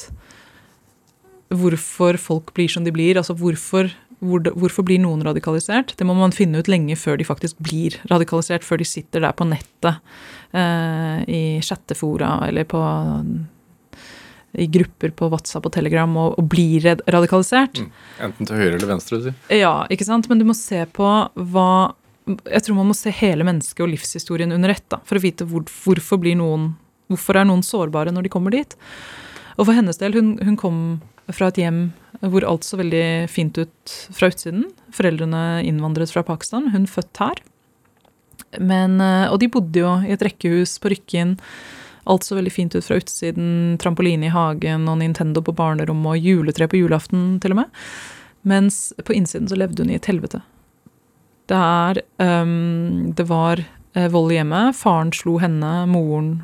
hvorfor 1.54 2.18
folk 2.18 2.54
blir 2.56 2.70
som 2.72 2.86
de 2.86 2.94
blir. 2.96 3.18
altså 3.18 3.36
hvorfor, 3.38 3.90
hvor, 4.20 4.46
hvorfor 4.56 4.86
blir 4.88 5.02
noen 5.02 5.24
radikalisert? 5.26 5.96
Det 5.98 6.08
må 6.08 6.16
man 6.18 6.36
finne 6.36 6.60
ut 6.60 6.70
lenge 6.72 6.96
før 6.96 7.20
de 7.20 7.28
faktisk 7.28 7.60
blir 7.64 7.98
radikalisert. 8.12 8.66
Før 8.66 8.82
de 8.82 8.88
sitter 8.88 9.26
der 9.26 9.36
på 9.36 9.48
nettet 9.48 10.00
eh, 10.54 11.20
i 11.28 11.44
chattefora 11.66 12.40
eller 12.48 12.68
på 12.70 12.82
i 14.56 14.70
grupper 14.72 15.12
på 15.12 15.28
WhatsApp 15.28 15.66
og 15.68 15.74
Telegram 15.76 16.14
og, 16.16 16.38
og 16.40 16.48
blir 16.48 16.86
radikalisert. 17.12 17.82
Mm. 17.84 17.90
Enten 18.30 18.48
til 18.48 18.56
høyre 18.56 18.78
eller 18.78 18.88
venstre, 18.94 19.20
du 19.20 19.28
sier. 19.28 19.36
Ja, 19.52 19.76
ikke 19.92 20.08
sant. 20.08 20.30
Men 20.32 20.40
du 20.40 20.46
må 20.48 20.56
se 20.56 20.86
på 20.96 21.10
hva 21.36 21.72
Jeg 22.26 22.66
tror 22.66 22.80
man 22.80 22.90
må 22.90 22.96
se 22.98 23.14
hele 23.14 23.46
mennesket 23.46 23.84
og 23.86 23.92
livshistorien 23.92 24.54
under 24.56 24.74
ett 24.74 24.86
da, 24.90 25.02
for 25.06 25.20
å 25.20 25.24
vite 25.24 25.48
hvor, 25.50 25.68
hvorfor 25.84 26.26
noen 26.34 26.74
Hvorfor 27.06 27.38
er 27.38 27.46
noen 27.46 27.62
sårbare 27.62 28.10
når 28.10 28.26
de 28.26 28.30
kommer 28.34 28.50
dit. 28.50 28.72
Og 29.60 29.68
for 29.68 29.78
hennes 29.78 30.00
del, 30.02 30.16
hun, 30.18 30.32
hun 30.42 30.56
kom 30.58 30.78
fra 31.30 31.52
et 31.52 31.60
hjem 31.62 31.92
hvor 32.24 32.46
alt 32.48 32.66
så 32.66 32.80
veldig 32.80 33.28
fint 33.30 33.58
ut 33.60 33.96
fra 34.16 34.32
utsiden. 34.32 34.64
Foreldrene 34.96 35.62
innvandret 35.68 36.10
fra 36.10 36.24
Pakistan, 36.26 36.72
hun 36.74 36.88
født 36.90 37.22
her. 37.22 37.44
Men, 38.58 38.98
eh, 39.04 39.28
og 39.30 39.40
de 39.42 39.52
bodde 39.52 39.84
jo 39.84 39.92
i 40.06 40.16
et 40.16 40.26
rekkehus 40.26 40.78
på 40.82 40.96
Rykkinn. 40.96 41.36
Alt 42.10 42.26
så 42.26 42.38
veldig 42.38 42.54
fint 42.54 42.76
ut 42.76 42.86
fra 42.86 43.00
utsiden. 43.02 43.78
Trampoline 43.82 44.28
i 44.28 44.34
hagen 44.34 44.90
og 44.90 45.00
Nintendo 45.02 45.46
på 45.46 45.56
barnerommet 45.58 46.16
og 46.16 46.28
juletre 46.30 46.70
på 46.72 46.80
julaften, 46.82 47.40
til 47.44 47.56
og 47.56 47.64
med. 47.64 47.86
Mens 48.46 48.94
på 49.06 49.16
innsiden 49.16 49.50
så 49.50 49.58
levde 49.58 49.86
hun 49.86 49.94
i 49.94 49.98
et 49.98 50.10
helvete. 50.10 50.44
Der 51.52 52.02
um, 52.18 53.14
det 53.16 53.28
var 53.30 53.62
uh, 53.62 54.08
vold 54.14 54.34
i 54.34 54.40
hjemmet. 54.40 54.78
Faren 54.80 55.14
slo 55.14 55.38
henne, 55.42 55.74
moren 55.92 56.40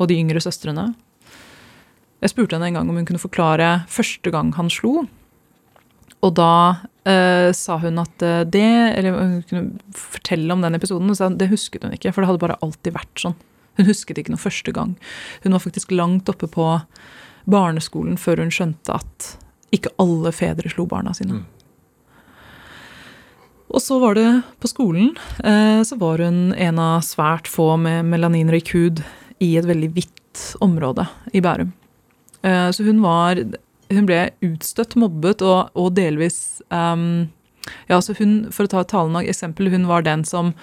og 0.00 0.10
de 0.10 0.18
yngre 0.20 0.40
søstrene. 0.42 0.90
Jeg 2.24 2.32
spurte 2.32 2.56
henne 2.56 2.70
en 2.70 2.78
gang 2.78 2.90
om 2.90 2.96
hun 2.98 3.06
kunne 3.08 3.20
forklare 3.20 3.86
første 3.92 4.32
gang 4.32 4.54
han 4.56 4.70
slo. 4.72 5.04
Og 6.24 6.32
da 6.36 6.52
eh, 7.06 7.50
sa 7.54 7.76
hun 7.82 8.00
at 8.00 8.22
eh, 8.24 8.44
det 8.48 8.68
Eller 8.96 9.12
hun 9.14 9.42
kunne 9.46 9.94
fortelle 9.94 10.52
om 10.52 10.64
den 10.64 10.78
episoden. 10.78 11.12
Og 11.12 11.38
det 11.38 11.50
husket 11.52 11.84
hun 11.84 11.94
ikke, 11.94 12.12
for 12.12 12.22
det 12.22 12.30
hadde 12.30 12.42
bare 12.42 12.58
alltid 12.64 12.96
vært 12.96 13.22
sånn. 13.22 13.36
Hun 13.76 13.90
husket 13.90 14.18
ikke 14.18 14.32
noe 14.32 14.40
første 14.40 14.72
gang. 14.72 14.94
Hun 15.44 15.52
var 15.52 15.64
faktisk 15.64 15.92
langt 15.92 16.30
oppe 16.32 16.48
på 16.48 16.70
barneskolen 17.46 18.16
før 18.18 18.40
hun 18.42 18.54
skjønte 18.54 18.96
at 18.96 19.34
ikke 19.76 19.92
alle 20.02 20.32
fedre 20.34 20.70
slo 20.72 20.86
barna 20.88 21.12
sine. 21.14 21.42
Mm. 21.42 21.44
Og 23.68 23.82
så 23.82 23.98
var 23.98 24.14
det 24.14 24.28
på 24.62 24.70
skolen. 24.70 25.14
Eh, 25.44 25.82
så 25.82 25.98
var 25.98 26.22
hun 26.22 26.52
en 26.54 26.78
av 26.78 27.00
svært 27.06 27.48
få 27.50 27.74
med 27.80 28.06
melaninrik 28.12 28.70
hud 28.74 29.02
i 29.42 29.56
et 29.58 29.66
veldig 29.66 29.90
hvitt 29.96 30.42
område 30.64 31.06
i 31.34 31.42
Bærum. 31.44 31.72
Eh, 32.42 32.70
så 32.70 32.86
hun 32.86 33.02
var 33.04 33.42
Hun 33.86 34.02
ble 34.02 34.32
utstøtt, 34.42 34.96
mobbet 34.98 35.44
og, 35.46 35.68
og 35.78 35.92
delvis 35.94 36.60
um, 36.74 37.28
Ja, 37.86 38.00
altså 38.00 38.16
hun, 38.18 38.48
for 38.50 38.66
å 38.66 38.70
ta 38.72 38.80
et 38.82 38.90
talende 38.90 39.22
eksempel, 39.22 39.70
hun 39.70 39.86
var 39.86 40.02
den 40.02 40.24
som 40.26 40.54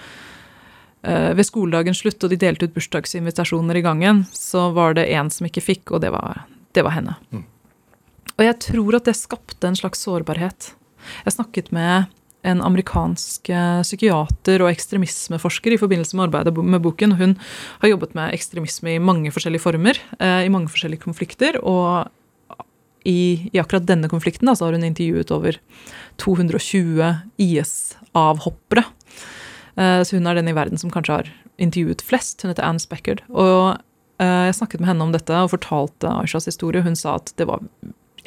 ved 1.04 1.44
skoledagens 1.44 1.98
slutt, 2.00 2.24
og 2.24 2.30
de 2.32 2.38
delte 2.40 2.64
ut 2.64 2.72
bursdagsinvitasjoner 2.72 3.76
i 3.76 3.82
gangen, 3.84 4.22
så 4.32 4.70
var 4.72 4.94
det 4.96 5.02
en 5.12 5.28
som 5.28 5.44
ikke 5.44 5.60
fikk, 5.60 5.92
og 5.92 6.00
det 6.00 6.08
var, 6.14 6.46
det 6.72 6.80
var 6.86 6.94
henne. 6.96 7.16
Mm. 7.28 7.42
Og 8.38 8.44
jeg 8.46 8.56
tror 8.70 8.96
at 8.96 9.10
det 9.10 9.16
skapte 9.18 9.68
en 9.68 9.76
slags 9.76 10.00
sårbarhet. 10.06 10.70
Jeg 11.26 11.36
snakket 11.36 11.68
med 11.76 12.08
en 12.44 12.60
amerikansk 12.64 13.48
eh, 13.52 13.80
psykiater 13.84 14.62
og 14.64 14.70
ekstremismeforsker 14.70 15.74
i 15.74 15.78
forbindelse 15.80 16.16
med 16.16 16.28
arbeidet 16.28 16.52
med 16.56 16.82
boken. 16.84 17.16
Hun 17.18 17.36
har 17.82 17.92
jobbet 17.94 18.12
med 18.16 18.34
ekstremisme 18.36 18.96
i 18.96 19.02
mange 19.02 19.32
forskjellige 19.34 19.64
former, 19.64 20.00
eh, 20.18 20.44
i 20.44 20.52
mange 20.52 20.68
forskjellige 20.72 21.04
konflikter. 21.06 21.56
Og 21.64 22.10
i, 23.08 23.48
i 23.52 23.60
akkurat 23.60 23.86
denne 23.88 24.10
konflikten 24.12 24.48
da, 24.48 24.56
så 24.56 24.68
har 24.68 24.76
hun 24.76 24.84
intervjuet 24.84 25.32
over 25.34 25.58
220 26.20 27.14
IS-avhoppere. 27.40 28.84
Eh, 29.80 30.02
så 30.04 30.20
hun 30.20 30.28
er 30.28 30.40
den 30.40 30.52
i 30.52 30.56
verden 30.56 30.80
som 30.80 30.92
kanskje 30.92 31.18
har 31.18 31.32
intervjuet 31.56 32.04
flest. 32.04 32.44
Hun 32.44 32.52
heter 32.52 32.68
Anne 32.68 32.82
Speckard. 32.82 33.24
Og 33.32 33.80
jeg 34.22 34.54
snakket 34.54 34.78
med 34.78 34.92
henne 34.92 35.02
om 35.02 35.10
dette 35.10 35.36
og 35.42 35.50
fortalte 35.50 36.06
Aishas 36.20 36.46
historie. 36.46 36.84
Hun 36.84 36.94
sa 36.96 37.16
at 37.18 37.32
det 37.36 37.48
var 37.50 37.64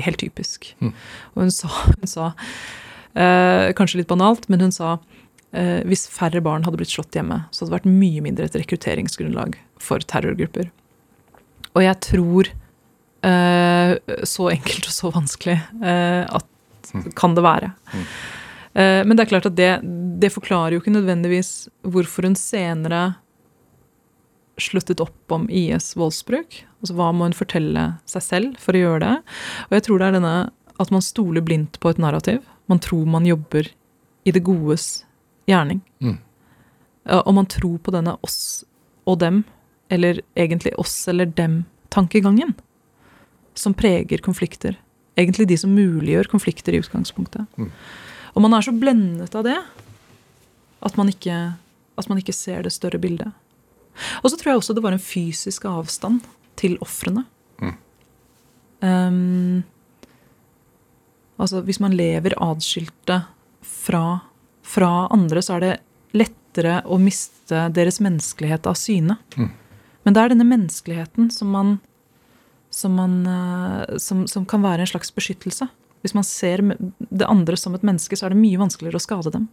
helt 0.03 0.19
typisk. 0.19 0.73
Mm. 0.83 0.91
Og 1.33 1.45
hun 1.45 1.53
sa, 1.53 1.69
hun 1.95 2.11
sa 2.11 2.33
Eh, 3.17 3.73
kanskje 3.77 4.03
litt 4.03 4.11
banalt, 4.11 4.45
men 4.51 4.61
hun 4.61 4.73
sa 4.73 4.97
eh, 5.55 5.81
hvis 5.89 6.05
færre 6.13 6.41
barn 6.45 6.67
hadde 6.67 6.77
blitt 6.77 6.93
slått 6.93 7.15
hjemme, 7.17 7.43
så 7.49 7.63
hadde 7.63 7.71
det 7.71 7.77
vært 7.79 7.99
mye 8.03 8.23
mindre 8.25 8.45
et 8.45 8.57
rekrutteringsgrunnlag 8.59 9.57
for 9.81 10.03
terrorgrupper. 10.05 10.69
Og 11.73 11.85
jeg 11.85 11.97
tror 12.05 12.51
eh, 13.25 13.93
så 14.27 14.49
enkelt 14.53 14.89
og 14.89 14.93
så 14.93 15.13
vanskelig 15.13 15.57
eh, 15.57 16.23
at 16.25 16.91
mm. 16.93 17.07
kan 17.17 17.37
det 17.37 17.45
være. 17.45 17.71
Mm. 17.93 18.03
Eh, 18.77 18.99
men 19.05 19.17
det 19.17 19.25
er 19.25 19.31
klart 19.31 19.49
at 19.49 19.57
det, 19.57 19.71
det 20.21 20.33
forklarer 20.33 20.75
jo 20.75 20.83
ikke 20.83 20.93
nødvendigvis 20.93 21.71
hvorfor 21.87 22.29
hun 22.29 22.37
senere 22.37 23.01
sluttet 24.61 25.01
opp 25.01 25.33
om 25.33 25.45
IS 25.53 25.91
voldsbruk. 25.97 26.63
Altså 26.81 26.97
Hva 26.97 27.09
må 27.13 27.29
hun 27.29 27.37
fortelle 27.37 27.87
seg 28.09 28.25
selv 28.25 28.61
for 28.61 28.77
å 28.77 28.83
gjøre 28.83 29.01
det? 29.05 29.15
Og 29.69 29.75
jeg 29.77 29.85
tror 29.85 30.01
det 30.01 30.07
er 30.09 30.17
denne 30.17 30.37
at 30.77 30.93
man 30.93 31.05
stoler 31.05 31.45
blindt 31.45 31.77
på 31.81 31.89
et 31.89 32.01
narrativ 32.01 32.41
man 32.67 32.81
tror 32.83 33.05
man 33.09 33.25
jobber 33.27 33.69
i 34.27 34.33
det 34.35 34.43
godes 34.45 35.05
gjerning. 35.47 35.81
Mm. 36.03 36.17
Og 37.23 37.33
man 37.35 37.47
tror 37.47 37.77
på 37.79 37.93
denne 37.95 38.17
oss 38.25 38.65
og 39.07 39.21
dem, 39.23 39.43
eller 39.89 40.19
egentlig 40.35 40.73
oss 40.79 40.95
eller 41.07 41.29
dem-tankegangen, 41.31 42.51
som 43.55 43.75
preger 43.77 44.21
konflikter. 44.23 44.75
Egentlig 45.17 45.47
de 45.49 45.57
som 45.57 45.71
muliggjør 45.73 46.27
konflikter 46.29 46.75
i 46.75 46.81
utgangspunktet. 46.83 47.47
Mm. 47.57 47.71
Og 48.35 48.43
man 48.43 48.53
er 48.53 48.65
så 48.67 48.75
blendet 48.75 49.35
av 49.37 49.47
det 49.47 49.57
at 50.85 50.97
man 50.99 51.09
ikke, 51.09 51.37
at 51.97 52.09
man 52.11 52.19
ikke 52.21 52.35
ser 52.35 52.67
det 52.67 52.75
større 52.75 52.99
bildet. 53.01 53.31
Og 54.21 54.29
så 54.29 54.37
tror 54.37 54.51
jeg 54.51 54.61
også 54.61 54.75
det 54.77 54.83
var 54.85 54.93
en 54.93 55.01
fysisk 55.01 55.65
avstand 55.65 56.21
til 56.59 56.77
ofrene. 56.83 57.23
Mm. 57.61 57.73
Um, 58.81 59.63
Altså 61.37 61.61
hvis 61.65 61.79
man 61.83 61.95
lever 61.97 62.35
atskilte 62.41 63.21
fra, 63.61 64.19
fra, 64.65 64.91
andre, 65.13 65.43
så 65.45 65.57
er 65.57 65.65
det 65.65 65.73
lettere 66.17 66.81
å 66.85 66.97
miste 67.01 67.67
deres 67.75 67.99
menneskelighet 68.03 68.69
av 68.69 68.77
syne. 68.79 69.19
Mm. 69.37 69.51
Men 70.07 70.15
det 70.15 70.23
er 70.23 70.33
denne 70.33 70.47
menneskeligheten 70.47 71.29
som, 71.33 71.51
man, 71.53 71.75
som, 72.73 72.95
man, 72.97 73.19
eh, 73.27 73.97
som, 74.01 74.25
som 74.29 74.47
kan 74.49 74.65
være 74.65 74.85
en 74.85 74.93
slags 74.93 75.13
beskyttelse. 75.13 75.69
Hvis 76.05 76.15
man 76.17 76.25
ser 76.25 76.63
det 76.63 77.27
andre 77.27 77.57
som 77.59 77.75
et 77.75 77.85
menneske, 77.85 78.17
så 78.17 78.27
er 78.27 78.33
det 78.33 78.41
mye 78.41 78.59
vanskeligere 78.61 79.01
å 79.01 79.03
skade 79.03 79.33
dem. 79.33 79.47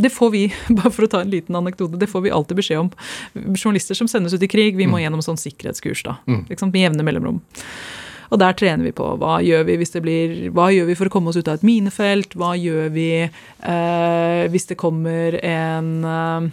Det 0.00 0.12
får 0.14 0.30
vi, 0.32 0.42
bare 0.78 0.92
for 0.94 1.04
å 1.04 1.10
ta 1.10 1.24
en 1.24 1.32
liten 1.32 1.56
anekdote, 1.58 2.00
det 2.00 2.08
får 2.10 2.24
vi 2.24 2.32
alltid 2.32 2.60
beskjed 2.60 2.84
om. 2.86 2.92
Journalister 3.56 3.98
som 3.98 4.08
sendes 4.08 4.36
ut 4.36 4.46
i 4.46 4.50
krig, 4.50 4.78
vi 4.78 4.88
må 4.88 5.02
gjennom 5.02 5.24
sånn 5.24 5.40
sikkerhetskurs 5.40 6.04
da, 6.06 6.16
liksom, 6.48 6.72
med 6.72 6.86
jevne 6.86 7.04
mellomrom. 7.06 7.42
Og 8.30 8.38
der 8.38 8.54
trener 8.58 8.86
vi 8.86 8.92
på 8.94 9.06
hva 9.18 9.40
gjør 9.42 9.64
vi 9.66 9.76
hvis 9.80 9.94
det 9.96 10.02
blir, 10.04 10.34
hva 10.54 10.68
gjør 10.70 10.86
vi 10.90 10.96
for 10.98 11.10
å 11.10 11.12
komme 11.12 11.32
oss 11.32 11.38
ut 11.40 11.48
av 11.50 11.58
et 11.58 11.66
minefelt, 11.66 12.36
hva 12.38 12.52
gjør 12.58 12.92
vi 12.94 13.08
eh, 13.26 14.42
hvis 14.52 14.70
det 14.70 14.78
kommer 14.78 15.38
en 15.42 15.90
eh, 16.06 16.50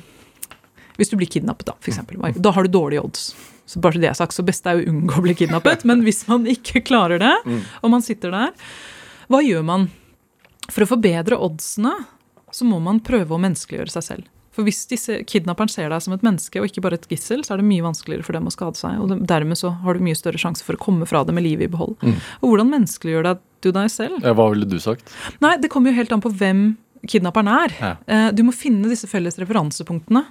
Hvis 0.98 1.14
du 1.14 1.18
blir 1.20 1.30
kidnappet, 1.30 1.68
da, 1.70 1.76
f.eks. 1.78 2.02
Da 2.42 2.52
har 2.56 2.66
du 2.66 2.74
dårlige 2.74 3.04
odds. 3.06 3.30
Så 3.70 3.82
bare 3.84 3.94
så 3.94 4.02
det 4.02 4.10
er 4.10 4.18
sagt, 4.18 4.34
så 4.34 4.46
best 4.48 4.66
er 4.66 4.80
å 4.80 4.86
unngå 4.90 5.20
å 5.20 5.26
bli 5.28 5.36
kidnappet. 5.38 5.84
Men 5.86 6.02
hvis 6.02 6.24
man 6.26 6.48
ikke 6.50 6.82
klarer 6.88 7.22
det, 7.22 7.36
og 7.84 7.92
man 7.94 8.02
sitter 8.02 8.34
der, 8.34 8.56
hva 9.30 9.44
gjør 9.46 9.62
man? 9.68 9.90
For 10.72 10.84
å 10.84 10.90
forbedre 10.90 11.38
oddsene 11.38 11.94
så 12.52 12.66
må 12.66 12.80
man 12.82 13.04
prøve 13.06 13.36
å 13.36 13.42
menneskeliggjøre 13.44 13.94
seg 13.94 14.06
selv. 14.08 14.26
For 14.58 14.66
hvis 14.66 14.80
disse 14.90 15.20
kidnapperen 15.30 15.70
ser 15.70 15.92
deg 15.94 16.02
som 16.02 16.16
et 16.16 16.24
menneske 16.26 16.58
og 16.58 16.66
ikke 16.66 16.82
bare 16.82 16.98
et 16.98 17.06
gissel, 17.12 17.44
så 17.46 17.54
er 17.54 17.62
det 17.62 17.68
mye 17.70 17.84
vanskeligere 17.86 18.26
for 18.26 18.34
dem 18.34 18.48
å 18.50 18.54
skade 18.56 18.80
seg. 18.80 18.98
Og 19.04 19.12
dermed 19.30 19.60
så 19.60 19.70
har 19.84 19.94
du 19.94 20.02
mye 20.02 20.18
større 20.18 20.42
sjanse 20.42 20.66
for 20.66 20.74
å 20.74 20.82
komme 20.82 21.06
fra 21.06 21.22
det 21.28 21.36
med 21.38 21.46
livet 21.46 21.68
i 21.70 21.72
behold. 21.76 21.94
Og 22.42 22.48
hvordan 22.50 22.72
menneskeliggjør 22.74 23.28
deg 23.30 23.44
du 23.62 23.70
deg 23.76 23.92
selv? 23.94 24.26
Hva 24.26 24.48
ville 24.50 24.66
du 24.70 24.80
sagt? 24.82 25.14
Nei, 25.46 25.54
det 25.62 25.70
kommer 25.70 25.94
jo 25.94 26.00
helt 26.00 26.12
an 26.18 26.24
på 26.26 26.34
hvem 26.42 26.66
kidnapperen 27.08 27.52
er. 27.54 27.76
Ja. 27.78 27.92
Eh, 28.10 28.32
Du 28.34 28.42
må 28.48 28.52
finne 28.58 28.90
disse 28.90 29.06
felles 29.08 29.38
referansepunktene. 29.38 30.26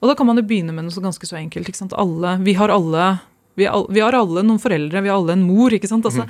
Og 0.00 0.08
da 0.08 0.14
kan 0.16 0.24
man 0.30 0.40
jo 0.40 0.46
begynne 0.48 0.72
med 0.72 0.86
noe 0.86 0.94
så 0.94 1.02
ganske 1.04 1.28
så 1.28 1.36
enkelt. 1.36 1.68
ikke 1.68 1.82
sant? 1.82 1.92
Alle, 2.00 2.38
vi 2.40 2.54
har 2.56 2.72
alle 2.72 3.10
vi, 3.58 3.66
vi 3.92 4.00
har 4.00 4.16
alle 4.16 4.40
noen 4.46 4.60
foreldre, 4.62 5.02
vi 5.04 5.10
har 5.10 5.18
alle 5.20 5.34
en 5.36 5.42
mor. 5.44 5.74
ikke 5.76 5.88
sant? 5.90 6.06
Altså, 6.08 6.24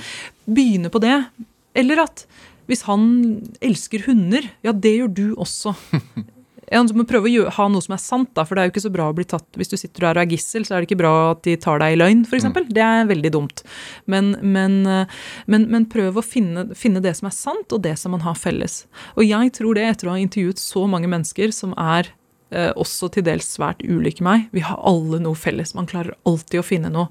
Begynne 0.50 0.90
på 0.90 0.98
det. 1.04 1.14
Eller 1.78 2.02
at 2.02 2.24
hvis 2.70 2.86
han 2.86 3.08
elsker 3.60 4.06
hunder, 4.06 4.46
ja, 4.64 4.72
det 4.72 4.94
gjør 5.00 5.16
du 5.16 5.26
også. 5.34 5.74
Ja, 6.70 6.80
du 6.86 6.92
må 6.94 7.02
prøve 7.08 7.26
å 7.26 7.50
ha 7.50 7.64
noe 7.66 7.82
som 7.82 7.96
er 7.96 8.02
sant, 8.02 8.30
da, 8.38 8.44
for 8.46 8.54
det 8.54 8.62
er 8.62 8.68
jo 8.68 8.72
ikke 8.76 8.84
så 8.84 8.92
bra 8.94 9.08
å 9.10 9.14
bli 9.16 9.24
tatt 9.26 9.58
Hvis 9.58 9.72
du 9.72 9.74
sitter 9.74 10.04
der 10.04 10.20
og 10.20 10.22
er 10.22 10.34
gissel, 10.36 10.62
så 10.66 10.76
er 10.76 10.84
det 10.84 10.86
ikke 10.86 11.00
bra 11.00 11.14
at 11.32 11.42
de 11.42 11.56
tar 11.58 11.82
deg 11.82 11.96
i 11.96 11.98
løgn, 11.98 12.22
f.eks. 12.22 12.36
eksempel. 12.38 12.68
Det 12.70 12.84
er 12.86 13.08
veldig 13.10 13.32
dumt. 13.34 13.64
Men, 14.10 14.36
men, 14.38 14.76
eh, 14.86 15.18
men, 15.50 15.66
men 15.72 15.88
prøv 15.90 16.20
å 16.20 16.24
finne, 16.24 16.68
finne 16.78 17.02
det 17.02 17.16
som 17.18 17.26
er 17.26 17.34
sant, 17.34 17.74
og 17.74 17.82
det 17.86 17.96
som 17.98 18.14
man 18.14 18.22
har 18.22 18.38
felles. 18.38 18.84
Og 19.16 19.26
jeg 19.26 19.50
tror 19.58 19.74
det, 19.74 19.88
etter 19.88 20.10
å 20.10 20.14
ha 20.14 20.22
intervjuet 20.22 20.62
så 20.62 20.86
mange 20.90 21.10
mennesker 21.10 21.50
som 21.56 21.74
er 21.74 22.12
eh, 22.54 22.70
også 22.78 23.10
til 23.16 23.26
dels 23.26 23.50
svært 23.50 23.82
ulike 23.82 24.22
meg, 24.22 24.46
vi 24.54 24.62
har 24.62 24.78
alle 24.86 25.18
noe 25.26 25.38
felles. 25.38 25.74
Man 25.74 25.90
klarer 25.90 26.14
alltid 26.22 26.62
å 26.62 26.68
finne 26.70 26.94
noe. 26.94 27.10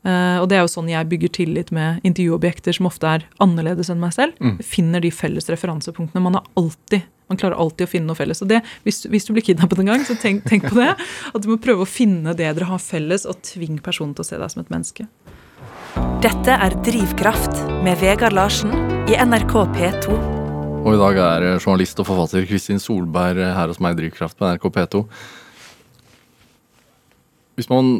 Eh, 0.00 0.36
og 0.40 0.48
det 0.48 0.56
er 0.56 0.64
jo 0.64 0.72
sånn 0.72 0.88
jeg 0.88 1.08
bygger 1.10 1.32
tillit 1.36 1.70
med 1.76 2.04
intervjuobjekter 2.08 2.76
som 2.76 2.88
ofte 2.88 3.08
er 3.08 3.26
annerledes 3.42 3.90
enn 3.92 4.00
meg 4.00 4.14
selv. 4.16 4.38
Finner 4.64 5.04
de 5.04 5.12
felles 5.12 5.50
referansepunktene. 5.52 6.22
Man, 6.24 6.38
har 6.38 6.46
alltid, 6.60 7.04
man 7.28 7.40
klarer 7.40 7.60
alltid 7.60 7.88
å 7.88 7.90
finne 7.90 8.10
noe 8.10 8.18
felles. 8.18 8.40
Og 8.44 8.48
det, 8.52 8.62
hvis, 8.86 9.04
hvis 9.12 9.28
du 9.28 9.34
blir 9.36 9.44
kidnappet 9.44 9.82
en 9.82 9.92
gang, 9.92 10.06
så 10.08 10.16
tenk, 10.20 10.46
tenk 10.48 10.68
på 10.70 10.78
det. 10.78 10.94
At 11.34 11.44
du 11.44 11.50
må 11.52 11.60
prøve 11.60 11.84
å 11.84 11.90
finne 11.90 12.32
det 12.32 12.48
dere 12.48 12.70
har 12.70 12.82
felles, 12.82 13.28
og 13.28 13.42
tving 13.46 13.80
personen 13.84 14.16
til 14.16 14.24
å 14.24 14.30
se 14.32 14.40
deg 14.40 14.54
som 14.54 14.64
et 14.64 14.72
menneske. 14.72 15.08
Dette 16.24 16.54
er 16.54 16.76
Drivkraft 16.86 17.62
med 17.84 17.98
Vegard 18.00 18.36
Larsen 18.36 18.72
i 19.10 19.16
NRK 19.20 19.54
P2. 19.74 20.16
Og 20.80 20.94
i 20.94 21.00
dag 21.00 21.18
er 21.20 21.44
eh, 21.44 21.58
journalist 21.58 21.98
og 22.00 22.06
forfatter 22.08 22.46
Kristin 22.48 22.80
Solberg 22.80 23.40
eh, 23.42 23.52
her 23.52 23.68
hos 23.68 23.80
meg 23.84 23.96
i 23.96 24.02
Drivkraft 24.04 24.38
på 24.38 24.48
NRK 24.48 24.64
P2. 24.76 25.02
Hvis 27.58 27.68
man 27.68 27.90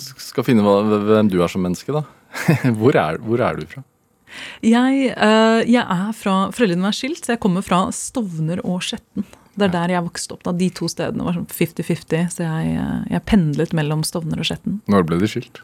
skal 0.00 0.46
finne 0.46 0.64
hvem 0.64 1.30
du 1.30 1.40
er 1.42 1.50
som 1.52 1.64
menneske, 1.64 1.92
da. 1.94 2.04
Hvor 2.80 2.96
er, 2.96 3.18
hvor 3.20 3.42
er 3.44 3.58
du 3.60 3.66
fra? 3.68 3.82
Jeg, 4.64 5.10
eh, 5.12 5.60
jeg 5.68 5.82
er 5.82 6.12
fra 6.16 6.36
Foreldrene 6.54 6.88
er 6.88 6.96
skilt, 6.96 7.20
så 7.26 7.34
jeg 7.34 7.42
kommer 7.42 7.64
fra 7.66 7.82
Stovner 7.92 8.62
og 8.64 8.80
Skjetten. 8.86 9.26
Det 9.52 9.66
er 9.66 9.74
der 9.74 9.92
jeg 9.92 10.06
vokste 10.06 10.32
opp. 10.32 10.46
da. 10.46 10.54
De 10.56 10.70
to 10.72 10.88
stedene 10.88 11.26
var 11.26 11.36
sånn 11.36 11.48
50-50, 11.50 12.30
så 12.32 12.46
jeg, 12.46 12.72
eh, 12.80 13.02
jeg 13.12 13.24
pendlet 13.28 13.74
mellom 13.76 14.04
Stovner 14.08 14.40
og 14.40 14.48
Skjetten. 14.48 14.80
Når 14.88 15.04
ble 15.10 15.20
de 15.20 15.28
skilt? 15.28 15.60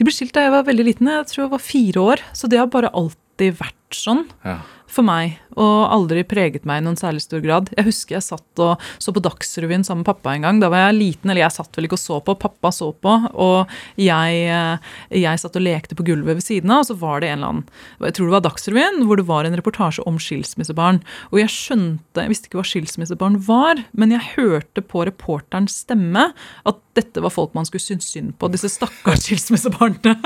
De 0.00 0.06
ble 0.08 0.14
skilt 0.16 0.32
da 0.32 0.46
jeg 0.46 0.54
var 0.54 0.64
veldig 0.64 0.86
liten, 0.86 1.10
jeg 1.12 1.28
tror 1.28 1.44
jeg 1.44 1.52
var 1.52 1.64
fire 1.66 2.06
år. 2.14 2.24
Så 2.32 2.48
det 2.48 2.62
har 2.62 2.70
bare 2.72 2.92
alltid 2.96 3.58
vært 3.60 3.76
sånn 3.96 4.24
Ja. 4.46 4.62
For 4.90 5.06
meg, 5.06 5.38
og 5.58 5.90
aldri 5.90 6.22
preget 6.26 6.66
meg 6.68 6.80
i 6.80 6.84
noen 6.84 6.98
særlig 6.98 7.22
stor 7.24 7.42
grad. 7.44 7.70
Jeg 7.76 7.86
husker 7.86 8.16
jeg 8.16 8.26
satt 8.26 8.62
og 8.62 8.82
så 9.02 9.14
på 9.14 9.22
Dagsrevyen 9.24 9.84
sammen 9.86 10.04
med 10.04 10.10
pappa 10.10 10.34
en 10.34 10.46
gang. 10.46 10.60
Da 10.62 10.70
var 10.72 10.86
jeg 10.86 10.98
liten, 10.98 11.30
eller 11.30 11.44
jeg 11.44 11.56
satt 11.56 11.78
vel 11.78 11.88
ikke 11.88 11.98
og 11.98 12.02
så 12.02 12.18
på, 12.24 12.36
pappa 12.40 12.72
så 12.74 12.90
på, 12.94 13.14
og 13.30 13.70
jeg, 14.00 14.42
eh, 14.50 14.90
jeg 15.22 15.42
satt 15.42 15.58
og 15.58 15.64
lekte 15.64 15.98
på 15.98 16.06
gulvet 16.06 16.38
ved 16.38 16.46
siden 16.46 16.74
av, 16.74 16.84
og 16.84 16.90
så 16.90 16.98
var 17.00 17.22
det 17.22 17.30
en 17.30 17.38
eller 17.38 17.52
annen, 17.54 17.64
jeg 18.06 18.16
tror 18.16 18.30
det 18.30 18.36
var 18.36 18.46
Dagsrevyen, 18.46 19.00
hvor 19.06 19.20
det 19.20 19.26
var 19.30 19.48
en 19.48 19.58
reportasje 19.58 20.04
om 20.08 20.20
skilsmissebarn. 20.22 21.02
Og 21.30 21.42
jeg 21.42 21.54
skjønte, 21.54 22.24
jeg 22.24 22.34
visste 22.34 22.50
ikke 22.50 22.60
hva 22.60 22.68
skilsmissebarn 22.70 23.40
var, 23.48 23.84
men 23.92 24.14
jeg 24.14 24.34
hørte 24.36 24.84
på 24.84 25.04
reporterens 25.08 25.80
stemme 25.84 26.30
at 26.68 26.84
dette 26.98 27.22
var 27.22 27.32
folk 27.32 27.54
man 27.54 27.66
skulle 27.68 27.82
synes 27.82 28.08
synd 28.10 28.34
på, 28.40 28.50
disse 28.52 28.70
stakkars 28.72 29.24
skilsmissebarna. 29.28 30.16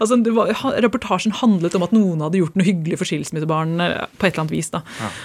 altså, 0.00 0.18
var, 0.36 0.52
reportasjen 0.84 1.34
handlet 1.40 1.74
om 1.78 1.86
at 1.86 1.94
noen 1.94 2.22
hadde 2.24 2.40
gjort 2.40 2.58
noe 2.58 2.68
hyggelig 2.68 3.00
for 3.00 3.10
skilsmissebarn 3.10 3.80
eh, 3.82 4.03
på 4.18 4.26
et 4.26 4.32
eller 4.32 4.44
annet 4.44 4.56
vis. 4.56 4.70
da. 4.74 4.82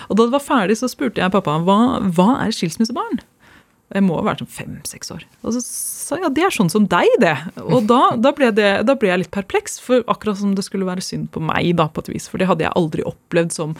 Og 0.08 0.18
da 0.20 0.28
det 0.28 0.36
var 0.36 0.46
ferdig, 0.46 0.80
så 0.80 0.90
spurte 0.92 1.22
jeg 1.22 1.34
pappa 1.34 1.58
hva, 1.66 1.80
hva 2.16 2.30
er 2.46 2.56
skilsmissebarn? 2.56 3.22
Jeg 3.90 4.06
må 4.06 4.20
ha 4.20 4.26
vært 4.28 4.44
sånn 4.44 4.52
fem-seks 4.54 5.10
år. 5.16 5.24
Og 5.42 5.56
så 5.56 5.62
sa 5.66 6.18
jeg 6.20 6.28
ja, 6.28 6.30
det 6.34 6.44
er 6.46 6.54
sånn 6.54 6.70
som 6.70 6.86
deg, 6.90 7.10
det. 7.24 7.34
Og 7.64 7.88
da, 7.90 8.12
da, 8.22 8.32
ble 8.38 8.52
det, 8.54 8.68
da 8.86 8.94
ble 9.00 9.10
jeg 9.10 9.24
litt 9.24 9.32
perpleks, 9.34 9.80
for 9.82 10.06
akkurat 10.12 10.38
som 10.38 10.52
det 10.58 10.66
skulle 10.68 10.86
være 10.86 11.02
synd 11.06 11.32
på 11.34 11.42
meg, 11.42 11.72
da, 11.80 11.88
på 11.90 12.04
et 12.06 12.12
vis. 12.14 12.28
For 12.30 12.42
det 12.42 12.50
hadde 12.52 12.68
jeg 12.68 12.76
aldri 12.78 13.06
opplevd 13.10 13.56
som 13.56 13.74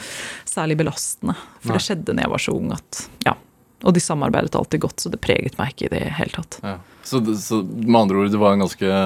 særlig 0.50 0.80
belastende. 0.82 1.38
For 1.62 1.78
det 1.78 1.84
skjedde 1.86 2.18
når 2.18 2.26
jeg 2.26 2.34
var 2.34 2.46
så 2.48 2.58
ung 2.58 2.74
at 2.78 3.06
Ja. 3.28 3.38
Og 3.88 3.94
de 3.96 4.02
samarbeidet 4.04 4.58
alltid 4.60 4.82
godt, 4.84 5.00
så 5.00 5.08
det 5.08 5.22
preget 5.24 5.54
meg 5.56 5.70
ikke 5.72 5.86
i 5.88 5.92
det 5.94 6.02
hele 6.18 6.34
tatt. 6.36 6.58
Ja. 6.66 6.74
Så, 7.08 7.22
så 7.40 7.62
med 7.64 8.02
andre 8.02 8.18
ord, 8.20 8.34
det 8.34 8.42
var 8.42 8.58
en 8.58 8.66
ganske 8.66 8.98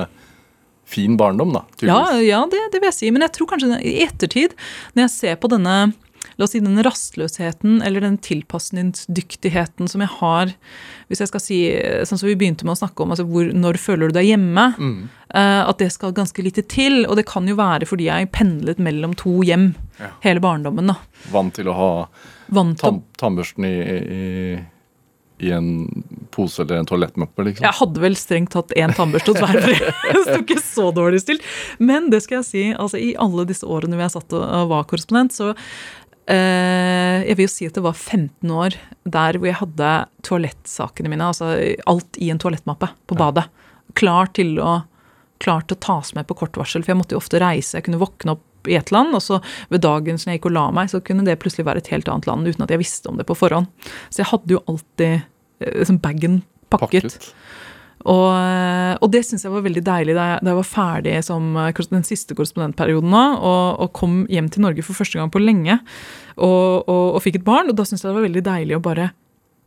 fin 0.86 1.18
barndom, 1.18 1.54
da? 1.56 1.64
Ja, 1.82 2.00
tydeligvis. 2.06 2.30
ja 2.30 2.42
det, 2.52 2.64
det 2.74 2.82
vil 2.82 2.90
jeg 2.92 3.00
si. 3.00 3.12
Men 3.12 3.26
jeg 3.28 3.36
tror 3.38 3.54
kanskje 3.54 3.82
i 3.82 4.00
ettertid, 4.06 4.58
når 4.94 5.08
jeg 5.08 5.16
ser 5.18 5.40
på 5.42 5.52
denne 5.54 5.78
La 6.40 6.48
oss 6.48 6.54
si 6.56 6.62
den 6.64 6.80
rastløsheten 6.82 7.82
eller 7.86 8.02
den 8.02 8.16
tilpasningsdyktigheten 8.24 9.90
som 9.92 10.02
jeg 10.02 10.12
har 10.22 10.54
Hvis 11.12 11.22
jeg 11.22 11.30
skal 11.30 11.44
si, 11.44 11.58
sånn 12.08 12.20
som 12.22 12.30
vi 12.30 12.38
begynte 12.40 12.66
med 12.66 12.74
å 12.74 12.80
snakke 12.80 13.04
om, 13.04 13.14
altså 13.14 13.26
hvor, 13.28 13.52
når 13.54 13.78
føler 13.82 14.10
du 14.10 14.18
deg 14.18 14.32
hjemme? 14.32 14.64
eh, 15.30 15.62
at 15.62 15.78
det 15.82 15.92
skal 15.94 16.16
ganske 16.16 16.46
lite 16.46 16.64
til. 16.70 17.04
Og 17.06 17.20
det 17.20 17.28
kan 17.30 17.48
jo 17.50 17.58
være 17.60 17.86
fordi 17.90 18.08
jeg 18.08 18.32
pendlet 18.34 18.82
mellom 18.82 19.14
to 19.20 19.42
hjem 19.46 19.74
hele 20.24 20.42
barndommen. 20.44 20.90
da. 20.90 20.98
Vant 21.34 21.54
til 21.54 21.70
å 21.70 21.78
ha 21.78 21.92
Vant 22.54 22.80
tann, 22.82 23.04
tannbørsten 23.20 23.68
i, 23.68 23.76
i, 23.84 24.58
i 25.44 25.52
en 25.54 25.70
pose 26.34 26.62
eller 26.64 26.82
en 26.82 26.88
toalettmappe. 26.90 27.46
liksom? 27.48 27.66
Jeg 27.66 27.78
hadde 27.80 28.04
vel 28.04 28.16
strengt 28.18 28.54
tatt 28.56 28.72
én 28.80 28.94
tannbørste 28.96 29.34
hos 29.34 29.44
hver 29.44 29.60
for 29.64 29.74
Det 30.14 30.22
sto 30.28 30.38
ikke 30.42 30.62
så 30.64 30.88
dårlig 30.96 31.24
stilt. 31.24 31.50
Men 31.80 32.10
det 32.14 32.24
skal 32.26 32.40
jeg 32.42 32.50
si, 32.50 32.64
altså 32.74 33.02
i 33.02 33.12
alle 33.22 33.46
disse 33.50 33.68
årene 33.68 33.98
hvor 33.98 34.08
jeg 34.08 34.16
satt 34.16 34.38
og 34.40 34.72
var 34.72 34.88
korrespondent, 34.90 35.36
så 35.36 35.52
eh, 35.54 37.26
Jeg 37.28 37.38
vil 37.38 37.48
jo 37.48 37.54
si 37.56 37.68
at 37.70 37.78
det 37.78 37.86
var 37.86 37.98
15 37.98 38.56
år 38.56 38.80
der 39.04 39.38
hvor 39.38 39.52
jeg 39.52 39.60
hadde 39.60 39.92
toalettsakene 40.26 41.12
mine, 41.12 41.30
altså 41.34 41.54
alt 41.90 42.18
i 42.22 42.32
en 42.34 42.42
toalettmappe 42.42 42.90
på 43.10 43.20
badet. 43.20 43.46
Klar 44.00 44.32
til 44.34 44.58
å, 44.64 44.80
klar 45.44 45.68
til 45.68 45.78
å 45.78 45.84
tas 45.84 46.16
med 46.18 46.28
på 46.30 46.40
kort 46.40 46.58
varsel, 46.58 46.86
for 46.86 46.94
jeg 46.94 47.02
måtte 47.04 47.18
jo 47.18 47.22
ofte 47.22 47.42
reise. 47.44 47.78
Jeg 47.78 47.88
kunne 47.90 48.02
våkne 48.02 48.38
opp 48.38 48.50
i 48.72 48.78
et 48.80 48.94
land, 48.96 49.12
og 49.16 49.20
så 49.24 49.42
ved 49.74 49.84
dagen 49.84 50.20
som 50.20 50.32
jeg 50.32 50.40
gikk 50.40 50.48
og 50.52 50.56
la 50.56 50.64
meg, 50.76 50.90
så 50.92 51.02
kunne 51.04 51.26
det 51.28 51.36
plutselig 51.42 51.68
være 51.68 51.84
et 51.84 51.92
helt 51.92 52.10
annet 52.10 52.30
land 52.30 52.48
uten 52.48 52.64
at 52.64 52.72
jeg 52.72 52.80
visste 52.80 53.12
om 53.12 53.20
det 53.20 53.28
på 53.28 53.36
forhånd. 53.38 53.68
Så 54.08 54.24
jeg 54.24 54.32
hadde 54.32 54.56
jo 54.56 54.64
alltid 54.72 55.26
liksom 55.72 56.02
bagen 56.04 56.42
pakket. 56.74 57.20
Og, 58.04 59.00
og 59.00 59.12
det 59.14 59.22
syns 59.24 59.46
jeg 59.46 59.54
var 59.54 59.64
veldig 59.64 59.84
deilig 59.86 60.16
da 60.18 60.26
jeg, 60.34 60.44
da 60.44 60.52
jeg 60.52 60.60
var 60.60 60.68
ferdig 60.68 61.16
som 61.24 61.54
eh, 61.62 61.84
den 61.94 62.04
siste 62.04 62.36
korrespondentperioden 62.36 63.14
nå, 63.14 63.24
og, 63.40 63.80
og 63.86 63.94
kom 63.96 64.24
hjem 64.32 64.50
til 64.52 64.66
Norge 64.66 64.84
for 64.84 64.98
første 64.98 65.20
gang 65.20 65.32
på 65.32 65.40
lenge 65.40 65.78
og, 66.36 66.84
og, 66.84 67.06
og 67.16 67.22
fikk 67.24 67.40
et 67.40 67.48
barn. 67.48 67.72
Og 67.72 67.78
da 67.80 67.88
syns 67.88 68.04
jeg 68.04 68.12
det 68.12 68.18
var 68.18 68.28
veldig 68.28 68.44
deilig 68.50 68.80
å 68.80 68.84
bare 68.84 69.12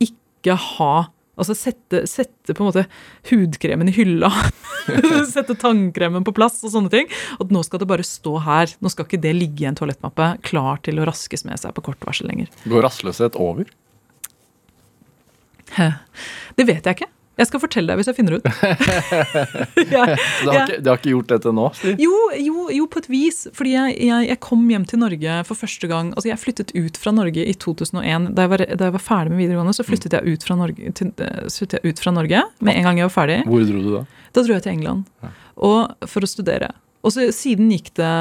ikke 0.03 0.57
ha 0.77 0.95
Altså 1.37 1.53
sette, 1.53 1.99
sette 2.09 2.55
på 2.57 2.63
en 2.63 2.69
måte 2.71 2.83
hudkremen 3.29 3.91
i 3.91 3.93
hylla. 3.93 4.31
sette 5.35 5.53
tannkremen 5.61 6.25
på 6.25 6.33
plass 6.33 6.57
og 6.65 6.73
sånne 6.73 6.89
ting. 6.89 7.11
At 7.37 7.53
nå 7.53 7.61
skal 7.61 7.83
det 7.83 7.89
bare 7.91 8.05
stå 8.07 8.39
her. 8.41 8.73
Nå 8.81 8.89
skal 8.89 9.05
ikke 9.05 9.19
det 9.21 9.35
ligge 9.37 9.61
i 9.61 9.67
en 9.69 9.77
toalettmappe 9.77 10.31
klar 10.47 10.81
til 10.81 10.97
å 10.97 11.05
raskes 11.05 11.45
med 11.45 11.61
seg 11.61 11.75
på 11.77 11.85
kort 11.85 12.01
varsel 12.09 12.31
lenger. 12.31 12.49
Går 12.65 12.87
rastløshet 12.87 13.37
over? 13.37 13.69
Det 16.57 16.65
vet 16.67 16.85
jeg 16.85 16.99
ikke. 16.99 17.11
Jeg 17.37 17.49
skal 17.51 17.61
fortelle 17.61 17.91
deg 17.91 17.99
hvis 17.99 18.07
jeg 18.09 18.17
finner 18.17 18.39
ut. 18.39 18.47
ja, 19.93 20.05
du, 20.09 20.49
har, 20.49 20.63
ikke, 20.63 20.79
du, 20.81 20.87
har 20.89 20.97
ikke 20.97 21.11
gjort 21.11 21.29
det 21.29 21.37
til 21.43 21.53
nå? 21.53 21.65
Jo, 22.01 22.21
jo, 22.41 22.63
jo, 22.73 22.87
på 22.89 23.01
et 23.03 23.09
vis. 23.11 23.43
Fordi 23.53 23.75
jeg, 23.75 23.97
jeg, 24.07 24.29
jeg 24.31 24.39
kom 24.41 24.63
hjem 24.71 24.87
til 24.89 25.01
Norge 25.03 25.35
for 25.45 25.59
første 25.59 25.89
gang 25.91 26.09
Altså, 26.15 26.31
jeg 26.31 26.41
flyttet 26.41 26.73
ut 26.73 26.97
fra 26.97 27.13
Norge 27.13 27.43
i 27.45 27.53
2001. 27.53 28.31
Da 28.33 28.47
jeg 28.47 28.53
var, 28.55 28.63
da 28.65 28.89
jeg 28.89 28.95
var 28.95 29.05
ferdig 29.05 29.35
med 29.35 29.43
videregående, 29.43 29.75
så 29.77 29.85
flyttet 29.85 30.17
jeg 30.17 30.33
ut 30.33 30.47
fra 30.47 30.57
Norge, 30.57 30.93
til, 30.97 31.11
eh, 31.21 31.77
ut 31.85 32.01
fra 32.01 32.15
Norge 32.15 32.41
med 32.57 32.79
en 32.79 32.89
gang 32.89 33.03
jeg 33.03 33.09
var 33.11 33.15
ferdig. 33.19 33.37
Hvor 33.45 33.67
dro 33.69 33.83
du 33.83 33.91
da? 33.99 34.01
Da 34.33 34.45
dro 34.47 34.57
jeg 34.57 34.65
til 34.65 34.73
England 34.73 35.29
og, 35.57 36.07
for 36.09 36.25
å 36.25 36.29
studere. 36.29 36.71
Og 37.05 37.13
så 37.13 37.27
siden 37.35 37.69
gikk 37.71 37.93
det 37.99 38.15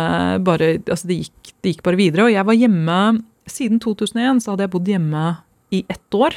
bare 0.44 0.74
altså 0.84 1.08
det 1.08 1.22
gikk, 1.22 1.54
det 1.64 1.72
gikk 1.72 1.86
bare 1.88 1.98
videre. 1.98 2.28
Og 2.28 2.36
jeg 2.36 2.46
var 2.48 2.60
hjemme 2.60 3.00
siden 3.48 3.80
2001 3.80 4.44
så 4.44 4.52
hadde 4.52 4.66
jeg 4.66 4.74
bodd 4.76 4.92
hjemme 4.92 5.24
i 5.72 5.82
ett 5.88 6.20
år. 6.20 6.36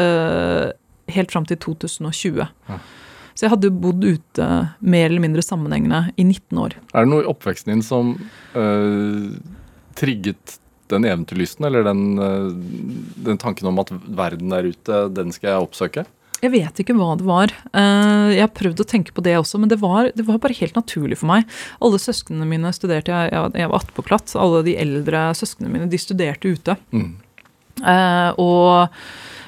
Eh, 0.00 0.72
helt 1.14 1.32
fram 1.32 1.46
til 1.48 1.60
2020. 1.60 2.46
Ja. 2.68 2.78
Så 3.34 3.46
jeg 3.46 3.54
hadde 3.56 3.72
bodd 3.82 4.04
ute 4.06 4.48
mer 4.78 5.08
eller 5.08 5.22
mindre 5.22 5.42
sammenhengende 5.42 6.06
i 6.14 6.26
19 6.26 6.60
år. 6.62 6.76
Er 6.94 7.06
det 7.06 7.10
noe 7.10 7.24
i 7.24 7.30
oppveksten 7.30 7.72
din 7.72 7.82
som 7.82 8.14
øh, 8.54 9.32
trigget 9.98 10.58
den 10.92 11.06
eventyrlysten, 11.08 11.66
eller 11.66 11.86
den, 11.86 12.04
øh, 12.22 12.52
den 13.26 13.40
tanken 13.40 13.66
om 13.70 13.80
at 13.82 13.90
verden 13.90 14.54
der 14.54 14.68
ute, 14.70 15.00
den 15.16 15.34
skal 15.34 15.50
jeg 15.50 15.66
oppsøke? 15.66 16.06
Jeg 16.44 16.52
vet 16.52 16.80
ikke 16.82 16.94
hva 16.98 17.14
det 17.16 17.24
var. 17.24 17.52
Jeg 17.72 18.42
har 18.42 18.50
prøvd 18.52 18.82
å 18.82 18.84
tenke 18.84 19.14
på 19.16 19.22
det 19.24 19.32
også, 19.38 19.56
men 19.62 19.70
det 19.70 19.78
var, 19.80 20.10
det 20.12 20.26
var 20.28 20.36
bare 20.42 20.56
helt 20.58 20.76
naturlig 20.76 21.16
for 21.16 21.30
meg. 21.30 21.46
Alle 21.80 22.00
søsknene 22.02 22.44
mine 22.44 22.68
studerte, 22.76 23.14
jeg, 23.14 23.32
jeg 23.32 23.70
var 23.70 23.80
attpåklatt, 23.80 24.34
alle 24.36 24.60
de 24.66 24.74
eldre 24.76 25.30
søsknene 25.38 25.72
mine 25.72 25.88
de 25.88 26.00
studerte 26.02 26.52
ute. 26.52 26.76
Mm. 26.92 27.14
Og 28.44 28.92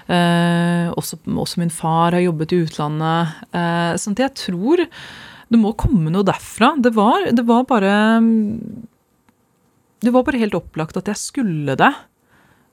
også, 0.09 1.19
også 1.27 1.61
min 1.63 1.73
far 1.73 2.15
har 2.15 2.23
jobbet 2.23 2.55
i 2.55 2.61
utlandet. 2.67 3.39
Eh, 3.51 3.95
sånn 3.99 4.15
at 4.17 4.27
jeg 4.29 4.37
tror 4.47 4.85
det 4.87 5.61
må 5.63 5.73
komme 5.79 6.11
noe 6.11 6.27
derfra. 6.27 6.75
Det 6.83 6.93
var, 6.97 7.31
det 7.35 7.47
var 7.47 7.65
bare 7.69 7.95
Det 10.03 10.13
var 10.13 10.27
bare 10.27 10.43
helt 10.43 10.55
opplagt 10.59 10.99
at 10.99 11.09
jeg 11.11 11.19
skulle 11.23 11.77
det. 11.79 11.93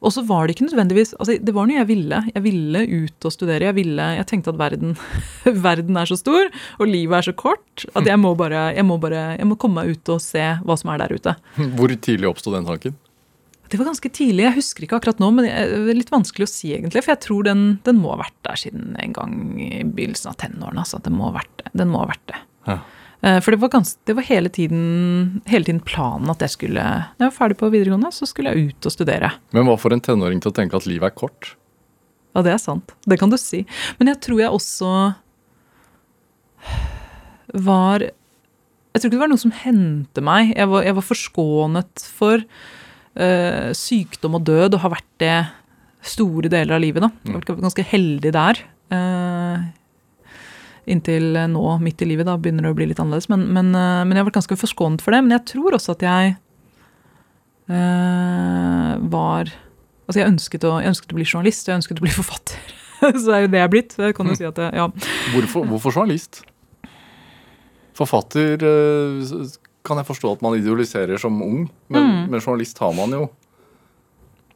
Og 0.03 0.11
så 0.11 0.19
var 0.27 0.45
det 0.45 0.57
ikke 0.57 0.65
nødvendigvis 0.67 1.13
altså 1.15 1.37
Det 1.39 1.53
var 1.55 1.67
noe 1.67 1.77
jeg 1.77 1.87
ville. 1.87 2.19
Jeg 2.33 2.43
ville 2.43 2.81
ut 3.05 3.27
og 3.29 3.33
studere. 3.33 3.69
Jeg, 3.69 3.77
ville, 3.77 4.07
jeg 4.17 4.27
tenkte 4.27 4.51
at 4.51 4.59
verden, 4.59 4.97
verden 5.67 5.97
er 5.97 6.09
så 6.09 6.17
stor, 6.19 6.49
og 6.79 6.89
livet 6.89 7.21
er 7.21 7.29
så 7.29 7.35
kort, 7.37 7.85
at 7.95 8.09
jeg 8.09 8.19
må 8.19 8.33
bare 8.35 8.73
jeg 8.75 8.85
må, 8.85 8.97
bare, 9.01 9.37
jeg 9.37 9.47
må 9.47 9.55
komme 9.59 9.81
meg 9.81 9.95
ut 9.95 10.13
og 10.15 10.21
se 10.23 10.43
hva 10.61 10.77
som 10.79 10.91
er 10.93 11.05
der 11.05 11.15
ute. 11.15 11.37
Hvor 11.77 11.93
tidlig 11.95 12.29
oppsto 12.29 12.53
den 12.53 12.67
tanken? 12.67 12.97
Det 13.73 13.79
var 13.81 13.87
ganske 13.89 14.09
tidlig. 14.13 14.43
Jeg 14.45 14.53
husker 14.59 14.85
ikke 14.85 14.99
akkurat 14.99 15.21
nå, 15.23 15.31
men 15.33 15.47
det 15.47 15.51
er 15.57 15.95
litt 15.97 16.11
vanskelig 16.13 16.45
å 16.45 16.51
si, 16.51 16.75
egentlig. 16.75 17.01
For 17.01 17.15
jeg 17.15 17.23
tror 17.25 17.47
den, 17.47 17.61
den 17.87 17.97
må 17.97 18.11
ha 18.13 18.19
vært 18.21 18.35
der 18.45 18.59
siden 18.61 18.91
en 19.01 19.15
gang 19.15 19.31
i 19.57 19.79
begynnelsen 19.81 20.29
av 20.29 20.35
tenårene. 20.43 20.83
Altså. 20.83 20.99
Den 21.01 21.15
må 21.17 21.31
ha 21.31 21.39
vært 21.39 21.55
det. 21.63 21.71
Den 21.81 21.89
må 21.89 22.03
ha 22.03 22.11
vært 22.11 22.27
det. 22.29 22.41
Ja. 22.69 22.75
Eh, 23.25 23.39
For 23.41 23.55
det 23.55 23.59
var, 23.63 23.71
ganske, 23.73 23.97
det 24.05 24.13
var 24.19 24.27
hele, 24.27 24.51
tiden, 24.53 24.83
hele 25.49 25.65
tiden 25.65 25.81
planen 25.87 26.29
at 26.29 26.45
jeg 26.45 26.53
skulle 26.53 26.83
Når 26.83 27.23
jeg 27.23 27.31
var 27.31 27.35
ferdig 27.39 27.57
på 27.63 27.71
videregående, 27.73 28.13
så 28.13 28.29
skulle 28.29 28.53
jeg 28.53 28.69
ut 28.75 28.89
og 28.91 28.93
studere. 28.93 29.33
Men 29.57 29.65
hva 29.65 29.77
får 29.81 29.97
en 29.97 30.05
tenåring 30.11 30.43
til 30.43 30.53
å 30.53 30.57
tenke 30.61 30.77
at 30.77 30.85
livet 30.85 31.09
er 31.09 31.17
kort? 31.17 31.55
Ja, 32.37 32.45
det 32.45 32.53
er 32.53 32.61
sant. 32.61 32.93
Det 33.09 33.17
kan 33.21 33.33
du 33.33 33.39
si. 33.41 33.63
Men 33.97 34.13
jeg 34.13 34.21
tror 34.25 34.43
jeg 34.43 34.53
også 34.53 34.93
var 37.63 38.05
Jeg 38.05 39.01
tror 39.01 39.09
ikke 39.09 39.15
det 39.17 39.23
var 39.23 39.31
noe 39.33 39.41
som 39.41 39.53
hendte 39.63 40.21
meg. 40.21 40.53
Jeg 40.53 40.69
var, 40.69 40.85
jeg 40.85 40.93
var 40.99 41.05
forskånet 41.09 42.03
for 42.19 42.43
sykdom 43.77 44.35
og 44.39 44.45
død, 44.47 44.73
og 44.73 44.81
har 44.81 44.93
vært 44.95 45.09
det 45.21 45.35
store 46.03 46.49
deler 46.49 46.75
av 46.75 46.81
livet. 46.81 47.03
da. 47.05 47.09
Jeg 47.23 47.33
har 47.35 47.41
vært 47.43 47.61
ganske 47.61 47.85
heldig 47.91 48.31
der. 48.33 48.61
eh, 48.93 49.57
inntil 50.91 51.29
nå, 51.47 51.61
midt 51.79 52.01
i 52.03 52.07
livet, 52.09 52.25
da 52.27 52.33
begynner 52.35 52.65
det 52.67 52.71
å 52.73 52.75
bli 52.75 52.87
litt 52.89 52.99
annerledes. 52.99 53.29
Men, 53.31 53.45
men, 53.55 53.69
eh, 53.77 54.01
men 54.03 54.11
jeg 54.17 54.23
har 54.23 54.27
vært 54.31 54.39
ganske 54.41 54.57
forskånet 54.59 55.01
for 55.05 55.15
det. 55.15 55.21
Men 55.23 55.37
jeg 55.37 55.45
tror 55.53 55.77
også 55.77 55.93
at 55.95 56.03
jeg 56.07 56.33
eh, 57.69 58.95
var 59.13 59.53
Altså, 60.03 60.19
jeg 60.19 60.27
ønsket, 60.33 60.65
å, 60.67 60.73
jeg 60.83 60.91
ønsket 60.91 61.13
å 61.13 61.15
bli 61.15 61.23
journalist, 61.23 61.63
og 61.63 61.71
jeg 61.71 61.79
ønsket 61.79 61.99
å 62.01 62.03
bli 62.03 62.11
forfatter. 62.19 62.57
Så 62.99 63.21
det 63.23 63.35
er 63.37 63.45
jo 63.45 63.51
det 63.53 63.59
jeg 63.61 63.63
er 63.69 63.71
blitt. 63.71 63.93
Jeg 64.03 64.15
kan 64.17 64.27
jo 64.27 64.35
si 64.35 64.43
at 64.49 64.57
jeg, 64.59 64.73
ja. 64.75 64.89
Hvorfor, 65.31 65.63
hvorfor 65.69 65.95
journalist? 65.95 66.41
Forfatter 67.95 68.65
kan 69.83 69.99
jeg 69.99 70.07
forstå 70.07 70.31
at 70.37 70.43
man 70.45 70.55
idealiserer 70.57 71.19
som 71.19 71.41
ung, 71.43 71.65
men, 71.91 72.03
Mm. 72.07 72.29
men 72.31 72.39
journalist 72.41 72.77
har 72.79 72.93
man 72.95 73.11
jo. 73.11 73.25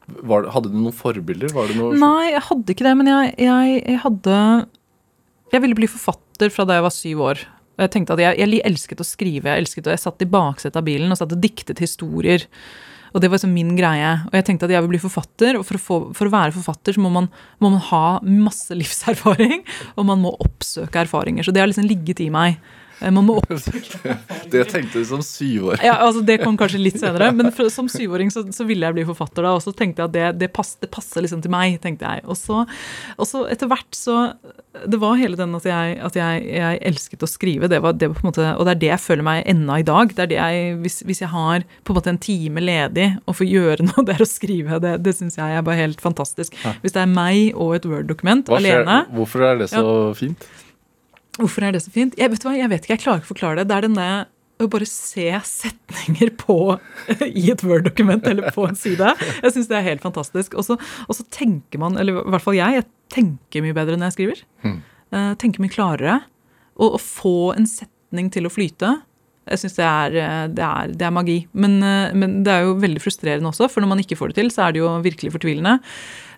Var, 0.07 0.47
hadde 0.53 0.71
du 0.71 0.77
noen 0.79 0.95
forbilder? 0.95 1.51
Var 1.51 1.67
det 1.67 1.75
noe, 1.75 1.95
Nei, 1.99 2.31
jeg 2.31 2.43
hadde 2.47 2.73
ikke 2.73 2.85
det, 2.87 2.93
men 2.95 3.09
jeg, 3.11 3.33
jeg, 3.43 3.81
jeg 3.83 3.99
hadde 4.05 4.37
Jeg 5.51 5.63
ville 5.63 5.75
bli 5.75 5.87
forfatter 5.91 6.51
fra 6.51 6.63
da 6.67 6.77
jeg 6.77 6.85
var 6.85 6.95
syv 6.95 7.23
år. 7.27 7.41
Og 7.77 7.83
Jeg 7.85 7.91
tenkte 7.93 8.15
at 8.15 8.19
jeg, 8.23 8.37
jeg 8.39 8.61
elsket 8.67 9.03
å 9.03 9.07
skrive. 9.07 9.51
Jeg 9.51 9.63
elsket 9.63 9.87
å, 9.87 9.91
jeg 9.93 10.01
satt 10.03 10.23
i 10.23 10.29
baksetet 10.31 10.79
av 10.79 10.85
bilen 10.87 11.11
og 11.11 11.19
satt 11.19 11.35
og 11.35 11.43
diktet 11.43 11.79
historier. 11.83 12.47
Og 13.13 13.21
det 13.23 13.29
var 13.29 13.37
liksom 13.39 13.53
min 13.55 13.75
greie. 13.77 14.09
Og 14.27 14.35
jeg 14.35 14.47
tenkte 14.47 14.67
at 14.67 14.73
jeg 14.75 14.83
vil 14.83 14.91
bli 14.95 14.99
forfatter, 15.03 15.59
og 15.59 15.63
for 15.67 15.79
å, 15.79 15.83
få, 15.83 15.99
for 16.17 16.27
å 16.27 16.33
være 16.33 16.55
forfatter 16.57 16.97
så 16.97 17.03
må 17.03 17.11
man, 17.13 17.29
må 17.63 17.71
man 17.75 17.83
ha 17.91 18.03
masse 18.23 18.75
livserfaring, 18.81 19.63
og 19.95 20.07
man 20.09 20.23
må 20.23 20.33
oppsøke 20.43 21.03
erfaringer. 21.05 21.47
Så 21.47 21.55
det 21.55 21.63
har 21.63 21.71
liksom 21.71 21.87
ligget 21.87 22.23
i 22.23 22.31
meg. 22.33 22.59
Eh, 23.01 23.11
Man 23.13 23.25
må 23.27 23.37
opp... 23.41 23.49
Det 24.51 24.63
tenkte 24.71 25.01
du 25.01 25.05
som 25.05 25.21
syvåring. 25.25 25.83
ja, 25.83 25.97
altså 26.05 26.21
Det 26.25 26.37
kom 26.41 26.55
kanskje 26.59 26.79
litt 26.79 26.99
senere, 27.01 27.31
men 27.35 27.51
for, 27.55 27.67
som 27.73 27.89
syvåring 27.91 28.31
så, 28.31 28.45
så 28.55 28.63
ville 28.67 28.87
jeg 28.87 28.95
bli 28.95 29.03
forfatter 29.09 29.43
da. 29.43 29.51
Og 29.57 29.63
så 29.65 29.73
tenkte 29.75 30.01
jeg 30.03 30.07
at 30.09 30.15
det, 30.15 30.27
det, 30.45 30.49
pass, 30.55 30.75
det 30.81 30.89
passer 30.93 31.25
liksom 31.25 31.41
til 31.43 31.51
meg, 31.53 31.75
tenkte 31.83 32.07
jeg. 32.07 32.23
Og 32.27 32.37
så, 32.39 32.63
og 33.17 33.27
så 33.27 33.43
etter 33.51 33.69
hvert 33.71 33.97
så 33.97 34.15
Det 34.87 34.99
var 35.01 35.15
hele 35.17 35.35
den 35.39 35.55
at 35.57 35.65
jeg, 35.65 35.97
at 36.05 36.15
jeg, 36.19 36.43
jeg 36.53 36.79
elsket 36.91 37.23
å 37.25 37.29
skrive. 37.29 37.67
Det 37.71 37.79
var, 37.83 37.95
det 37.97 38.11
var 38.11 38.19
på 38.19 38.25
en 38.25 38.29
måte, 38.31 38.47
og 38.55 38.67
det 38.67 38.75
er 38.75 38.81
det 38.85 38.91
jeg 38.93 39.03
føler 39.03 39.25
meg 39.25 39.43
ennå 39.49 39.79
i 39.81 39.85
dag. 39.87 40.13
det 40.15 40.23
er 40.27 40.31
det 40.31 40.37
jeg, 40.39 40.75
hvis, 40.83 40.99
hvis 41.09 41.21
jeg 41.25 41.31
har 41.33 41.65
på 41.83 41.93
en 41.93 41.97
måte 41.99 42.13
en 42.13 42.21
time 42.21 42.61
ledig 42.63 43.07
og 43.25 43.35
får 43.39 43.49
gjøre 43.51 43.85
noe, 43.89 44.05
det 44.07 44.15
er 44.17 44.23
å 44.23 44.29
skrive. 44.29 44.79
Det, 44.83 44.95
det 45.05 45.15
syns 45.17 45.37
jeg 45.41 45.57
er 45.59 45.65
bare 45.65 45.81
helt 45.81 46.01
fantastisk. 46.03 46.55
Hvis 46.85 46.95
det 46.95 47.03
er 47.03 47.11
meg 47.11 47.51
og 47.57 47.75
et 47.79 47.89
Word-dokument 47.89 48.47
alene 48.53 49.01
hvorfor 49.17 49.43
er 49.51 49.59
det 49.63 49.69
så 49.73 49.83
fint? 50.17 50.47
Hvorfor 51.37 51.67
er 51.67 51.75
det 51.75 51.83
så 51.85 51.93
fint? 51.93 52.17
Jeg 52.17 52.33
vet, 52.33 52.45
hva, 52.45 52.55
jeg 52.57 52.71
vet 52.71 52.83
ikke, 52.83 52.95
jeg 52.95 53.03
klarer 53.03 53.21
ikke 53.21 53.29
å 53.29 53.33
forklare 53.35 53.61
det. 53.61 53.69
Det 53.69 53.77
er 53.77 53.87
den 53.87 53.97
der 53.97 54.25
å 54.57 54.67
bare 54.73 54.87
se 54.89 55.27
setninger 55.45 56.31
på 56.41 56.57
i 57.27 57.45
et 57.53 57.63
Word-dokument 57.65 58.25
eller 58.29 58.49
på 58.55 58.65
en 58.65 58.77
side. 58.77 59.11
Jeg 59.43 59.53
syns 59.53 59.69
det 59.69 59.77
er 59.79 59.89
helt 59.91 60.05
fantastisk. 60.05 60.57
Og 60.57 60.65
så, 60.65 61.25
tenker 61.33 61.81
man, 61.81 61.99
eller 62.01 62.23
i 62.23 62.31
hvert 62.33 62.45
fall 62.45 62.57
jeg, 62.57 62.79
jeg 62.79 62.87
tenker 63.13 63.65
mye 63.65 63.77
bedre 63.77 63.99
når 63.99 64.09
jeg 64.09 64.17
skriver. 64.17 64.41
Mm. 64.65 64.79
Tenker 65.43 65.63
mye 65.63 65.73
klarere. 65.73 66.17
Og 66.81 66.97
å 66.97 67.01
få 67.01 67.37
en 67.53 67.69
setning 67.69 68.31
til 68.33 68.49
å 68.49 68.53
flyte, 68.53 68.95
jeg 69.47 69.61
syns 69.61 69.77
det, 69.77 69.87
eh, 70.19 70.45
det, 70.51 70.67
det 70.99 71.07
er 71.07 71.15
magi. 71.15 71.37
Men, 71.55 71.79
eh, 71.83 72.13
men 72.17 72.41
det 72.45 72.53
er 72.53 72.65
jo 72.65 72.77
veldig 72.81 73.01
frustrerende 73.03 73.51
også, 73.51 73.69
for 73.71 73.83
når 73.83 73.93
man 73.93 74.03
ikke 74.03 74.17
får 74.19 74.33
det 74.33 74.41
til, 74.41 74.51
så 74.53 74.65
er 74.65 74.75
det 74.75 74.81
jo 74.81 74.91
virkelig 75.05 75.33
fortvilende. 75.37 75.77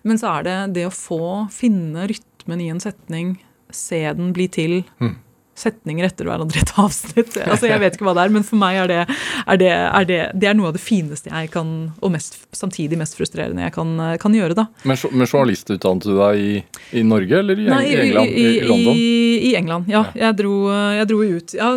Men 0.06 0.20
så 0.20 0.36
er 0.36 0.46
det 0.46 0.58
det 0.78 0.86
å 0.88 0.94
få 0.94 1.22
finne 1.52 2.06
rytmen 2.10 2.62
i 2.62 2.70
en 2.72 2.82
setning, 2.82 3.34
se 3.76 4.04
den 4.16 4.32
bli 4.36 4.48
til 4.52 4.80
Hmm. 5.00 5.18
setninger 5.60 6.06
etter 6.06 6.24
hverandre 6.24 6.56
i 6.56 6.62
et 6.62 6.70
avsnitt. 6.80 7.34
Altså, 7.44 7.66
jeg 7.68 7.80
vet 7.82 7.96
ikke 7.96 8.06
hva 8.06 8.14
det 8.16 8.22
er, 8.22 8.30
men 8.32 8.44
for 8.46 8.56
meg 8.56 8.78
er 8.80 8.86
det, 8.88 9.00
er 9.44 9.58
det, 9.60 9.68
er 9.68 10.06
det, 10.08 10.20
det 10.40 10.48
er 10.48 10.54
noe 10.56 10.70
av 10.70 10.76
det 10.78 10.80
fineste 10.80 11.28
jeg 11.28 11.50
kan, 11.52 11.92
og 12.00 12.14
mest, 12.14 12.38
samtidig 12.56 12.96
mest 12.96 13.18
frustrerende 13.18 13.66
jeg 13.66 13.74
kan, 13.74 13.92
kan 14.22 14.32
gjøre. 14.38 14.56
da. 14.56 14.64
Men, 14.88 14.96
men 15.12 15.26
journalist 15.28 15.68
utdannet 15.74 16.06
du 16.08 16.14
deg 16.16 16.40
i, 16.40 16.54
i 16.96 17.02
Norge 17.04 17.42
eller 17.42 17.60
i, 17.60 17.68
Nei, 17.68 17.82
i 17.90 17.98
England? 18.06 18.32
I, 18.32 18.46
i 18.46 18.64
London? 18.70 18.94
I, 18.94 19.50
i 19.50 19.52
England, 19.60 19.92
ja. 19.92 20.04
Jeg, 20.16 20.38
dro, 20.40 20.54
jeg 20.96 21.10
dro 21.12 21.20
ut. 21.28 21.54
Ja, 21.60 21.70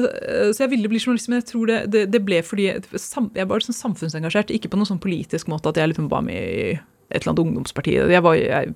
så 0.55 0.63
jeg 0.63 0.73
ville 0.77 0.93
bli 0.93 1.03
journalist, 1.03 1.27
men 1.33 1.41
jeg 1.41 1.49
tror 1.51 1.73
det, 1.73 2.05
det, 2.13 2.23
ble 2.23 2.39
fordi 2.47 2.69
jeg, 2.69 2.87
jeg 2.87 3.51
var 3.51 3.67
sånn 3.67 3.81
samfunnsengasjert. 3.81 4.55
Ikke 4.55 4.71
på 4.71 4.79
noen 4.79 4.93
sånn 4.93 5.03
politisk 5.03 5.51
måte 5.51 5.73
at 5.73 5.83
jeg 5.83 5.91
liksom 5.91 6.07
var 6.13 6.23
med 6.23 6.39
i 6.39 6.71
et 7.09 7.21
eller 7.21 7.31
annet 7.33 7.41
ungdomsparti. 7.43 7.95
Jeg 8.13 8.23
var, 8.25 8.37
jeg 8.39 8.73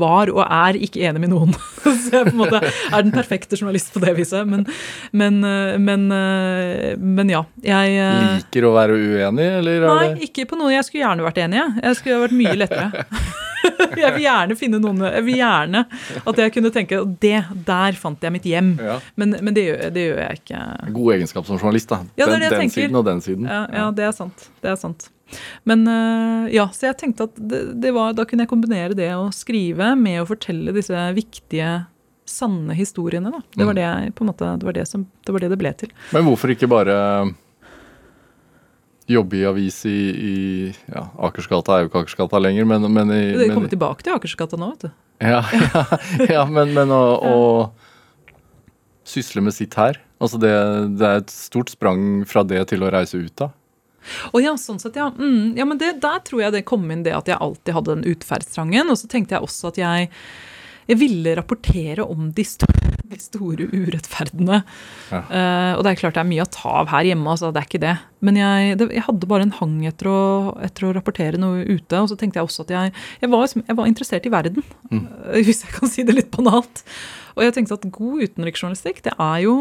var 0.00 0.32
og 0.32 0.42
er 0.44 0.78
ikke 0.78 1.02
enig 1.08 1.22
med 1.24 1.32
noen. 1.32 1.54
Så 2.02 2.14
jeg 2.14 2.28
på 2.28 2.34
en 2.34 2.40
måte 2.42 2.60
er 2.62 3.04
den 3.04 3.14
perfekte 3.14 3.58
journalist 3.58 3.92
på 3.94 4.02
det 4.04 4.16
viset. 4.18 4.48
Men, 4.48 4.66
men, 5.12 5.40
men, 5.82 6.08
men 7.02 7.32
ja. 7.32 7.44
Jeg 7.64 8.10
Liker 8.42 8.68
å 8.68 8.74
være 8.76 8.98
uenig, 8.98 9.48
eller 9.60 9.86
er 9.88 10.02
Nei, 10.02 10.26
ikke 10.28 10.46
på 10.50 10.58
noe 10.60 10.72
jeg 10.74 10.86
skulle 10.86 11.04
gjerne 11.06 11.26
vært 11.26 11.40
enig 11.42 11.58
jeg. 11.58 11.78
Jeg 11.82 12.00
skulle 12.00 12.20
vært 12.26 12.38
mye 12.42 12.58
lettere. 12.64 13.06
Jeg 13.62 14.14
vil 14.16 14.24
gjerne 14.24 14.56
finne 14.58 14.80
noen 14.82 15.04
Jeg 15.06 15.24
vil 15.26 15.38
gjerne 15.38 15.84
at 16.26 16.40
jeg 16.42 16.52
kunne 16.54 16.72
tenke 16.74 16.98
at 17.02 17.14
det, 17.22 17.36
der 17.66 17.98
fant 17.98 18.22
jeg 18.24 18.34
mitt 18.34 18.46
hjem. 18.48 18.74
ja. 18.82 18.98
Men, 19.18 19.36
men 19.38 19.56
det, 19.56 19.66
gjør, 19.68 19.82
det 19.94 20.06
gjør 20.06 20.20
jeg 20.22 20.40
ikke. 20.40 20.62
God 20.96 21.14
egenskap 21.16 21.48
som 21.48 21.60
journalist, 21.60 21.92
da. 21.92 22.00
Ja, 22.18 22.28
den 22.32 22.46
den 22.46 22.72
siden 22.72 22.98
og 22.98 23.06
den 23.06 23.22
siden. 23.24 23.46
Ja, 23.46 23.64
ja, 23.70 23.88
det 23.94 24.08
er 24.08 24.14
sant. 24.16 24.48
Det 24.62 24.72
er 24.72 24.78
sant. 24.80 25.10
Men 25.68 25.86
øh, 25.88 26.48
ja, 26.54 26.66
så 26.74 26.88
jeg 26.90 26.98
tenkte 27.00 27.26
at 27.30 27.38
det, 27.38 27.62
det 27.82 27.92
var, 27.96 28.12
da 28.16 28.24
kunne 28.28 28.44
jeg 28.44 28.50
kombinere 28.52 28.96
det 28.98 29.10
å 29.16 29.28
skrive 29.34 29.92
med 29.98 30.20
å 30.22 30.28
fortelle 30.28 30.74
disse 30.76 30.98
viktige, 31.16 31.86
sanne 32.32 32.72
historiene. 32.78 33.32
Da. 33.34 33.40
Det 33.56 33.64
var 33.66 33.74
Mm. 33.74 33.78
det 33.80 33.86
jeg, 33.86 34.12
måte, 34.24 34.50
det 34.60 34.66
var 34.68 34.76
det, 34.76 34.84
som, 34.88 35.06
det 35.26 35.32
var 35.34 35.42
det 35.42 35.50
det 35.52 35.58
ble 35.60 35.72
til. 35.82 35.90
Men 36.14 36.24
hvorfor 36.28 36.52
ikke 36.54 36.68
bare 36.70 36.96
jobbe 39.10 39.36
i 39.40 39.44
avis 39.48 39.80
i, 39.90 39.96
i 40.14 40.34
ja, 40.92 41.02
Akersgata 41.26 41.74
er 41.74 41.82
jo 41.84 41.90
ikke 41.90 42.04
Akersgata 42.04 42.38
lenger, 42.40 42.64
men, 42.70 42.86
men, 42.94 43.10
i, 43.12 43.22
Det 43.34 43.48
men 43.48 43.56
kommer 43.56 43.72
tilbake 43.72 44.06
til 44.06 44.14
Akersgata 44.14 44.56
nå, 44.60 44.70
vet 44.76 44.86
du. 44.86 44.92
ja, 45.26 45.40
ja, 45.74 45.82
ja, 46.30 46.44
men, 46.48 46.72
men 46.76 46.92
å, 46.94 47.02
å 47.32 47.36
sysle 49.08 49.42
med 49.44 49.56
sitt 49.56 49.74
her 49.78 49.98
Altså 50.22 50.38
det, 50.38 50.52
det 51.00 51.02
er 51.08 51.18
et 51.24 51.32
stort 51.34 51.72
sprang 51.74 52.22
fra 52.30 52.44
det 52.46 52.60
til 52.70 52.84
å 52.86 52.90
reise 52.94 53.18
ut 53.18 53.42
av. 53.42 53.50
Å 54.32 54.40
ja, 54.42 54.54
sånn 54.60 54.80
sett, 54.82 54.96
ja. 54.98 55.10
Mm, 55.16 55.56
ja 55.58 55.64
men 55.68 55.78
det, 55.80 55.94
der 56.02 56.22
tror 56.26 56.42
jeg 56.46 56.52
det 56.56 56.64
kom 56.68 56.88
inn 56.90 57.04
det 57.06 57.14
at 57.16 57.28
jeg 57.30 57.38
alltid 57.40 57.74
hadde 57.76 57.94
den 57.98 58.08
utferdstrangen. 58.14 58.90
Og 58.92 58.98
så 59.00 59.08
tenkte 59.12 59.36
jeg 59.36 59.42
også 59.46 59.70
at 59.72 59.78
jeg, 59.82 60.08
jeg 60.88 60.98
ville 60.98 61.36
rapportere 61.38 62.02
om 62.04 62.30
de, 62.34 62.44
store, 62.44 62.90
de 63.12 63.18
store 63.22 63.68
urettferdene. 63.70 64.62
Ja. 65.12 65.20
Uh, 65.30 65.72
og 65.78 65.84
det 65.86 65.92
er 65.92 66.00
klart 66.00 66.16
det 66.18 66.24
er 66.24 66.30
mye 66.32 66.42
å 66.46 66.50
ta 66.50 66.72
av 66.82 66.90
her 66.90 67.06
hjemme, 67.12 67.28
altså, 67.30 67.52
det 67.54 67.62
er 67.62 67.68
ikke 67.70 67.82
det. 67.84 67.94
Men 68.26 68.38
jeg, 68.40 68.78
det, 68.80 68.88
jeg 68.96 69.04
hadde 69.06 69.28
bare 69.30 69.46
en 69.46 69.54
hang 69.60 69.76
etter 69.86 70.10
å, 70.10 70.18
etter 70.66 70.88
å 70.88 70.94
rapportere 70.98 71.38
noe 71.40 71.62
ute. 71.68 72.00
Og 72.02 72.10
så 72.10 72.18
tenkte 72.18 72.40
jeg 72.40 72.48
også 72.48 72.66
at 72.66 72.74
jeg, 72.74 72.94
jeg, 73.22 73.30
var, 73.32 73.46
liksom- 73.46 73.66
jeg 73.68 73.78
var 73.78 73.90
interessert 73.92 74.26
i 74.26 74.34
verden, 74.34 74.66
Mm. 74.90 75.06
uh, 75.30 75.38
hvis 75.46 75.62
jeg 75.64 75.72
kan 75.78 75.88
si 75.90 76.02
det 76.08 76.18
litt 76.18 76.32
banalt. 76.34 76.82
Og 77.38 77.46
jeg 77.46 77.54
tenkte 77.56 77.78
at 77.78 77.86
god 77.94 78.26
utenriksjournalistikk, 78.26 79.04
det 79.06 79.14
er 79.18 79.38
jo 79.46 79.54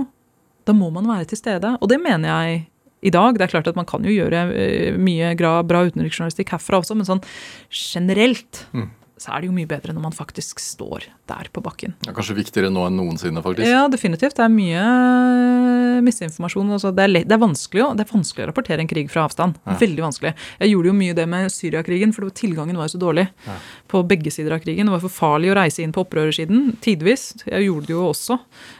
Da 0.67 0.73
må 0.77 0.91
man 0.93 1.07
være 1.09 1.25
til 1.31 1.39
stede. 1.39 1.71
Og 1.81 1.89
det 1.89 1.97
mener 2.03 2.29
jeg 2.29 2.59
i 3.01 3.09
dag. 3.13 3.37
Det 3.37 3.47
er 3.47 3.53
klart 3.55 3.67
at 3.71 3.75
man 3.79 3.85
kan 3.89 4.03
jo 4.05 4.13
gjøre 4.13 4.45
eh, 4.53 4.97
mye 4.97 5.33
bra 5.37 5.85
utenriksjournalistikk 5.89 6.53
herfra 6.55 6.81
også, 6.83 6.95
men 6.95 7.05
sånn 7.09 7.23
generelt 7.69 8.65
Mm. 8.73 8.89
så 9.21 9.35
er 9.35 9.41
det 9.41 9.47
jo 9.51 9.53
mye 9.53 9.69
bedre 9.69 9.93
når 9.93 10.01
man 10.01 10.15
faktisk 10.17 10.57
står 10.59 11.03
der 11.29 11.49
på 11.53 11.61
bakken. 11.61 11.93
Er 12.07 12.13
kanskje 12.17 12.33
viktigere 12.39 12.71
nå 12.73 12.87
enn 12.87 12.95
noensinne, 12.97 13.43
faktisk. 13.45 13.67
Ja, 13.69 13.83
definitivt. 13.91 14.33
Det 14.39 14.45
er 14.47 14.49
mye 14.53 14.81
eh, 14.81 15.99
misinformasjon. 16.01 16.71
Altså, 16.73 16.89
det, 16.95 17.03
er 17.05 17.11
lett, 17.11 17.27
det, 17.29 17.35
er 17.37 17.43
vanskelig, 17.43 17.85
det 17.99 18.05
er 18.07 18.09
vanskelig 18.15 18.45
å 18.45 18.49
rapportere 18.49 18.81
en 18.81 18.89
krig 18.89 19.11
fra 19.13 19.27
avstand. 19.27 19.59
Ja. 19.67 19.75
Veldig 19.81 20.05
vanskelig. 20.07 20.33
Jeg 20.63 20.73
gjorde 20.73 20.89
jo 20.91 20.95
mye 20.97 21.17
det 21.17 21.27
med 21.29 21.53
Syriakrigen, 21.53 22.15
for 22.17 22.29
tilgangen 22.33 22.79
var 22.79 22.89
jo 22.89 22.95
så 22.97 23.03
dårlig 23.05 23.27
Ja. 23.45 23.59
på 23.93 24.01
begge 24.09 24.33
sider 24.33 24.57
av 24.57 24.63
krigen. 24.65 24.89
Det 24.89 24.95
var 24.97 25.05
for 25.05 25.13
farlig 25.13 25.51
å 25.53 25.57
reise 25.61 25.83
inn 25.85 25.93
på 25.93 26.01
opprørersiden, 26.05 26.77
tidvis. 26.81 27.31
Jeg 27.45 27.67
gjorde 27.69 27.85
det 27.91 27.95
jo 27.97 28.07
også, 28.09 28.39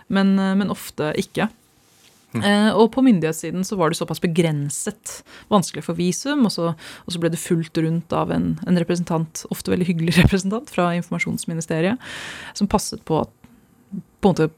men, 0.10 0.38
eh, 0.40 0.56
men 0.56 0.70
ofte 0.74 1.14
ikke. 1.22 1.50
Eh, 2.40 2.70
og 2.72 2.92
på 2.94 3.04
myndighetssiden 3.04 3.66
så 3.68 3.76
var 3.80 3.92
det 3.92 4.00
såpass 4.00 4.22
begrenset 4.24 5.18
vanskelig 5.52 5.84
for 5.88 6.00
visum, 6.00 6.46
og 6.48 6.54
så, 6.56 6.72
og 6.78 7.12
så 7.12 7.22
ble 7.22 7.34
det 7.34 7.42
fulgt 7.42 7.82
rundt 7.84 8.16
av 8.16 8.32
en, 8.32 8.54
en 8.68 8.80
representant, 8.80 9.44
ofte 9.52 9.74
veldig 9.74 9.90
hyggelig 9.90 10.18
representant 10.24 10.72
fra 10.72 10.92
informasjonsministeriet, 11.00 12.12
som 12.58 12.72
passet 12.72 13.04
på 13.08 13.24
at 13.26 13.38
på 14.22 14.30
en 14.30 14.36
måte 14.36 14.52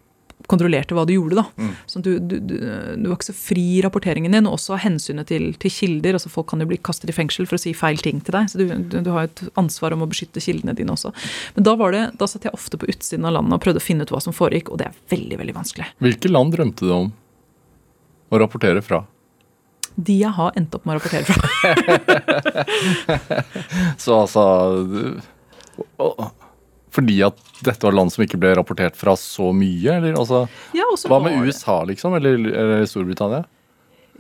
kontrollerte 0.49 0.95
hva 0.95 1.05
du 1.07 1.13
gjorde. 1.15 1.39
da. 1.39 1.45
Mm. 1.55 1.71
Så 1.88 2.01
du, 2.03 2.11
du, 2.19 2.36
du, 2.43 2.55
du 2.59 3.07
var 3.07 3.15
ikke 3.15 3.30
så 3.30 3.36
fri 3.38 3.63
i 3.78 3.82
rapporteringen 3.86 4.36
din, 4.36 4.47
og 4.49 4.57
også 4.57 4.76
av 4.76 4.84
hensynet 4.84 5.30
til, 5.32 5.49
til 5.61 5.74
kilder. 5.74 6.17
altså 6.17 6.32
Folk 6.34 6.49
kan 6.51 6.63
jo 6.63 6.69
bli 6.69 6.80
kastet 6.84 7.13
i 7.13 7.15
fengsel 7.15 7.47
for 7.49 7.59
å 7.59 7.63
si 7.63 7.74
feil 7.78 8.01
ting 8.03 8.21
til 8.24 8.36
deg, 8.36 8.51
så 8.51 8.59
du, 8.59 9.11
har 9.13 9.30
et 9.30 9.43
ansvar 9.59 9.95
om 9.95 10.05
å 10.05 10.09
beskytte 10.11 10.43
kildene 10.43 10.76
dine 10.78 10.95
også. 10.95 11.13
Men 11.57 11.67
da 11.69 11.76
var 11.80 11.95
det, 11.95 12.05
da 12.19 12.30
satt 12.30 12.47
jeg 12.49 12.55
ofte 12.55 12.80
på 12.80 12.89
utsiden 12.91 13.28
av 13.30 13.38
landet 13.38 13.57
og 13.57 13.65
prøvde 13.65 13.84
å 13.84 13.88
finne 13.88 14.05
ut 14.05 14.13
hva 14.13 14.21
som 14.24 14.36
foregikk, 14.36 14.74
og 14.74 14.82
det 14.82 14.89
er 14.89 15.01
veldig, 15.15 15.39
veldig 15.43 15.57
vanskelig. 15.61 15.89
Hvilke 16.03 16.32
land 16.32 16.55
drømte 16.57 16.89
du 16.89 16.95
om 16.95 17.11
å 18.34 18.40
rapportere 18.42 18.82
fra? 18.86 19.00
De 19.96 20.14
jeg 20.24 20.32
har 20.34 20.52
endt 20.58 20.74
opp 20.74 20.86
med 20.88 20.96
å 20.96 20.98
rapportere 20.98 21.26
fra. 21.28 21.42
Så 24.04 24.12
altså 24.24 24.44
Fordi 26.94 27.18
at 27.26 27.38
dette 27.66 27.86
var 27.86 27.94
land 27.94 28.14
som 28.14 28.24
ikke 28.26 28.38
ble 28.42 28.56
rapportert 28.58 28.96
fra 28.98 29.16
så 29.18 29.52
mye? 29.56 29.94
eller 30.00 30.14
altså, 30.18 30.48
Ja, 30.78 30.86
Hva 31.10 31.20
med 31.24 31.38
USA, 31.46 31.84
liksom? 31.90 32.14
Eller, 32.18 32.34
eller 32.42 32.86
Storbritannia? 32.90 33.44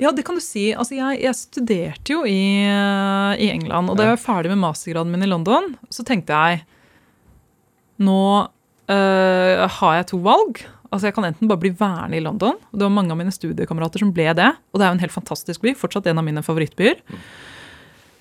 Ja, 0.01 0.09
det 0.11 0.23
kan 0.25 0.35
du 0.37 0.41
si. 0.41 0.71
Altså, 0.73 0.95
jeg, 0.97 1.19
jeg 1.21 1.35
studerte 1.37 2.13
jo 2.15 2.23
i, 2.25 2.65
i 2.65 3.49
England, 3.53 3.89
og 3.91 3.97
da 3.97 4.03
jeg 4.07 4.15
var 4.15 4.23
ferdig 4.23 4.49
med 4.53 4.63
mastergraden 4.63 5.11
min 5.13 5.25
i 5.25 5.29
London, 5.29 5.63
så 5.93 6.01
tenkte 6.07 6.33
jeg 6.33 6.63
Nå 8.01 8.21
øh, 8.89 9.67
har 9.77 9.93
jeg 9.99 10.07
to 10.09 10.17
valg. 10.25 10.53
Altså, 10.93 11.09
Jeg 11.09 11.15
kan 11.17 11.25
enten 11.25 11.49
bare 11.49 11.61
bli 11.63 11.71
værende 11.73 12.19
i 12.19 12.21
London, 12.21 12.59
og 12.69 12.77
det 12.77 12.85
var 12.85 12.93
mange 12.93 13.15
av 13.15 13.17
mine 13.17 13.33
studiekamerater 13.33 14.03
som 14.03 14.11
ble 14.13 14.29
det. 14.37 14.51
Og 14.71 14.77
det 14.77 14.85
er 14.85 14.91
jo 14.91 14.97
en 14.99 15.01
helt 15.01 15.15
fantastisk 15.15 15.63
by, 15.65 15.73
fortsatt 15.79 16.05
en 16.11 16.21
av 16.21 16.27
mine 16.27 16.43
favorittbyer. 16.45 17.01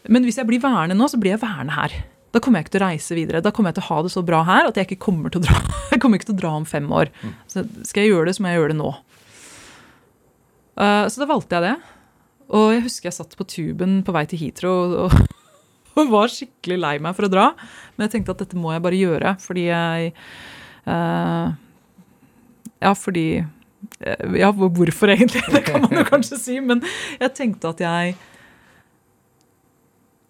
Men 0.09 0.25
hvis 0.25 0.41
jeg 0.41 0.49
blir 0.49 0.63
værende 0.63 0.97
nå, 0.97 1.07
så 1.13 1.21
blir 1.21 1.37
jeg 1.37 1.43
værende 1.45 1.77
her. 1.77 1.99
Da 2.33 2.41
kommer 2.41 2.59
jeg 2.59 2.67
ikke 2.67 2.75
til 2.79 2.83
å 2.83 2.89
reise 2.89 3.17
videre. 3.19 3.43
Da 3.45 3.53
kommer 3.53 3.71
jeg 3.71 3.77
til 3.77 3.85
å 3.85 3.91
ha 3.91 3.99
det 4.07 4.13
så 4.15 4.23
bra 4.25 4.41
her 4.49 4.71
at 4.71 4.79
jeg 4.81 4.89
ikke 4.89 5.05
kommer 5.05 5.33
til 5.33 5.43
å 5.43 5.47
dra, 5.47 5.59
jeg 5.93 6.01
kommer 6.03 6.19
ikke 6.19 6.31
til 6.31 6.39
å 6.39 6.43
dra 6.43 6.53
om 6.57 6.69
fem 6.69 6.89
år. 6.97 7.13
Så 7.53 7.67
skal 7.85 8.07
jeg 8.07 8.15
gjøre 8.15 8.31
det, 8.31 8.37
så 8.39 8.45
må 8.45 8.53
jeg 8.53 8.63
gjøre 8.63 8.73
det 8.73 8.79
nå. 8.81 8.93
Eh, 10.81 11.05
så 11.13 11.23
da 11.23 11.29
valgte 11.29 11.59
jeg 11.59 11.67
det. 11.69 11.75
Og 12.57 12.71
jeg 12.73 12.87
husker 12.87 13.11
jeg 13.11 13.19
satt 13.21 13.37
på 13.37 13.49
tuben 13.49 14.01
på 14.07 14.15
vei 14.17 14.25
til 14.29 14.41
Heathrow 14.41 14.97
og, 15.05 15.19
og 15.93 16.11
var 16.17 16.33
skikkelig 16.33 16.81
lei 16.81 16.95
meg 17.05 17.17
for 17.19 17.29
å 17.29 17.33
dra. 17.33 17.51
Men 17.95 18.09
jeg 18.09 18.17
tenkte 18.17 18.35
at 18.37 18.47
dette 18.47 18.61
må 18.61 18.73
jeg 18.73 18.85
bare 18.89 19.03
gjøre, 19.03 19.37
fordi 19.45 19.69
jeg 19.69 20.15
eh, 20.89 21.53
Ja, 22.83 22.93
fordi 22.99 23.27
eh, 23.39 24.39
Ja, 24.39 24.51
hvorfor 24.53 25.15
egentlig? 25.15 25.45
Det 25.55 25.65
kan 25.69 25.85
man 25.87 26.03
jo 26.03 26.07
kanskje 26.09 26.41
si, 26.41 26.59
men 26.61 26.83
jeg 27.21 27.35
tenkte 27.39 27.73
at 27.73 27.83
jeg 27.83 28.17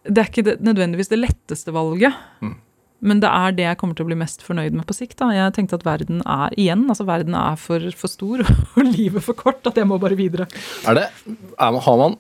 Det 0.03 0.19
er 0.19 0.29
ikke 0.31 0.47
det, 0.51 0.61
nødvendigvis 0.61 1.13
det 1.13 1.21
letteste 1.21 1.73
valget. 1.75 2.15
Mm. 2.43 2.57
Men 3.03 3.19
det 3.23 3.31
er 3.31 3.55
det 3.55 3.65
jeg 3.67 3.79
kommer 3.81 3.99
til 3.99 4.05
å 4.05 4.11
bli 4.11 4.19
mest 4.19 4.45
fornøyd 4.47 4.75
med 4.79 4.87
på 4.87 4.95
sikt. 4.95 5.17
Da. 5.19 5.33
Jeg 5.35 5.55
tenkte 5.57 5.79
at 5.79 5.87
verden 5.87 6.21
er 6.23 6.55
igjen, 6.59 6.85
altså 6.91 7.07
verden 7.07 7.35
er 7.39 7.57
for, 7.59 7.83
for 7.99 8.11
stor 8.11 8.45
og 8.79 8.83
livet 8.87 9.25
for 9.27 9.39
kort. 9.39 9.63
At 9.67 9.79
jeg 9.79 9.89
må 9.91 9.99
bare 10.03 10.19
videre. 10.19 10.47
Er 10.87 10.99
det, 10.99 11.09
er, 11.27 11.79
har 11.87 11.99
man 11.99 12.15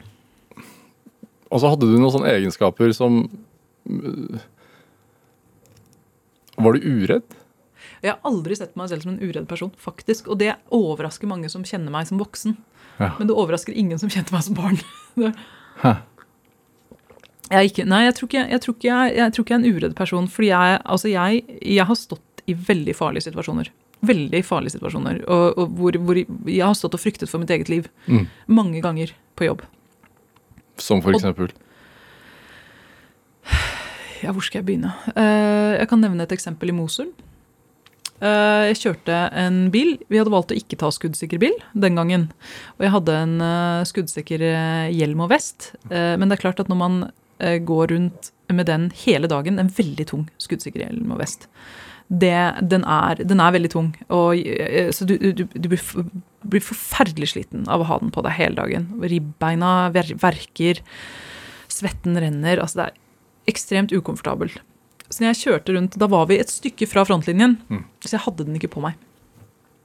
Og 1.50 1.62
så 1.62 1.70
hadde 1.70 1.86
du 1.86 1.94
noen 1.98 2.14
sånne 2.14 2.32
egenskaper 2.34 2.94
som 2.96 3.22
øh, 3.90 4.42
Var 6.62 6.78
du 6.78 6.90
uredd? 6.90 7.38
Jeg 8.02 8.10
har 8.16 8.20
aldri 8.26 8.56
sett 8.58 8.74
meg 8.78 8.90
selv 8.90 9.04
som 9.04 9.12
en 9.14 9.22
uredd 9.22 9.46
person, 9.50 9.70
faktisk. 9.78 10.26
Og 10.32 10.40
det 10.40 10.56
overrasker 10.74 11.30
mange 11.30 11.50
som 11.52 11.62
kjenner 11.66 11.94
meg 11.94 12.08
som 12.08 12.18
voksen. 12.18 12.56
Ja. 12.98 13.12
Men 13.18 13.28
det 13.30 13.36
overrasker 13.38 13.76
ingen 13.78 14.00
som 14.00 14.10
kjente 14.12 14.34
meg 14.34 14.42
som 14.46 14.58
barn. 14.58 14.80
Jeg 17.52 17.68
ikke, 17.68 17.84
nei, 17.84 18.04
jeg 18.06 18.14
tror 18.16 18.28
ikke 18.30 18.42
jeg, 18.48 18.60
tror 18.64 18.74
ikke 18.78 18.86
jeg, 18.88 19.14
jeg 19.18 19.32
tror 19.34 19.44
ikke 19.44 19.52
jeg 19.52 19.58
er 19.58 19.66
en 19.66 19.76
uredd 19.76 19.94
person. 19.98 20.28
Fordi 20.30 20.48
jeg, 20.48 20.76
altså 20.94 21.10
jeg, 21.12 21.84
har 21.84 21.98
stått 22.00 22.42
i 22.48 22.54
veldig 22.56 22.94
farlige 22.96 23.26
situasjoner. 23.26 23.68
Veldig 24.08 24.40
farlige 24.46 24.76
situasjoner. 24.78 25.18
Og, 25.26 25.58
og 25.60 25.74
hvor, 25.76 25.98
hvor 26.06 26.20
jeg 26.22 26.62
har 26.64 26.78
stått 26.78 26.96
og 26.96 27.02
fryktet 27.02 27.28
for 27.28 27.42
mitt 27.42 27.52
eget 27.52 27.68
liv. 27.68 27.90
Mm. 28.06 28.24
Mange 28.56 28.80
ganger 28.84 29.12
på 29.36 29.50
jobb. 29.50 29.66
Som 30.80 31.04
for 31.04 31.12
Og- 31.12 31.20
eksempel? 31.20 31.52
Ja, 34.22 34.30
hvor 34.32 34.44
skal 34.46 34.62
jeg 34.62 34.68
begynne? 34.70 34.94
Uh, 35.12 35.76
jeg 35.76 35.88
kan 35.90 36.00
nevne 36.00 36.24
et 36.24 36.32
eksempel 36.32 36.70
i 36.70 36.76
Mosul. 36.76 37.10
Eh, 38.22 38.64
jeg 38.70 38.78
kjørte 38.78 39.16
en 39.34 39.64
bil. 39.74 39.96
Vi 40.06 40.20
hadde 40.20 40.32
valgt 40.32 40.52
å 40.54 40.58
ikke 40.58 40.78
ta 40.78 40.92
skuddsikker 40.94 41.40
bil 41.42 41.56
den 41.74 41.98
gangen. 41.98 42.28
Og 42.78 42.86
jeg 42.86 42.94
hadde 42.94 43.16
en 43.18 43.34
eh, 43.42 43.86
skuddsikker 43.88 44.44
eh, 44.46 44.90
hjelm 44.94 45.24
og 45.24 45.32
vest. 45.34 45.72
Men 45.90 46.28
det 46.28 46.38
er 46.38 46.44
klart 46.44 46.62
at 46.62 46.70
når 46.70 46.78
man 46.78 47.02
går 47.42 47.88
rundt 47.90 48.28
med 48.52 48.68
den 48.68 48.84
hele 48.94 49.26
dagen, 49.26 49.56
en 49.58 49.70
veldig 49.72 50.04
tung 50.06 50.28
skuddsikker 50.38 50.84
hjelm 50.84 51.10
og 51.10 51.18
vest 51.24 51.48
det, 52.12 52.36
den, 52.68 52.84
er, 52.86 53.18
den 53.24 53.40
er 53.42 53.54
veldig 53.54 53.70
tung. 53.72 53.88
Og, 54.12 54.38
så 54.94 55.06
du, 55.08 55.14
du, 55.32 55.42
du 55.48 55.68
blir, 55.72 55.82
blir 56.52 56.62
forferdelig 56.62 57.30
sliten 57.32 57.64
av 57.72 57.82
å 57.82 57.88
ha 57.88 57.96
den 58.02 58.12
på 58.14 58.22
deg 58.22 58.36
hele 58.36 58.58
dagen. 58.60 58.84
Ribbeina 59.00 59.88
ver 59.94 60.12
verker, 60.20 60.82
svetten 61.72 62.20
renner. 62.20 62.60
altså 62.60 62.82
det 62.82 62.86
er 62.90 63.54
ekstremt 63.54 63.96
ukomfortabel. 63.96 64.52
Så 65.12 65.20
når 65.20 65.34
jeg 65.34 65.40
kjørte 65.44 65.74
rundt, 65.76 65.98
Da 66.00 66.06
var 66.08 66.26
vi 66.30 66.38
et 66.40 66.48
stykke 66.48 66.86
fra 66.88 67.04
frontlinjen, 67.04 67.58
Mm. 67.68 67.84
så 68.00 68.16
jeg 68.16 68.24
hadde 68.24 68.46
den 68.46 68.56
ikke 68.56 68.70
på 68.72 68.80
meg. 68.80 68.94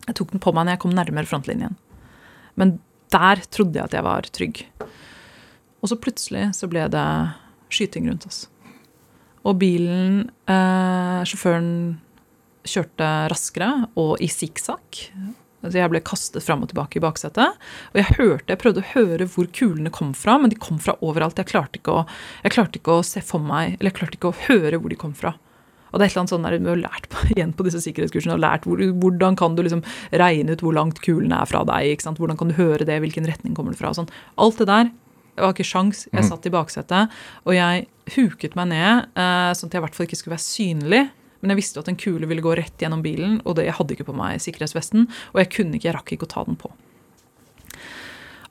Jeg 0.08 0.16
tok 0.16 0.32
den 0.32 0.40
på 0.40 0.54
meg 0.56 0.66
når 0.66 0.78
jeg 0.78 0.80
kom 0.80 0.94
nærmere 0.96 1.28
frontlinjen. 1.28 1.76
Men 2.56 2.80
der 3.12 3.36
trodde 3.52 3.76
jeg 3.76 3.84
at 3.84 3.92
jeg 3.98 4.04
var 4.04 4.22
trygg. 4.22 4.64
Og 5.84 5.90
så 5.92 6.00
plutselig 6.00 6.56
så 6.56 6.68
ble 6.72 6.88
det 6.90 7.34
skyting 7.70 8.08
rundt 8.10 8.26
oss. 8.26 8.48
Og 9.46 9.60
bilen 9.60 10.30
eh, 10.48 11.24
Sjåføren 11.28 12.00
kjørte 12.68 13.30
raskere 13.32 13.88
og 13.96 14.18
i 14.24 14.28
sikksakk. 14.28 15.12
Så 15.66 15.74
jeg 15.80 15.90
ble 15.90 16.04
kastet 16.06 16.46
fram 16.46 16.62
og 16.64 16.70
tilbake 16.70 17.00
i 17.00 17.04
baksetet. 17.04 17.58
Og 17.92 17.98
jeg 17.98 18.18
hørte, 18.20 18.52
jeg 18.52 18.62
prøvde 18.62 18.84
å 18.84 18.92
høre 18.92 19.28
hvor 19.34 19.50
kulene 19.50 19.92
kom 19.94 20.14
fra, 20.18 20.38
men 20.38 20.54
de 20.54 20.60
kom 20.62 20.78
fra 20.82 20.94
overalt. 21.02 21.40
Jeg 21.42 21.50
klarte 21.50 21.82
ikke 21.82 21.96
å, 22.04 22.06
jeg 22.44 22.54
klarte 22.54 22.80
ikke 22.80 23.00
å 23.00 23.06
se 23.06 23.24
for 23.26 23.44
meg, 23.44 23.76
eller 23.80 23.90
jeg 23.90 23.98
klarte 23.98 24.20
ikke 24.20 24.32
å 24.32 24.40
høre 24.46 24.80
hvor 24.82 24.94
de 24.94 25.00
kom 25.02 25.16
fra. 25.18 25.34
Og 25.88 25.98
det 25.98 26.06
er 26.06 26.10
et 26.10 26.14
eller 26.14 26.24
annet 26.26 26.34
sånn 26.36 26.46
der, 26.46 26.60
Vi 26.60 26.70
har 26.70 26.84
lært 26.84 27.10
på, 27.10 27.24
igjen 27.34 27.56
på 27.58 27.66
disse 27.66 27.82
sikkerhetskursene, 27.84 28.38
og 28.38 28.44
lært 28.44 28.70
hvor, 28.70 28.84
hvordan 29.02 29.40
kan 29.40 29.58
du 29.58 29.64
liksom 29.66 29.84
regne 30.12 30.54
ut 30.54 30.64
hvor 30.64 30.78
langt 30.78 31.02
kulene 31.02 31.42
er 31.42 31.50
fra 31.50 31.64
deg. 31.68 31.96
ikke 31.96 32.10
sant? 32.10 32.22
Hvordan 32.22 32.38
kan 32.40 32.52
du 32.54 32.58
høre 32.60 32.86
det, 32.86 33.02
hvilken 33.02 33.28
retning 33.28 33.58
kommer 33.58 33.74
det 33.74 33.82
fra. 33.82 33.92
og 33.92 34.02
sånn. 34.02 34.14
Alt 34.38 34.62
det 34.62 34.70
der 34.70 34.94
det 35.38 35.46
var 35.46 35.54
ikke 35.54 35.70
sjans. 35.70 36.08
Jeg 36.10 36.26
satt 36.26 36.48
i 36.50 36.52
baksetet, 36.54 37.14
og 37.46 37.54
jeg 37.54 37.84
huket 38.16 38.56
meg 38.58 38.72
ned, 38.72 39.06
eh, 39.14 39.52
sånn 39.54 39.70
at 39.70 39.76
jeg 39.76 39.84
i 39.84 39.86
hvert 39.86 39.98
fall 39.98 40.08
ikke 40.08 40.18
skulle 40.18 40.34
være 40.34 40.46
synlig. 40.48 41.02
Men 41.42 41.54
jeg 41.54 41.62
visste 41.62 41.84
at 41.84 41.92
en 41.92 42.00
kule 42.00 42.30
ville 42.30 42.44
gå 42.44 42.56
rett 42.58 42.82
gjennom 42.82 43.04
bilen, 43.06 43.40
og 43.46 43.58
det, 43.58 43.68
jeg 43.68 43.78
hadde 43.78 43.96
ikke 43.96 44.10
på 44.10 44.18
meg 44.18 44.42
sikkerhetsvesten. 44.44 45.08
Og 45.36 45.42
jeg 45.44 45.52
kunne 45.54 45.78
ikke, 45.78 45.90
jeg 45.90 45.98
rakk 45.98 46.16
ikke 46.16 46.30
å 46.30 46.34
ta 46.34 46.46
den 46.48 46.60
på. 46.60 46.72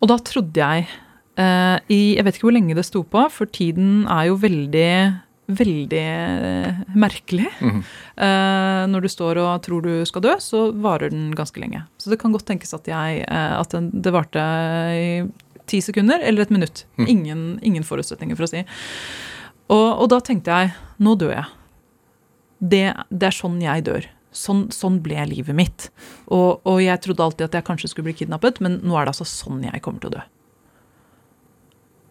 Og 0.02 0.10
da 0.12 0.18
trodde 0.20 0.60
jeg 0.60 0.88
eh, 1.40 1.78
i 1.88 2.00
Jeg 2.16 2.24
vet 2.26 2.36
ikke 2.36 2.50
hvor 2.50 2.56
lenge 2.58 2.76
det 2.76 2.84
sto 2.86 3.02
på, 3.02 3.22
for 3.32 3.48
tiden 3.48 4.04
er 4.12 4.28
jo 4.30 4.40
veldig 4.42 4.90
Veldig 5.46 6.02
eh, 6.02 6.78
merkelig. 6.98 7.46
Mhm. 7.62 7.82
Eh, 8.16 8.82
når 8.90 9.04
du 9.04 9.08
står 9.12 9.38
og 9.38 9.62
tror 9.62 9.84
du 9.84 9.92
skal 10.08 10.24
dø, 10.24 10.32
så 10.42 10.72
varer 10.74 11.12
den 11.12 11.28
ganske 11.38 11.60
lenge. 11.62 11.84
Så 12.02 12.10
det 12.10 12.18
kan 12.18 12.32
godt 12.34 12.48
tenkes 12.48 12.74
at, 12.74 12.88
jeg, 12.90 13.20
eh, 13.28 13.52
at 13.54 13.70
den, 13.70 13.92
det 13.94 14.10
varte 14.10 14.42
i 14.96 15.22
ti 15.70 15.78
sekunder 15.82 16.18
eller 16.22 16.42
et 16.42 16.50
minutt. 16.50 16.84
Mm. 16.98 17.06
Ingen, 17.06 17.44
ingen 17.62 17.86
forutsetninger 17.86 18.38
for 18.38 18.46
å 18.46 18.50
si. 18.50 18.64
Og, 19.70 19.86
og 20.02 20.10
da 20.10 20.18
tenkte 20.24 20.50
jeg 20.50 20.74
nå 21.02 21.14
dør 21.18 21.36
jeg. 21.36 21.46
Det, 22.58 22.84
det 23.10 23.28
er 23.28 23.36
sånn 23.36 23.58
jeg 23.62 23.84
dør. 23.88 24.06
Sånn, 24.36 24.66
sånn 24.74 24.98
ble 25.04 25.22
livet 25.30 25.56
mitt. 25.56 25.88
Og, 26.26 26.60
og 26.68 26.80
jeg 26.84 27.00
trodde 27.04 27.24
alltid 27.24 27.48
at 27.48 27.58
jeg 27.58 27.66
kanskje 27.68 27.92
skulle 27.92 28.10
bli 28.10 28.18
kidnappet, 28.18 28.60
men 28.64 28.80
nå 28.84 28.96
er 28.96 29.06
det 29.06 29.14
altså 29.14 29.28
sånn 29.28 29.64
jeg 29.64 29.82
kommer 29.84 30.02
til 30.02 30.12
å 30.12 30.16
dø. 30.18 30.24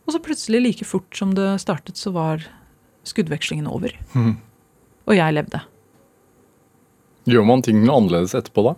Og 0.06 0.14
så 0.14 0.22
plutselig, 0.22 0.62
like 0.62 0.86
fort 0.86 1.18
som 1.18 1.34
det 1.38 1.48
startet, 1.64 1.98
så 1.98 2.14
var 2.14 2.46
skuddvekslingen 3.10 3.70
over. 3.70 3.94
Mm. 4.14 4.36
Og 5.06 5.18
jeg 5.18 5.38
levde. 5.38 5.62
Gjør 7.30 7.48
man 7.50 7.64
ting 7.66 7.82
annerledes 7.90 8.36
etterpå 8.38 8.68
da? 8.68 8.76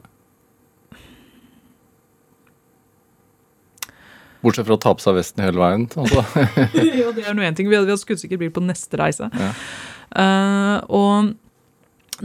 Bortsett 4.43 4.67
fra 4.67 4.77
å 4.77 4.79
ta 4.79 4.93
på 4.95 5.03
seg 5.03 5.17
vesten 5.17 5.43
hele 5.43 5.59
veien. 5.59 5.83
Altså. 5.99 6.23
ja, 7.01 7.11
det 7.15 7.25
er 7.25 7.35
noe 7.35 7.47
en 7.47 7.57
ting. 7.57 7.67
Vi 7.67 7.75
hadde, 7.75 7.89
vi 7.89 7.95
hadde 7.95 8.03
skuddsikker 8.03 8.39
bil 8.39 8.53
på 8.53 8.63
neste 8.63 8.99
reise. 8.99 9.27
Ja. 9.33 9.51
Uh, 10.07 10.77
og 10.87 11.33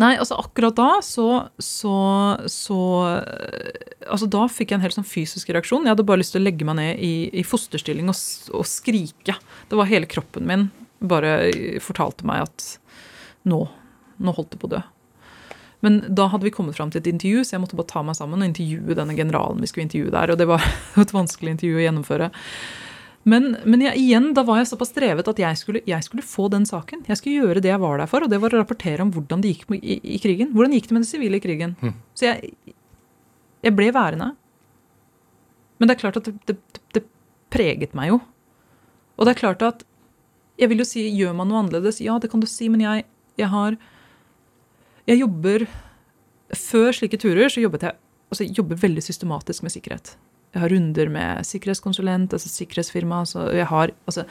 Nei, 0.01 0.15
altså 0.17 0.39
akkurat 0.41 0.77
da 0.79 0.89
så, 1.05 1.27
så, 1.61 1.97
så 2.49 2.79
Altså 4.09 4.29
da 4.33 4.47
fikk 4.49 4.73
jeg 4.73 4.79
en 4.79 4.85
helt 4.87 4.97
sånn 4.97 5.09
fysisk 5.09 5.51
reaksjon. 5.53 5.85
Jeg 5.85 5.93
hadde 5.93 6.07
bare 6.09 6.23
lyst 6.23 6.33
til 6.33 6.41
å 6.41 6.47
legge 6.47 6.65
meg 6.69 6.79
ned 6.79 7.03
i, 7.05 7.29
i 7.37 7.45
fosterstilling 7.45 8.09
og, 8.09 8.17
og 8.57 8.65
skrike. 8.69 9.37
Det 9.69 9.79
var 9.79 9.91
hele 9.91 10.09
kroppen 10.09 10.49
min 10.49 10.71
bare 11.03 11.51
fortalte 11.83 12.27
meg 12.29 12.47
at 12.47 12.67
nå, 13.49 13.61
nå 14.23 14.35
holdt 14.37 14.55
det 14.55 14.61
på 14.63 14.71
å 14.71 14.75
dø. 14.77 14.83
Men 15.83 15.99
da 16.15 16.29
hadde 16.31 16.47
vi 16.47 16.55
kommet 16.55 16.77
fram 16.79 16.93
til 16.95 17.03
et 17.03 17.11
intervju, 17.11 17.43
så 17.43 17.57
jeg 17.57 17.65
måtte 17.65 17.79
bare 17.79 17.91
ta 17.91 18.05
meg 18.07 18.15
sammen 18.15 18.45
og 18.45 18.47
intervjue 18.47 18.95
denne 18.95 19.17
generalen 19.19 19.63
vi 19.63 19.71
skulle 19.71 19.89
intervjue 19.89 20.15
der. 20.15 20.31
Og 20.31 20.39
det 20.39 20.47
var 20.51 20.63
et 21.03 21.15
vanskelig 21.15 21.57
intervju 21.57 21.81
å 21.81 21.85
gjennomføre. 21.87 22.31
Men, 23.25 23.53
men 23.65 23.81
jeg, 23.85 23.95
igjen, 24.03 24.33
da 24.35 24.43
var 24.43 24.59
jeg 24.59 24.67
såpass 24.73 24.91
drevet 24.97 25.29
at 25.31 25.39
jeg 25.39 25.59
skulle, 25.61 25.81
jeg 25.87 26.03
skulle 26.03 26.25
få 26.27 26.49
den 26.51 26.65
saken. 26.67 27.05
Jeg 27.07 27.17
skulle 27.21 27.39
gjøre 27.45 27.61
det 27.63 27.71
jeg 27.71 27.79
var 27.83 28.01
der 28.03 28.11
for, 28.11 28.25
og 28.27 28.31
det 28.33 28.41
var 28.43 28.51
å 28.51 28.59
rapportere 28.65 29.05
om 29.05 29.13
hvordan 29.15 29.45
det 29.45 29.53
gikk 29.55 29.69
med- 29.71 29.85
i, 29.85 30.01
i 30.17 30.19
krigen. 30.19 30.51
Hvordan 30.57 30.75
gikk 30.75 30.89
det 30.91 30.97
med 30.97 31.05
det 31.05 31.11
sivile 31.13 31.39
krigen. 31.45 31.77
Så 32.19 32.27
jeg, 32.27 32.51
jeg 33.63 33.77
ble 33.79 33.93
værende. 33.95 34.33
Men 35.79 35.89
det 35.89 35.95
er 35.97 36.01
klart 36.03 36.19
at 36.19 36.25
det, 36.27 36.35
det, 36.51 36.57
det 36.99 37.05
preget 37.55 37.95
meg 37.95 38.11
jo. 38.11 38.19
Og 39.19 39.27
det 39.29 39.37
er 39.37 39.41
klart 39.45 39.63
at 39.63 39.85
Jeg 40.61 40.69
vil 40.69 40.79
jo 40.83 40.85
si 40.85 41.03
gjør 41.17 41.33
man 41.35 41.49
noe 41.49 41.63
annerledes? 41.63 42.01
Ja, 42.05 42.19
det 42.21 42.29
kan 42.31 42.41
du 42.43 42.47
si, 42.47 42.69
men 42.69 42.81
jeg, 42.85 43.05
jeg 43.41 43.49
har 43.49 43.77
Jeg 45.09 45.19
jobber 45.23 45.65
Før 46.55 46.93
slike 46.93 47.19
turer 47.23 47.49
så 47.49 47.63
jobbet 47.63 47.83
jeg 47.87 47.97
altså 48.33 48.45
jeg 48.47 48.55
jobber 48.57 48.79
veldig 48.81 49.03
systematisk 49.05 49.63
med 49.63 49.73
sikkerhet. 49.75 50.15
Jeg 50.53 50.61
har 50.61 50.73
runder 50.75 51.09
med 51.13 51.47
sikkerhetskonsulent, 51.49 52.35
altså 52.37 52.51
sikkerhetsfirma. 52.53 53.23
Så 53.29 53.47
jeg 53.57 53.67
har 53.71 53.95
Altså, 54.07 54.27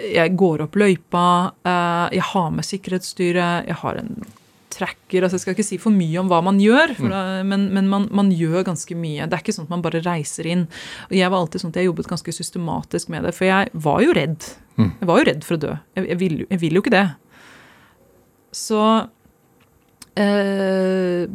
jeg 0.00 0.36
går 0.36 0.64
opp 0.64 0.76
løypa, 0.80 1.52
eh, 1.66 2.16
jeg 2.16 2.22
har 2.32 2.50
med 2.50 2.64
sikkerhetsstyret, 2.64 3.68
jeg 3.68 3.76
har 3.82 4.00
en 4.00 4.24
tracker 4.74 5.22
altså 5.22 5.36
Jeg 5.36 5.42
skal 5.44 5.54
ikke 5.54 5.66
si 5.66 5.78
for 5.78 5.94
mye 5.94 6.18
om 6.18 6.30
hva 6.30 6.40
man 6.42 6.58
gjør, 6.58 6.94
for 6.98 7.12
da, 7.12 7.22
men, 7.46 7.68
men 7.74 7.88
man, 7.90 8.08
man 8.10 8.32
gjør 8.34 8.64
ganske 8.66 8.96
mye. 8.98 9.28
Det 9.28 9.36
er 9.36 9.44
ikke 9.44 9.54
sånn 9.54 9.68
at 9.68 9.74
man 9.74 9.84
bare 9.84 10.02
reiser 10.04 10.48
inn. 10.50 10.66
Og 11.10 11.16
jeg 11.18 11.30
var 11.30 11.38
alltid 11.38 11.62
sånn 11.62 11.74
at 11.74 11.80
jeg 11.80 11.90
jobbet 11.90 12.10
ganske 12.10 12.34
systematisk 12.34 13.12
med 13.14 13.28
det, 13.28 13.34
for 13.36 13.48
jeg 13.48 13.70
var 13.86 14.02
jo 14.02 14.16
redd. 14.16 14.48
Jeg 14.80 15.10
var 15.10 15.20
jo 15.20 15.28
redd 15.30 15.44
for 15.46 15.56
å 15.56 15.62
dø. 15.62 15.74
Jeg, 15.94 16.08
jeg, 16.10 16.20
vil, 16.24 16.38
jeg 16.50 16.62
vil 16.64 16.78
jo 16.78 16.82
ikke 16.82 16.94
det. 16.96 17.04
Så 18.54 18.80
eh, 20.18 21.30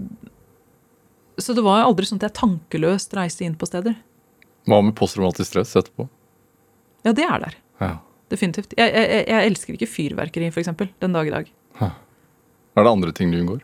Så 1.39 1.55
det 1.55 1.63
var 1.65 1.85
aldri 1.85 2.07
sånn 2.09 2.19
at 2.21 2.27
jeg 2.29 2.37
tankeløst 2.39 3.15
reiste 3.17 3.45
inn 3.47 3.57
på 3.59 3.67
steder. 3.69 3.95
Hva 4.69 4.81
med 4.85 4.95
posttraumatisk 4.99 5.49
stress 5.53 5.75
etterpå? 5.79 6.09
Ja, 7.07 7.13
det 7.15 7.25
er 7.25 7.45
der. 7.45 7.55
Ja. 7.79 7.93
Definitivt. 8.29 8.75
Jeg, 8.77 8.91
jeg, 8.93 9.23
jeg 9.31 9.49
elsker 9.49 9.77
ikke 9.77 9.89
fyrverkeri, 9.89 10.51
f.eks., 10.51 10.69
den 11.01 11.15
dag 11.15 11.29
i 11.29 11.33
dag. 11.33 11.49
Er 11.79 12.85
det 12.85 12.91
andre 12.91 13.11
ting 13.15 13.31
du 13.33 13.39
unngår? 13.39 13.63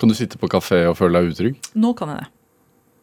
Kan 0.00 0.12
du 0.12 0.16
sitte 0.16 0.38
på 0.40 0.48
kafé 0.52 0.82
og 0.88 0.96
føle 0.98 1.20
deg 1.20 1.34
utrygg? 1.34 1.68
Nå 1.76 1.92
kan 1.96 2.12
jeg 2.12 2.24
det. 2.24 2.30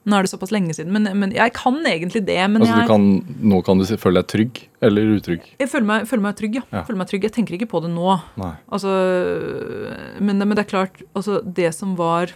Nå 0.06 0.18
er 0.18 0.26
det 0.26 0.32
såpass 0.34 0.52
lenge 0.52 0.74
siden. 0.76 0.92
Men, 0.92 1.06
men 1.16 1.32
jeg 1.32 1.54
kan 1.56 1.78
egentlig 1.88 2.26
det. 2.28 2.36
Men 2.52 2.62
Altså, 2.62 2.74
du 2.76 2.82
jeg, 2.82 2.90
kan, 2.90 3.06
nå 3.54 3.62
kan 3.64 3.80
du 3.80 3.86
føle 3.88 4.20
deg 4.20 4.28
trygg 4.34 4.60
eller 4.84 5.14
utrygg? 5.16 5.46
jeg 5.62 5.70
føler, 5.72 5.88
meg, 5.88 6.08
føler 6.10 6.26
meg 6.26 6.36
trygg, 6.42 6.58
ja. 6.60 6.64
Ja. 6.76 6.82
Føler 6.84 7.00
meg 7.00 7.08
trygg. 7.08 7.24
Jeg 7.30 7.36
tenker 7.38 7.56
ikke 7.56 7.70
på 7.72 7.80
det 7.86 7.92
nå. 7.94 8.18
Altså, 8.68 8.92
men, 10.20 10.42
men 10.44 10.56
det 10.58 10.66
er 10.66 10.72
klart, 10.74 11.00
altså, 11.16 11.40
det 11.44 11.72
som 11.78 11.96
var 12.00 12.34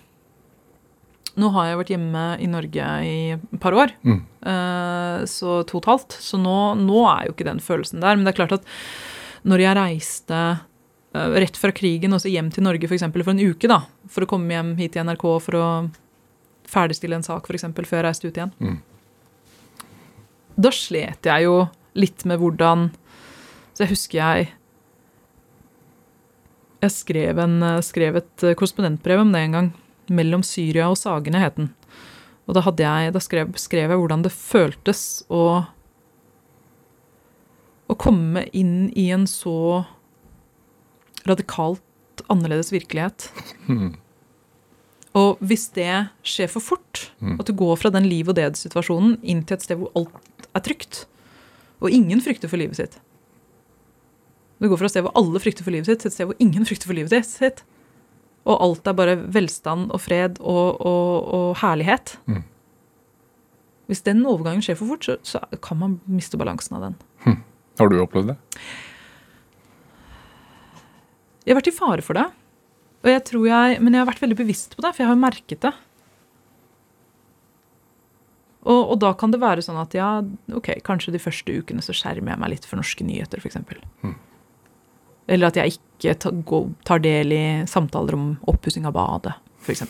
Nå 1.37 1.51
har 1.53 1.67
jeg 1.69 1.77
vært 1.77 1.91
hjemme 1.93 2.21
i 2.41 2.47
Norge 2.49 2.85
i 3.05 3.17
et 3.35 3.59
par 3.61 3.75
år, 3.77 3.91
Mm. 4.01 4.23
eh, 4.41 5.19
så 5.29 5.59
to 5.69 5.77
og 5.77 5.83
et 5.83 5.89
halvt. 5.91 6.15
Så 6.17 6.39
nå, 6.41 6.55
nå 6.81 7.03
er 7.11 7.27
jo 7.27 7.35
ikke 7.35 7.45
den 7.45 7.59
følelsen 7.61 8.01
der. 8.01 8.15
Men 8.17 8.25
det 8.25 8.31
er 8.33 8.39
klart 8.39 8.55
at 8.57 8.65
når 9.45 9.61
jeg 9.61 9.77
reiste 9.77 10.39
eh, 11.13 11.35
rett 11.37 11.59
fra 11.61 11.69
krigen 11.77 12.15
og 12.17 12.23
så 12.23 12.31
hjem 12.33 12.49
til 12.51 12.65
Norge 12.65 12.87
for, 12.89 12.97
eksempel, 12.97 13.21
for 13.27 13.35
en 13.37 13.43
uke, 13.53 13.69
da, 13.69 13.83
for 14.09 14.25
å 14.25 14.31
komme 14.31 14.49
hjem 14.55 14.73
hit 14.81 14.95
til 14.97 15.05
NRK 15.05 15.27
for 15.45 15.59
å 15.61 15.67
ferdigstille 16.67 17.17
en 17.17 17.25
sak 17.25 17.47
for 17.47 17.57
eksempel, 17.57 17.87
før 17.87 18.01
jeg 18.01 18.07
reiste 18.09 18.27
ut 18.29 18.37
igjen, 18.37 18.53
Mm. 18.59 18.77
da 20.59 20.69
slet 20.73 21.23
jeg 21.29 21.43
jo 21.43 21.69
litt 21.95 22.25
med 22.25 22.39
hvordan 22.39 22.91
Så 23.73 23.83
jeg 23.85 23.89
husker 23.89 24.17
jeg 24.17 24.53
jeg 26.81 26.91
skrev, 26.93 27.37
en, 27.41 27.81
skrev 27.81 28.15
et 28.15 28.43
eh, 28.43 28.55
korrespondentbrev 28.57 29.19
om 29.21 29.31
det 29.33 29.41
en 29.41 29.51
gang. 29.51 29.73
'Mellom 30.09 30.43
Syria 30.43 30.87
og 30.89 30.97
Sagene' 30.97 31.39
het 31.41 31.55
den. 31.55 31.73
Og 32.47 32.55
da, 32.55 32.61
jeg, 32.61 33.13
da 33.13 33.19
skrev, 33.19 33.53
skrev 33.59 33.89
jeg 33.91 33.99
hvordan 33.99 34.23
det 34.23 34.31
føltes 34.31 35.23
å 35.29 35.65
Å 37.87 37.95
komme 37.95 38.41
inn 38.51 38.89
i 38.99 39.11
en 39.15 39.23
så 39.31 39.85
radikalt 41.25 41.81
annerledes 42.29 42.71
virkelighet. 42.73 43.29
Og 45.17 45.39
hvis 45.49 45.67
det 45.73 45.91
skjer 46.27 46.49
for 46.51 46.63
fort, 46.63 47.07
at 47.39 47.47
du 47.47 47.53
går 47.57 47.77
fra 47.81 47.91
den 47.93 48.05
liv 48.09 48.27
og 48.29 48.37
død-situasjonen 48.37 49.17
inn 49.23 49.43
til 49.47 49.57
et 49.57 49.65
sted 49.65 49.79
hvor 49.79 49.93
alt 49.97 50.49
er 50.53 50.65
trygt, 50.65 51.05
og 51.81 51.93
ingen 51.93 52.21
frykter 52.25 52.49
for 52.49 52.57
livet 52.57 52.79
sitt 52.79 52.95
Du 54.57 54.65
går 54.65 54.79
fra 54.79 54.87
et 54.89 54.95
sted 54.95 55.03
hvor 55.05 55.13
alle 55.19 55.41
frykter 55.41 55.65
for 55.65 55.73
livet 55.73 55.89
sitt, 55.89 56.01
til 56.01 56.09
et 56.09 56.15
sted 56.15 56.29
hvor 56.29 56.39
ingen 56.43 56.65
frykter 56.65 56.89
for 56.89 56.97
livet 56.97 57.29
sitt. 57.29 57.63
Og 58.47 58.61
alt 58.63 58.87
er 58.87 58.95
bare 58.97 59.17
velstand 59.35 59.91
og 59.91 60.01
fred 60.01 60.39
og, 60.39 60.79
og, 60.81 61.27
og 61.37 61.49
herlighet. 61.61 62.15
Mm. 62.25 62.43
Hvis 63.87 64.03
den 64.07 64.25
overgangen 64.27 64.63
skjer 64.65 64.79
for 64.79 64.93
fort, 64.93 65.05
så, 65.05 65.17
så 65.23 65.59
kan 65.63 65.79
man 65.79 65.99
miste 66.09 66.39
balansen 66.39 66.79
av 66.79 66.87
den. 66.87 66.97
Har 67.77 67.91
du 67.91 67.99
opplevd 68.01 68.33
det? 68.33 68.37
Jeg 71.45 71.53
har 71.53 71.61
vært 71.61 71.69
i 71.71 71.77
fare 71.77 72.03
for 72.03 72.17
det. 72.17 72.25
Og 73.05 73.11
jeg 73.11 73.23
tror 73.29 73.45
jeg, 73.47 73.81
men 73.83 73.93
jeg 73.93 74.01
har 74.01 74.09
vært 74.09 74.23
veldig 74.23 74.39
bevisst 74.39 74.73
på 74.75 74.83
det, 74.83 74.93
for 74.95 75.03
jeg 75.03 75.09
har 75.09 75.17
jo 75.17 75.21
merket 75.21 75.61
det. 75.63 75.73
Og, 78.67 78.81
og 78.93 78.97
da 78.99 79.13
kan 79.15 79.31
det 79.31 79.39
være 79.39 79.63
sånn 79.63 79.79
at 79.79 79.93
ja, 79.95 80.09
ok, 80.57 80.73
kanskje 80.85 81.13
de 81.15 81.21
første 81.23 81.53
ukene 81.61 81.83
så 81.83 81.95
skjermer 81.95 82.33
jeg 82.33 82.41
meg 82.41 82.51
litt 82.55 82.67
for 82.67 82.79
norske 82.79 83.05
nyheter, 83.07 83.39
f.eks. 83.39 83.61
Eller 85.27 85.49
at 85.51 85.59
jeg 85.59 85.77
ikke 85.77 86.15
ta, 86.19 86.33
tar 86.87 87.03
del 87.03 87.35
i 87.35 87.43
samtaler 87.69 88.17
om 88.17 88.27
oppussing 88.51 88.87
av 88.89 88.95
badet, 88.97 89.37
f.eks. 89.63 89.85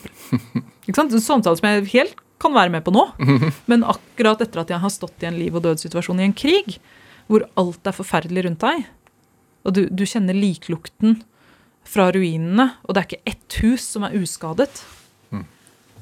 Samtaler 1.25 1.57
som 1.57 1.69
jeg 1.69 1.87
helt 1.95 2.21
kan 2.41 2.53
være 2.53 2.75
med 2.75 2.85
på 2.85 2.93
nå. 2.93 3.07
Men 3.71 3.87
akkurat 3.87 4.43
etter 4.45 4.61
at 4.61 4.75
jeg 4.75 4.83
har 4.83 4.93
stått 4.93 5.25
i 5.25 5.31
en 5.31 5.39
liv- 5.39 5.57
og 5.57 5.65
dødssituasjon 5.65 6.21
i 6.21 6.27
en 6.27 6.37
krig, 6.37 6.77
hvor 7.27 7.47
alt 7.59 7.89
er 7.89 7.97
forferdelig 7.97 8.45
rundt 8.45 8.61
deg, 8.61 8.85
og 9.67 9.73
du, 9.75 9.81
du 9.89 10.05
kjenner 10.07 10.37
liklukten 10.37 11.17
fra 11.87 12.09
ruinene, 12.13 12.69
og 12.83 12.93
det 12.93 13.01
er 13.01 13.07
ikke 13.09 13.33
ett 13.33 13.59
hus 13.63 13.87
som 13.95 14.05
er 14.07 14.15
uskadet. 14.19 14.71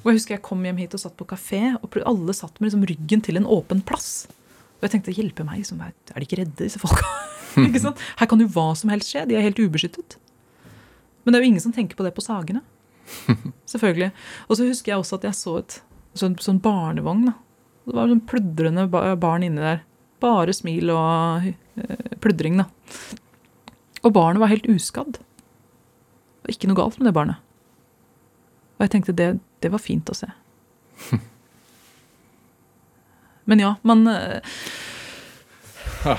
Og 0.05 0.11
jeg 0.11 0.19
husker 0.19 0.35
jeg 0.35 0.45
kom 0.45 0.61
hjem 0.61 0.83
hit 0.83 0.93
og 0.93 1.01
satt 1.01 1.15
på 1.17 1.25
kafé, 1.25 1.59
og 1.81 1.95
alle 2.05 2.33
satt 2.37 2.59
med 2.59 2.69
liksom 2.69 2.83
ryggen 2.85 3.23
til 3.25 3.39
en 3.39 3.47
åpen 3.49 3.79
plass. 3.81 4.27
Og 4.77 4.85
jeg 4.85 4.93
tenkte, 4.93 5.15
hjelpe 5.17 5.45
meg, 5.47 5.63
liksom, 5.63 5.79
er 5.81 5.95
de 5.95 6.27
ikke 6.27 6.37
redde, 6.43 6.59
disse 6.59 6.77
folka? 6.77 7.09
ikke 7.63 7.81
sant? 7.81 8.03
Her 8.19 8.29
kan 8.29 8.43
jo 8.43 8.45
hva 8.53 8.67
som 8.77 8.91
helst 8.93 9.09
skje, 9.09 9.23
de 9.25 9.39
er 9.39 9.47
helt 9.47 9.57
ubeskyttet. 9.57 10.19
Men 11.25 11.33
det 11.33 11.39
er 11.39 11.41
jo 11.41 11.49
ingen 11.49 11.63
som 11.63 11.73
tenker 11.73 11.97
på 11.97 12.05
det 12.05 12.13
på 12.13 12.21
Sagene. 12.21 12.61
Selvfølgelig. 13.71 14.11
Og 14.45 14.59
så 14.59 14.69
husker 14.69 14.93
jeg 14.93 15.01
også 15.01 15.17
at 15.17 15.25
jeg 15.25 15.39
så 15.39 15.57
et 15.63 15.79
sånn, 16.21 16.37
sånn 16.37 16.61
barnevogn. 16.61 17.25
da. 17.31 17.35
Det 17.89 17.97
var 17.97 18.13
sånn 18.13 18.25
pludrende 18.29 18.85
barn 18.93 19.49
inni 19.49 19.65
der. 19.65 19.81
Bare 20.21 20.53
smil 20.53 20.93
og 20.93 21.49
øh, 21.49 22.17
pludring, 22.21 22.61
da. 22.61 22.69
Og 24.05 24.13
barnet 24.13 24.45
var 24.45 24.53
helt 24.53 24.69
uskadd. 24.69 25.17
Det 26.45 26.51
var 26.51 26.57
ikke 26.59 26.69
noe 26.69 26.77
galt 26.77 26.99
med 27.01 27.09
det 27.09 27.15
barnet. 27.17 27.41
Og 28.77 28.85
jeg 28.85 28.91
tenkte 28.93 29.15
det, 29.17 29.29
det 29.65 29.71
var 29.73 29.81
fint 29.81 30.11
å 30.11 30.17
se. 30.17 30.29
Men 33.49 33.61
ja, 33.61 33.71
man 33.85 34.05
ja. 36.05 36.15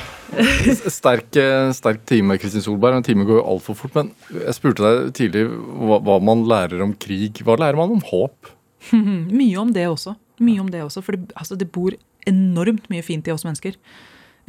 Sterk, 0.91 1.37
eh, 1.39 1.71
sterk 1.77 2.03
time, 2.09 2.35
Kristin 2.43 2.65
Solberg. 2.65 2.99
En 2.99 3.07
time 3.07 3.27
går 3.27 3.39
jo 3.39 3.47
altfor 3.55 3.79
fort. 3.79 3.95
Men 3.95 4.11
jeg 4.35 4.57
spurte 4.57 4.83
deg 4.83 5.13
tidlig 5.15 5.45
hva, 5.47 6.01
hva 6.03 6.19
man 6.23 6.43
lærer 6.51 6.83
om 6.83 6.95
krig. 6.99 7.43
Hva 7.47 7.59
lærer 7.61 7.79
man 7.79 7.95
om 7.95 8.03
håp? 8.11 8.51
Mye 9.39 9.63
om 9.63 9.71
det 9.75 9.87
også. 9.91 10.17
Mye 10.43 10.61
om 10.65 10.73
det 10.73 10.83
også, 10.85 11.05
For 11.07 11.17
det, 11.17 11.31
altså, 11.39 11.57
det 11.59 11.71
bor 11.73 11.95
enormt 12.27 12.91
mye 12.91 13.05
fint 13.07 13.29
i 13.29 13.33
oss 13.33 13.47
mennesker. 13.47 13.79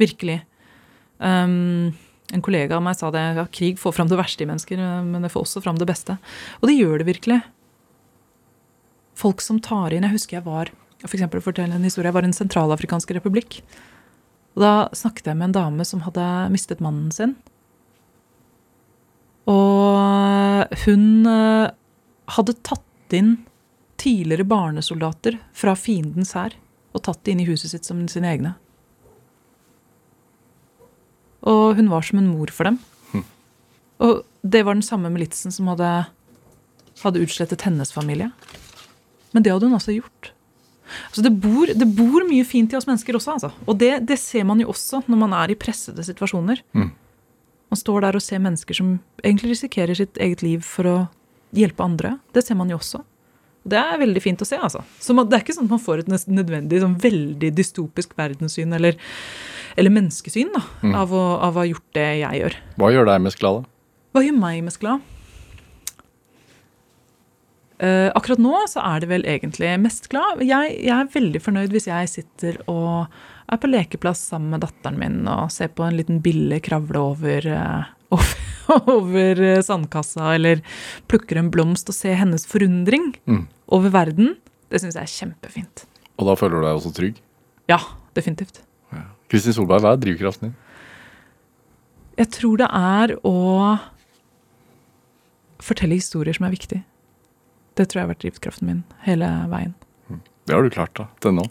Virkelig. 0.02 0.40
Um, 1.22 1.94
En 2.36 2.44
kollega 2.44 2.76
av 2.76 2.82
meg 2.84 2.98
sa 2.98 3.12
det. 3.14 3.22
Ja, 3.38 3.46
krig 3.48 3.78
får 3.80 3.94
fram 3.96 4.10
det 4.10 4.18
verste 4.20 4.44
i 4.44 4.48
mennesker, 4.50 4.80
men 5.06 5.24
det 5.24 5.30
får 5.32 5.46
også 5.46 5.62
fram 5.64 5.78
det 5.80 5.88
beste. 5.88 6.18
Og 6.60 6.68
det 6.68 6.76
gjør 6.76 7.00
det 7.00 7.08
virkelig. 7.08 7.38
Folk 9.18 9.40
som 9.42 9.58
tar 9.64 9.94
inn 9.96 10.04
Jeg 10.06 10.14
husker 10.14 10.38
jeg 10.38 10.46
var 10.46 10.70
for 11.06 11.14
eksempel, 11.14 11.42
fortelle 11.42 11.76
en 11.76 11.86
historie, 11.86 12.08
jeg 12.08 12.16
var 12.16 12.26
i 12.26 12.30
Den 12.30 12.36
sentralafrikanske 12.36 13.14
republikk. 13.14 13.60
Og 14.56 14.62
Da 14.64 14.72
snakket 14.92 15.30
jeg 15.30 15.38
med 15.38 15.50
en 15.50 15.58
dame 15.58 15.84
som 15.86 16.02
hadde 16.02 16.24
mistet 16.50 16.82
mannen 16.82 17.12
sin. 17.14 17.36
Og 19.46 20.66
hun 20.84 21.26
eh, 21.26 21.70
hadde 22.34 22.56
tatt 22.66 23.14
inn 23.14 23.36
tidligere 23.98 24.44
barnesoldater 24.44 25.38
fra 25.56 25.74
fiendens 25.78 26.34
hær 26.36 26.56
og 26.92 27.04
tatt 27.06 27.22
de 27.24 27.32
inn 27.32 27.40
i 27.40 27.48
huset 27.48 27.70
sitt 27.70 27.86
som 27.86 28.02
sine 28.10 28.28
egne. 28.28 28.56
Og 31.46 31.78
hun 31.78 31.90
var 31.92 32.02
som 32.06 32.18
en 32.18 32.30
mor 32.32 32.50
for 32.54 32.70
dem. 32.70 32.80
Og 33.98 34.22
det 34.46 34.62
var 34.66 34.76
den 34.78 34.86
samme 34.86 35.10
militsen 35.10 35.52
som 35.54 35.70
hadde, 35.72 35.90
hadde 37.02 37.22
utslettet 37.24 37.64
hennes 37.66 37.90
familie. 37.94 38.30
Men 39.34 39.44
det 39.44 39.52
hadde 39.52 39.68
hun 39.68 39.78
altså 39.78 39.96
gjort. 39.96 40.32
Altså 41.10 41.24
det, 41.26 41.34
bor, 41.42 41.68
det 41.68 41.88
bor 41.98 42.24
mye 42.28 42.46
fint 42.48 42.72
i 42.72 42.78
oss 42.78 42.86
mennesker 42.88 43.18
også. 43.18 43.36
Altså. 43.36 43.50
Og 43.66 43.76
det, 43.80 43.90
det, 44.08 44.16
ser 44.22 44.46
man 44.48 44.62
jo 44.62 44.70
også 44.72 45.02
når 45.06 45.20
man 45.20 45.34
er 45.36 45.52
i 45.52 45.58
pressede 45.58 46.04
situasjoner. 46.06 46.62
Mm. 46.72 46.90
Man 47.68 47.80
står 47.82 48.06
der 48.06 48.16
og 48.16 48.24
ser 48.24 48.40
mennesker 48.40 48.78
som 48.78 48.96
egentlig 49.20 49.52
risikerer 49.52 49.98
sitt 49.98 50.16
eget 50.22 50.44
liv 50.46 50.64
for 50.64 50.88
å 50.88 50.96
hjelpe 51.56 51.84
andre. 51.84 52.16
Det 52.32 52.46
ser 52.46 52.56
man 52.56 52.70
jo 52.72 52.78
også. 52.78 53.02
Det 53.68 53.76
er 53.76 54.00
veldig 54.00 54.22
fint 54.24 54.40
å 54.40 54.48
se. 54.48 54.56
altså. 54.56 54.80
Så 55.02 55.12
man, 55.16 55.28
Det 55.28 55.36
er 55.36 55.44
ikke 55.44 55.58
sånn 55.58 55.68
at 55.68 55.76
man 55.76 55.84
får 55.84 56.04
et 56.06 56.28
nødvendig 56.30 56.80
sånn 56.80 56.96
veldig 57.02 57.50
dystopisk 57.58 58.14
verdenssyn 58.16 58.72
eller, 58.78 58.96
eller 59.78 59.94
menneskesyn 59.94 60.50
da, 60.54 60.62
Mm. 60.82 60.94
av, 60.98 61.12
å, 61.14 61.22
av 61.48 61.54
å 61.56 61.62
ha 61.62 61.68
gjort 61.68 61.86
det 61.96 62.08
jeg 62.20 62.42
gjør. 62.42 62.56
Hva 62.80 62.90
gjør 62.94 63.06
deg 63.12 63.22
mest 63.28 63.38
glad, 63.40 63.62
da? 63.62 63.70
Hva 64.16 64.24
gjør 64.26 64.38
meg 64.42 64.64
mest 64.66 64.80
glad? 64.82 65.00
Uh, 67.78 68.10
akkurat 68.18 68.40
nå 68.42 68.56
så 68.66 68.82
er 68.82 69.04
det 69.04 69.08
vel 69.12 69.22
egentlig 69.30 69.68
mest 69.78 70.08
glad. 70.10 70.40
Jeg, 70.42 70.72
jeg 70.82 70.90
er 70.96 71.10
veldig 71.12 71.40
fornøyd 71.44 71.70
hvis 71.76 71.86
jeg 71.86 72.08
sitter 72.10 72.56
og 72.66 73.06
er 73.48 73.60
på 73.62 73.70
lekeplass 73.70 74.24
sammen 74.32 74.50
med 74.56 74.64
datteren 74.64 74.98
min 74.98 75.20
og 75.30 75.52
ser 75.54 75.70
på 75.70 75.86
en 75.86 75.94
liten 75.96 76.18
bille 76.24 76.58
kravle 76.64 76.98
over, 77.12 77.46
uh, 77.46 77.86
over, 78.16 78.34
over 78.96 79.42
eh, 79.46 79.60
sandkassa, 79.64 80.32
eller 80.34 80.60
plukker 81.08 81.38
en 81.40 81.52
blomst 81.54 81.88
og 81.92 81.96
ser 81.96 82.18
hennes 82.18 82.44
forundring 82.50 83.12
Mm. 83.30 83.44
over 83.72 83.94
verden. 83.94 84.34
Det 84.68 84.82
syns 84.82 84.98
jeg 84.98 85.06
er 85.06 85.14
kjempefint. 85.14 85.86
Og 86.18 86.26
da 86.28 86.34
føler 86.36 86.58
du 86.58 86.66
deg 86.66 86.76
også 86.80 86.92
trygg? 86.98 87.22
Ja, 87.70 87.78
definitivt. 88.18 88.58
Kristin 89.28 89.56
Solberg, 89.56 89.84
hva 89.84 89.94
er 89.94 90.02
drivkraften 90.02 90.48
din? 90.48 90.56
Jeg 92.18 92.32
tror 92.34 92.58
det 92.58 92.68
er 92.74 93.14
å 93.28 93.34
fortelle 95.62 95.98
historier 95.98 96.34
som 96.34 96.48
er 96.48 96.54
viktig. 96.54 96.80
Det 97.78 97.86
tror 97.86 98.00
jeg 98.00 98.06
har 98.06 98.12
vært 98.14 98.24
drivkraften 98.24 98.66
min 98.70 98.80
hele 99.04 99.28
veien. 99.52 99.76
Det 100.48 100.56
har 100.56 100.64
du 100.64 100.72
klart, 100.72 100.94
da. 100.96 101.06
Til 101.22 101.36
nå. 101.36 101.44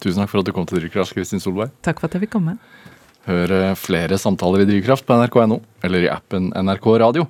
Tusen 0.00 0.22
takk 0.22 0.30
for 0.32 0.40
at 0.40 0.48
du 0.48 0.54
kom 0.56 0.64
til 0.68 0.78
Drivkraft, 0.80 1.12
Kristin 1.16 1.42
Solberg. 1.42 1.74
Takk 1.84 2.00
for 2.00 2.08
at 2.08 2.16
jeg 2.16 2.24
fikk 2.24 2.32
komme. 2.38 2.54
Hør 3.28 3.74
flere 3.76 4.16
samtaler 4.18 4.64
i 4.64 4.70
Drivkraft 4.70 5.04
på 5.06 5.18
nrk.no 5.18 5.60
eller 5.84 6.04
i 6.04 6.12
appen 6.12 6.52
NRK 6.56 6.86
Radio. 7.02 7.26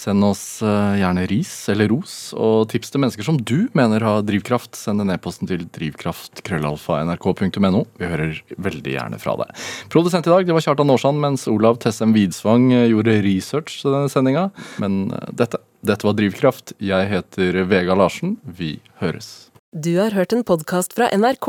Send 0.00 0.24
oss 0.24 0.62
eh, 0.64 0.94
gjerne 1.02 1.26
ris 1.28 1.50
eller 1.68 1.90
ros, 1.92 2.32
og 2.32 2.70
tips 2.72 2.88
til 2.92 3.00
mennesker 3.02 3.24
som 3.26 3.36
du 3.36 3.68
mener 3.76 4.00
har 4.06 4.22
drivkraft. 4.24 4.76
Send 4.78 5.02
en 5.02 5.10
e-posten 5.12 5.48
til 5.50 5.66
drivkraft.krøllalfa.nrk.no. 5.76 7.82
Vi 8.00 8.06
hører 8.08 8.38
veldig 8.56 8.92
gjerne 8.94 9.18
fra 9.20 9.34
deg. 9.42 9.48
Produsent 9.92 10.26
i 10.28 10.32
dag 10.32 10.46
det 10.48 10.54
var 10.56 10.64
Kjartan 10.64 10.92
Aarsand, 10.94 11.18
mens 11.20 11.44
Olav 11.52 11.74
Tessem 11.84 12.12
Widsvang 12.16 12.64
eh, 12.72 12.88
gjorde 12.94 13.22
research 13.26 13.72
til 13.82 13.92
denne 13.92 14.10
sendinga. 14.12 14.44
Men 14.80 14.92
eh, 15.16 15.28
dette, 15.42 15.58
dette 15.84 16.06
var 16.08 16.14
Drivkraft. 16.16 16.66
Jeg 16.80 17.02
heter 17.12 17.50
Vega 17.68 17.94
Larsen. 17.98 18.30
Vi 18.44 18.80
høres. 19.02 19.26
Du 19.76 19.92
har 20.00 20.10
hørt 20.16 20.32
en 20.34 20.44
podkast 20.48 20.96
fra 20.96 21.06
NRK. 21.12 21.48